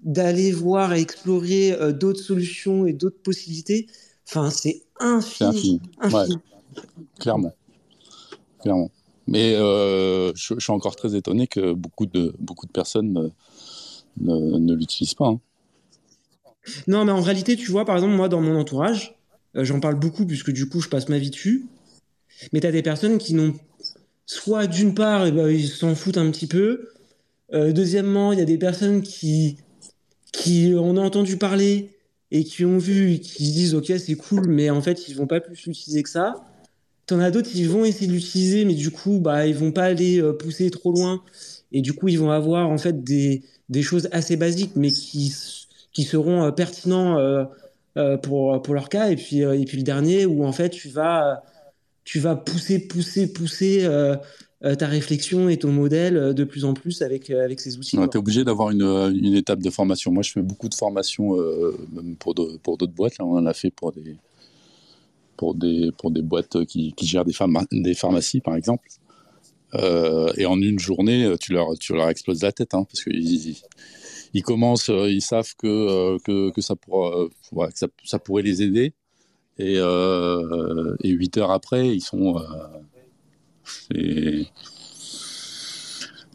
[0.00, 3.86] d'aller voir et explorer euh, d'autres solutions et d'autres possibilités.
[4.26, 5.80] Enfin, c'est infini.
[6.00, 6.36] infini.
[6.36, 7.54] Ouais, clairement.
[8.58, 8.90] clairement.
[9.28, 13.28] Mais euh, je, je suis encore très étonné que beaucoup de, beaucoup de personnes ne,
[14.20, 15.28] ne, ne l'utilisent pas.
[15.28, 15.40] hein.
[16.88, 19.16] Non, mais en réalité, tu vois, par exemple, moi, dans mon entourage,
[19.54, 21.66] euh, j'en parle beaucoup puisque du coup, je passe ma vie dessus.
[22.52, 23.54] Mais tu as des personnes qui n'ont
[24.28, 26.90] soit d'une part, eh ben, ils s'en foutent un petit peu.
[27.54, 29.56] Euh, deuxièmement, il y a des personnes qui,
[30.32, 31.96] qui en ont entendu parler
[32.30, 35.26] et qui ont vu qui se disent ok c'est cool mais en fait ils vont
[35.26, 36.34] pas plus l'utiliser que ça.
[37.06, 39.84] T'en as d'autres qui vont essayer de l'utiliser mais du coup bah ils vont pas
[39.84, 41.22] aller euh, pousser trop loin.
[41.72, 45.34] Et du coup ils vont avoir en fait des, des choses assez basiques mais qui,
[45.94, 47.16] qui seront euh, pertinents
[48.22, 49.10] pour, pour leur cas.
[49.10, 51.42] Et puis, et puis le dernier où en fait tu vas,
[52.08, 54.16] tu vas pousser pousser pousser euh,
[54.64, 57.98] euh, ta réflexion et ton modèle euh, de plus en plus avec, avec ces outils.
[57.98, 58.80] Ouais, tu es obligé d'avoir une,
[59.22, 60.10] une étape de formation.
[60.10, 63.18] Moi, je fais beaucoup de formations euh, même pour de- pour d'autres boîtes.
[63.18, 64.16] Là, on en a fait pour des,
[65.36, 68.88] pour des, pour des boîtes qui, qui gèrent des, pharma- des pharmacies, par exemple.
[69.74, 73.48] Euh, et en une journée, tu leur, tu leur exploses la tête, hein, parce qu'ils
[73.50, 73.56] ils,
[74.32, 78.62] ils commencent, ils savent que, que, que, ça, pourra, ouais, que ça, ça pourrait les
[78.62, 78.94] aider.
[79.58, 82.38] Et, euh, et 8 heures après, ils sont.
[83.94, 84.44] euh,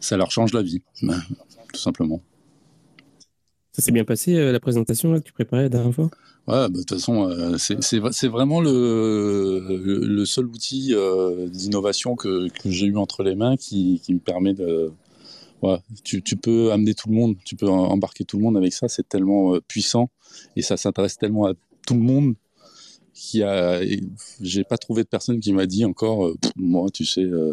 [0.00, 0.82] ça leur change la vie,
[1.72, 2.20] tout simplement.
[3.72, 6.04] Ça s'est bien passé euh, la présentation là, que tu préparais la dernière fois?
[6.46, 12.14] Ouais, bah, de toute façon, euh, c'est- vraiment le, le, le seul outil euh, d'innovation
[12.16, 14.92] que, que j'ai eu entre les mains qui, qui me permet de.
[15.62, 18.72] Ouais, tu, tu peux amener tout le monde, tu peux embarquer tout le monde avec
[18.74, 20.10] ça, c'est tellement puissant
[20.56, 21.54] et ça s'intéresse tellement à
[21.86, 22.34] tout le monde
[23.14, 23.82] qu'il y a.
[23.82, 24.00] et
[24.40, 27.22] J'ai pas trouvé de personne qui m'a dit encore, euh, moi, tu sais.
[27.22, 27.52] euh,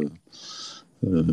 [1.06, 1.24] euh,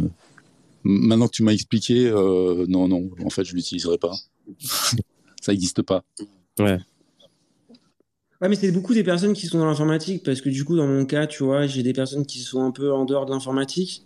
[0.85, 4.15] Maintenant que tu m'as expliqué, euh, non, non, en fait, je l'utiliserai pas.
[5.43, 6.05] ça n'existe pas.
[6.59, 6.79] Ouais.
[8.41, 10.87] Ouais, mais c'est beaucoup des personnes qui sont dans l'informatique, parce que du coup, dans
[10.87, 14.05] mon cas, tu vois, j'ai des personnes qui sont un peu en dehors de l'informatique.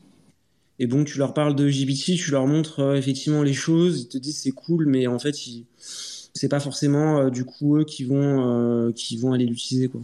[0.79, 4.09] Et bon, tu leur parles de JBT, tu leur montres euh, effectivement les choses, ils
[4.09, 5.67] te disent c'est cool, mais en fait, ils...
[5.79, 10.01] c'est pas forcément euh, du coup eux qui vont, euh, qui vont aller l'utiliser, quoi.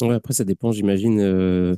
[0.00, 1.76] Ouais, après, ça dépend, j'imagine, euh,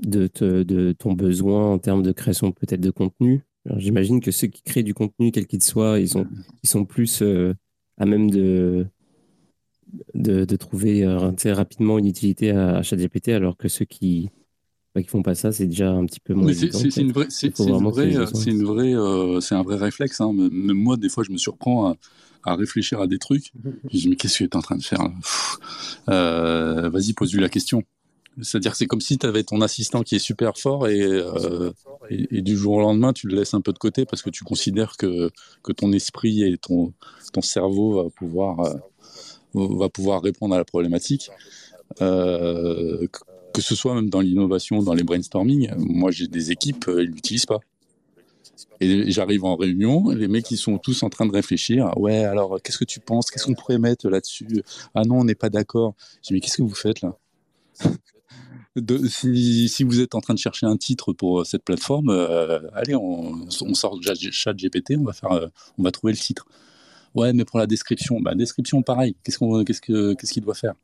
[0.00, 3.44] de, ton besoin en termes de création peut-être de contenu.
[3.76, 7.54] J'imagine que ceux qui créent du contenu, quel qu'il soit, ils sont, plus euh,
[7.98, 8.86] à même de,
[10.56, 14.30] trouver euh, rapidement une utilité à, à ChatGPT, alors que ceux qui
[14.96, 17.48] bah, qui font pas ça, c'est déjà un petit peu moins c'est une vraie, c'est
[18.46, 20.22] une vraie, euh, c'est un vrai réflexe.
[20.22, 20.32] Hein.
[20.32, 21.96] Même moi, des fois, je me surprends à,
[22.44, 23.52] à réfléchir à des trucs.
[23.92, 25.06] Je dis mais qu'est-ce que tu es en train de faire
[26.08, 27.82] euh, Vas-y, pose-lui la question.
[28.40, 31.72] C'est-à-dire que c'est comme si tu avais ton assistant qui est super fort et, euh,
[32.08, 34.30] et, et du jour au lendemain, tu le laisses un peu de côté parce que
[34.30, 35.30] tu considères que,
[35.62, 36.94] que ton esprit et ton,
[37.34, 38.74] ton cerveau va pouvoir, euh,
[39.52, 41.30] va pouvoir répondre à la problématique.
[42.00, 43.06] Euh,
[43.56, 47.10] que- ce soit même dans l'innovation, dans les brainstorming, moi j'ai des équipes, euh, ils
[47.10, 47.60] l'utilisent pas.
[48.80, 51.96] Et j'arrive en réunion, les mecs ils sont tous en train de réfléchir.
[51.98, 53.30] Ouais, alors qu'est-ce que tu penses?
[53.30, 54.62] Qu'est-ce qu'on pourrait mettre là-dessus?
[54.94, 55.94] Ah non, on n'est pas d'accord.
[56.22, 57.16] Je dis mais qu'est-ce que vous faites là?
[59.08, 62.94] Si, vous êtes en train de chercher un titre pour euh, cette plateforme, euh, allez,
[62.94, 66.46] on, on sort chat GPT, on va faire, on va trouver le titre.
[67.14, 69.16] Ouais, mais pour la description, bah description pareil.
[69.24, 70.74] Qu'est-ce qu'on, qu'est-ce que, qu'est-ce qu'il doit faire?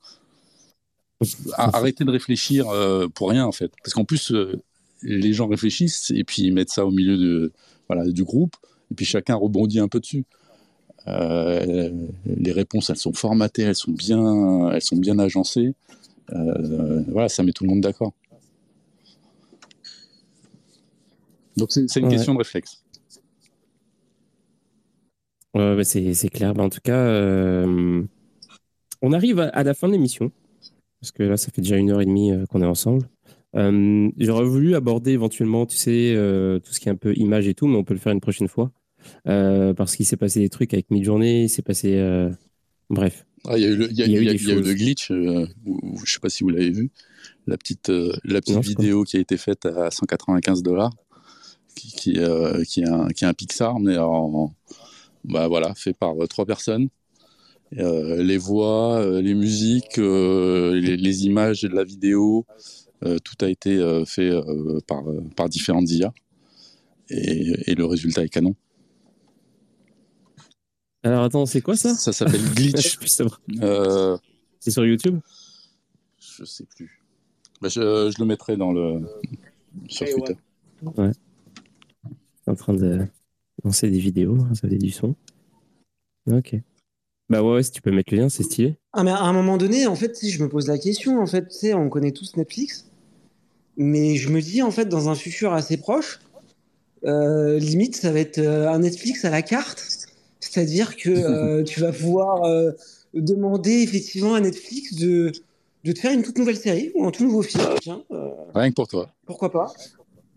[1.54, 4.60] Arrêtez de réfléchir euh, pour rien en fait, parce qu'en plus euh,
[5.02, 7.52] les gens réfléchissent et puis ils mettent ça au milieu de,
[7.88, 8.54] voilà, du groupe
[8.90, 10.24] et puis chacun rebondit un peu dessus.
[11.08, 11.90] Euh,
[12.26, 15.74] les réponses, elles sont formatées, elles sont bien, elles sont bien agencées.
[16.28, 18.12] Voilà, ça met tout le monde d'accord.
[21.56, 22.10] Donc c'est une Ouais.
[22.12, 22.82] question de réflexe.
[25.54, 26.54] Ouais, c'est clair.
[26.54, 27.66] Bah, en tout cas,
[29.02, 30.30] on arrive à, à la fin de l'émission.
[31.02, 33.08] Parce que là, ça fait déjà une heure et demie euh, qu'on est ensemble.
[33.56, 37.48] Euh, J'aurais voulu aborder éventuellement, tu sais, euh, tout ce qui est un peu image
[37.48, 38.70] et tout, mais on peut le faire une prochaine fois.
[39.26, 42.00] Euh, parce qu'il s'est passé des trucs avec Midjourney, il s'est passé.
[42.88, 43.26] Bref.
[43.44, 44.28] Ah, Il y a eu le, il y a- Il y a eu il y
[44.28, 44.74] a- des il y a eu le choses.
[44.76, 46.90] glitch, où- où- je sais pas si vous l'avez vu,
[47.48, 50.92] la petite, la petite Non, vidéo qui a été faite à 195 dollars,
[51.74, 52.12] qui, qui,
[52.68, 54.54] qui, est un, qui est un Pixar, mais en,
[55.24, 56.88] bah voilà, fait par trois personnes.
[57.78, 62.44] Euh, les voix, euh, les musiques, euh, les, les images de la vidéo,
[63.04, 65.02] euh, tout a été euh, fait euh, par,
[65.36, 66.12] par différentes IA.
[67.08, 68.54] Et, et le résultat est canon.
[71.02, 71.94] Alors attends, c'est quoi ça?
[71.94, 72.98] Ça s'appelle Glitch.
[73.60, 74.16] Euh,
[74.60, 75.18] C'est sur YouTube?
[76.20, 77.02] je sais plus.
[77.60, 77.80] Bah, je,
[78.14, 79.02] je le mettrai dans le
[79.88, 80.36] sur Et Twitter.
[82.46, 83.06] en train de
[83.64, 85.14] lancer des vidéos, hein, ça fait du son.
[86.30, 86.56] Ok.
[87.32, 88.76] Bah ouais, ouais, si tu peux mettre le lien, c'est stylé.
[88.92, 91.26] Ah, mais à un moment donné, en fait, si je me pose la question, en
[91.26, 92.84] fait, tu sais, on connaît tous Netflix,
[93.78, 96.20] mais je me dis, en fait, dans un futur assez proche,
[97.06, 99.82] euh, limite, ça va être euh, un Netflix à la carte,
[100.40, 101.08] c'est-à-dire que
[101.60, 102.72] euh, tu vas pouvoir euh,
[103.14, 105.32] demander effectivement à Netflix de,
[105.84, 107.64] de te faire une toute nouvelle série ou un tout nouveau film.
[107.80, 109.08] Tiens, euh, Rien que pour toi.
[109.24, 109.72] pourquoi pas?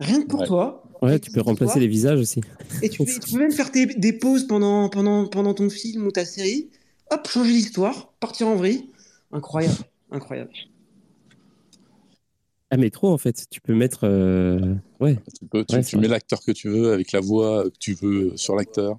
[0.00, 0.46] Rien que pour Ouais.
[0.46, 0.82] toi.
[1.02, 2.40] Ouais, tu peux remplacer les visages aussi.
[2.82, 6.06] Et tu peux, tu peux même faire tes- des pauses pendant, pendant, pendant ton film
[6.06, 6.70] ou ta série.
[7.10, 8.90] Hop, changer l'histoire, partir en vrille.
[9.32, 9.74] Incroyable,
[10.10, 10.50] incroyable.
[12.70, 13.46] Ah, mais trop en fait.
[13.50, 14.00] Tu peux mettre.
[14.04, 15.18] euh, Ouais.
[15.38, 17.76] Tu, peux, tu, Ouais, tu c'est mets l'acteur que tu veux avec la voix que
[17.78, 18.98] tu veux sur l'acteur.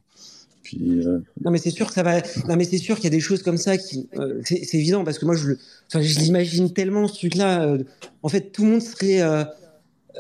[0.63, 2.21] Puis euh, Non mais c'est sûr que ça va.
[2.47, 4.07] Non mais c'est sûr qu'il y a des choses comme ça qui.
[4.17, 5.59] euh, c'est évident parce que moi je le.
[5.88, 7.63] Enfin je l'imagine tellement ce truc-là.
[7.63, 7.84] euh,
[8.23, 9.43] en fait tout le monde serait, euh,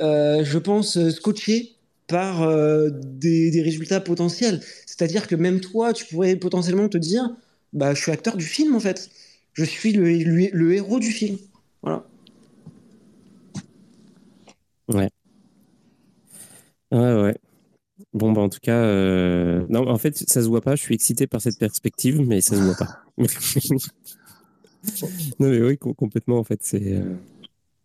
[0.01, 1.73] euh, je pense, scotché
[2.07, 4.61] par euh, des, des résultats potentiels.
[4.85, 7.29] C'est-à-dire que même toi tu pourrais potentiellement te dire,
[7.77, 9.09] bah je suis acteur du film en fait.
[9.53, 10.05] Je suis le,
[10.53, 11.37] le, héros du film.
[11.81, 12.05] Voilà.
[16.91, 17.35] Ouais, ouais.
[18.13, 20.75] Bon, bah, en tout cas, euh, non, en fait, ça se voit pas.
[20.75, 22.87] Je suis excité par cette perspective, mais ça se voit pas.
[25.39, 26.59] non, mais oui, com- complètement, en fait.
[26.63, 26.93] C'est.
[26.93, 27.15] euh,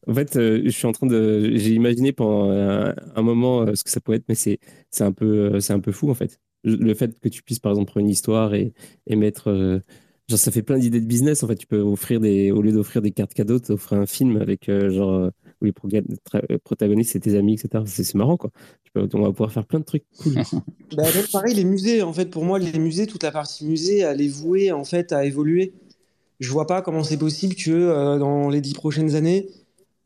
[0.08, 1.52] En fait, euh, je suis en train de.
[1.56, 4.58] J'ai imaginé pendant un, moment ce que ça pourrait être, mais c'est
[5.00, 6.40] un peu, euh, c'est un peu fou, en fait.
[6.64, 8.72] Le fait que tu puisses, par exemple, prendre une histoire et,
[9.06, 9.48] et mettre.
[9.50, 9.80] euh,
[10.28, 11.42] genre, ça fait plein d'idées de business.
[11.42, 12.50] En fait, tu peux offrir des.
[12.52, 15.30] Au lieu d'offrir des cartes cadeaux, tu offres un film avec, euh, genre, euh,
[15.60, 15.72] où les
[16.58, 17.84] protagonistes, c'est tes amis, etc.
[17.86, 18.50] C'est marrant, quoi.
[18.84, 20.40] Tu peux, on va pouvoir faire plein de trucs cool.
[20.96, 24.00] Bah, même pareil, les musées, en fait, pour moi, les musées, toute la partie musée,
[24.00, 25.72] elle est vouée en fait à évoluer.
[26.40, 29.48] Je vois pas comment c'est possible que euh, dans les dix prochaines années,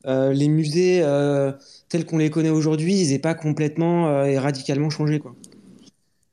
[0.07, 1.53] euh, les musées euh,
[1.89, 5.37] tels qu'on les connaît aujourd'hui, ils aient pas complètement euh, et radicalement changé, quoi.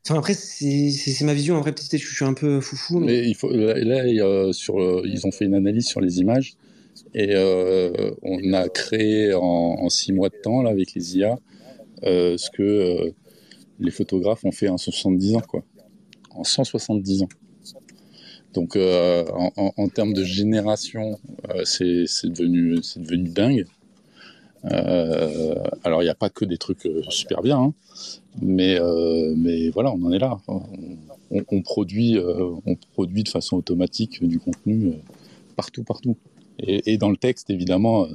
[0.10, 1.58] Après, c'est ma vision.
[1.58, 5.86] Après, peut-être que je suis un peu foufou, mais, là, ils ont fait une analyse
[5.88, 6.54] sur les images
[7.14, 11.40] et euh, on a créé en, en six mois de temps là, avec les IA
[12.04, 13.12] euh, ce que euh,
[13.80, 15.64] les photographes ont fait en 70 ans, quoi.
[16.32, 17.30] En 170 ans.
[18.54, 21.20] Donc en, en- en termes de génération,
[21.64, 23.66] c'est devenu, c'est devenu dingue.
[24.72, 27.74] Euh, alors il n'y a pas que des trucs euh, super bien, hein,
[28.42, 30.40] mais, euh, mais voilà, on en est là.
[30.48, 34.94] On, produit, de façon automatique du contenu
[35.56, 36.16] partout, partout.
[36.60, 38.08] Et, dans le texte, évidemment,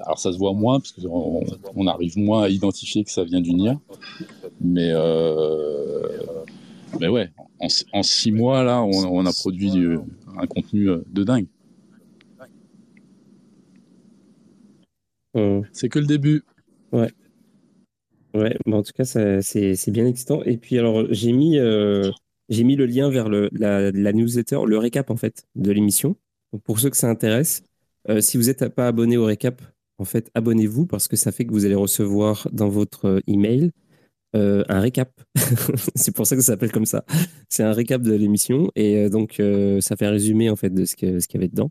[0.00, 1.44] alors ça se voit moins parce qu'on
[1.76, 3.80] on arrive moins à identifier que ça vient d'une IA,
[4.60, 4.92] mais
[7.00, 7.30] mais ouais,
[7.92, 9.98] en, six mois là, on, a produit du-
[10.36, 11.46] un contenu de dingue.
[15.36, 16.42] Euh, C'est que le début.
[18.34, 20.42] Ouais, bah, en tout cas, c'est bien excitant.
[20.44, 22.10] Et puis, alors, j'ai mis, euh,
[22.48, 26.16] j'ai mis le lien vers le, la, la newsletter, le récap, en fait, de l'émission.
[26.64, 27.62] Pour ceux que ça intéresse,
[28.08, 29.62] euh, si vous n'êtes pas abonné au récap,
[29.98, 33.70] en fait, abonnez-vous parce que ça fait que vous allez recevoir dans votre email
[34.36, 35.10] euh, un récap.
[35.94, 37.04] c'est pour ça que ça s'appelle comme ça.
[37.48, 40.70] C'est un récap de l'émission et euh, donc euh, ça fait un résumé en fait
[40.70, 41.70] de ce qu'il y avait dedans.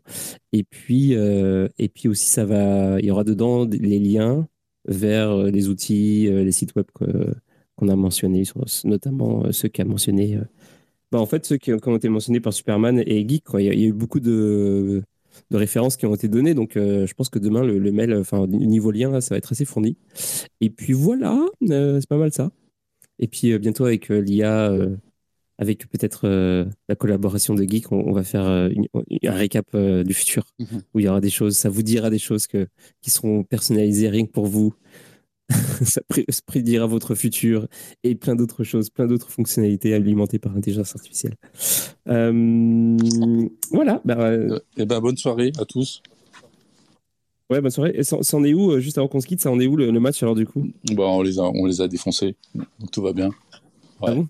[0.52, 4.48] Et puis et puis aussi ça va, il y aura dedans les liens
[4.88, 8.44] vers les outils, les sites web qu'on a mentionnés,
[8.84, 10.38] notamment ceux qu'a mentionné.
[11.12, 13.88] bah, en fait, ceux qui ont, été mentionnés par Superman et Geek, il y a
[13.88, 15.02] eu beaucoup de,
[15.50, 18.14] de références qui ont été données, donc euh, je pense que demain le, le mail,
[18.14, 19.96] enfin au niveau lien, là, ça va être assez fourni.
[20.60, 21.38] Et puis voilà,
[21.70, 22.50] euh, c'est pas mal ça.
[23.18, 24.72] Et puis euh, bientôt avec l'IA,
[25.58, 26.28] avec peut-être
[26.88, 28.86] la collaboration de Geek, on, on va faire une-
[29.24, 30.82] un récap du futur Mhm.
[30.94, 32.66] où il y aura des choses, ça vous dira des choses que,
[33.00, 34.74] qui seront personnalisées rien que pour vous.
[35.82, 36.00] ça
[36.46, 37.68] prédira votre futur
[38.02, 41.34] et plein d'autres choses, plein d'autres fonctionnalités alimentées par l'intelligence artificielle.
[42.08, 42.96] Euh,
[43.70, 46.02] voilà, bah, euh, Eh ben bonne soirée à tous.
[47.50, 47.92] ouais, bonne soirée.
[47.94, 49.66] Et ça, ça en est où, euh, juste avant qu'on se quitte, ça en est
[49.66, 50.66] où le, le match alors du coup?
[50.92, 53.30] Bon, on les a, on les a défoncés, donc tout va bien.
[54.02, 54.28] Ah bon?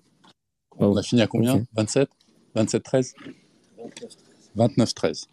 [0.77, 1.55] On a fini à combien?
[1.55, 1.63] Ok.
[1.75, 2.09] 27
[2.55, 3.13] 27-13
[4.55, 5.25] 29-13.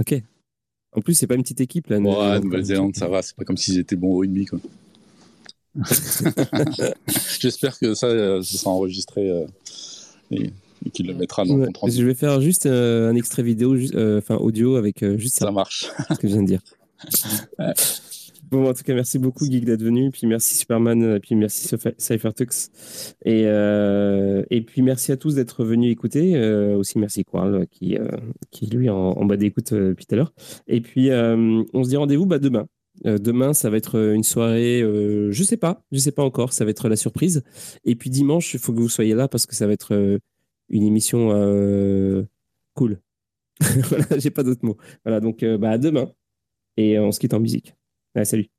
[0.00, 0.22] Ok.
[0.94, 1.98] En plus, c'est pas une petite équipe là.
[1.98, 4.46] Ouais, Nouvelle-Zélande, ça va, c'est pas comme s'ils étaient bons au rugby.
[4.46, 4.60] Quoi.
[7.40, 9.44] J'espère que ça, euh, ça sera enregistré euh,
[10.30, 10.52] et,
[10.86, 13.76] et qu'il le mettra dans Ouais, je vais faire juste euh, un extrait vidéo,
[14.18, 15.90] enfin audio avec juste ça, Ça marche.
[16.10, 16.60] ce que je viens de dire.
[18.50, 20.10] Bon, en tout cas, merci beaucoup, Geek, d'être venu.
[20.10, 21.18] Puis merci, Superman.
[21.20, 21.68] Puis merci,
[21.98, 22.70] Cyphertux.
[23.24, 26.36] Et, euh, et puis merci à tous d'être venus écouter.
[26.36, 28.08] Euh, aussi, merci, Quarl, qui, euh,
[28.50, 30.32] qui lui, en, bas d'écoute euh, depuis tout à l'heure.
[30.66, 32.66] Et puis, euh, on se dit rendez-vous bah, demain.
[33.06, 36.52] Euh, demain, ça va être une soirée, euh, je sais pas, je sais pas encore,
[36.52, 37.42] ça va être la surprise.
[37.84, 40.18] Et puis dimanche, il faut que vous soyez là parce que ça va être euh,
[40.68, 42.22] une émission euh,
[42.74, 43.00] cool.
[43.60, 44.76] voilà, j'ai pas d'autres mots.
[45.04, 46.10] Voilà, donc euh, bah, à demain.
[46.76, 47.74] Et on se quitte en musique.
[48.14, 48.53] Allez, salut.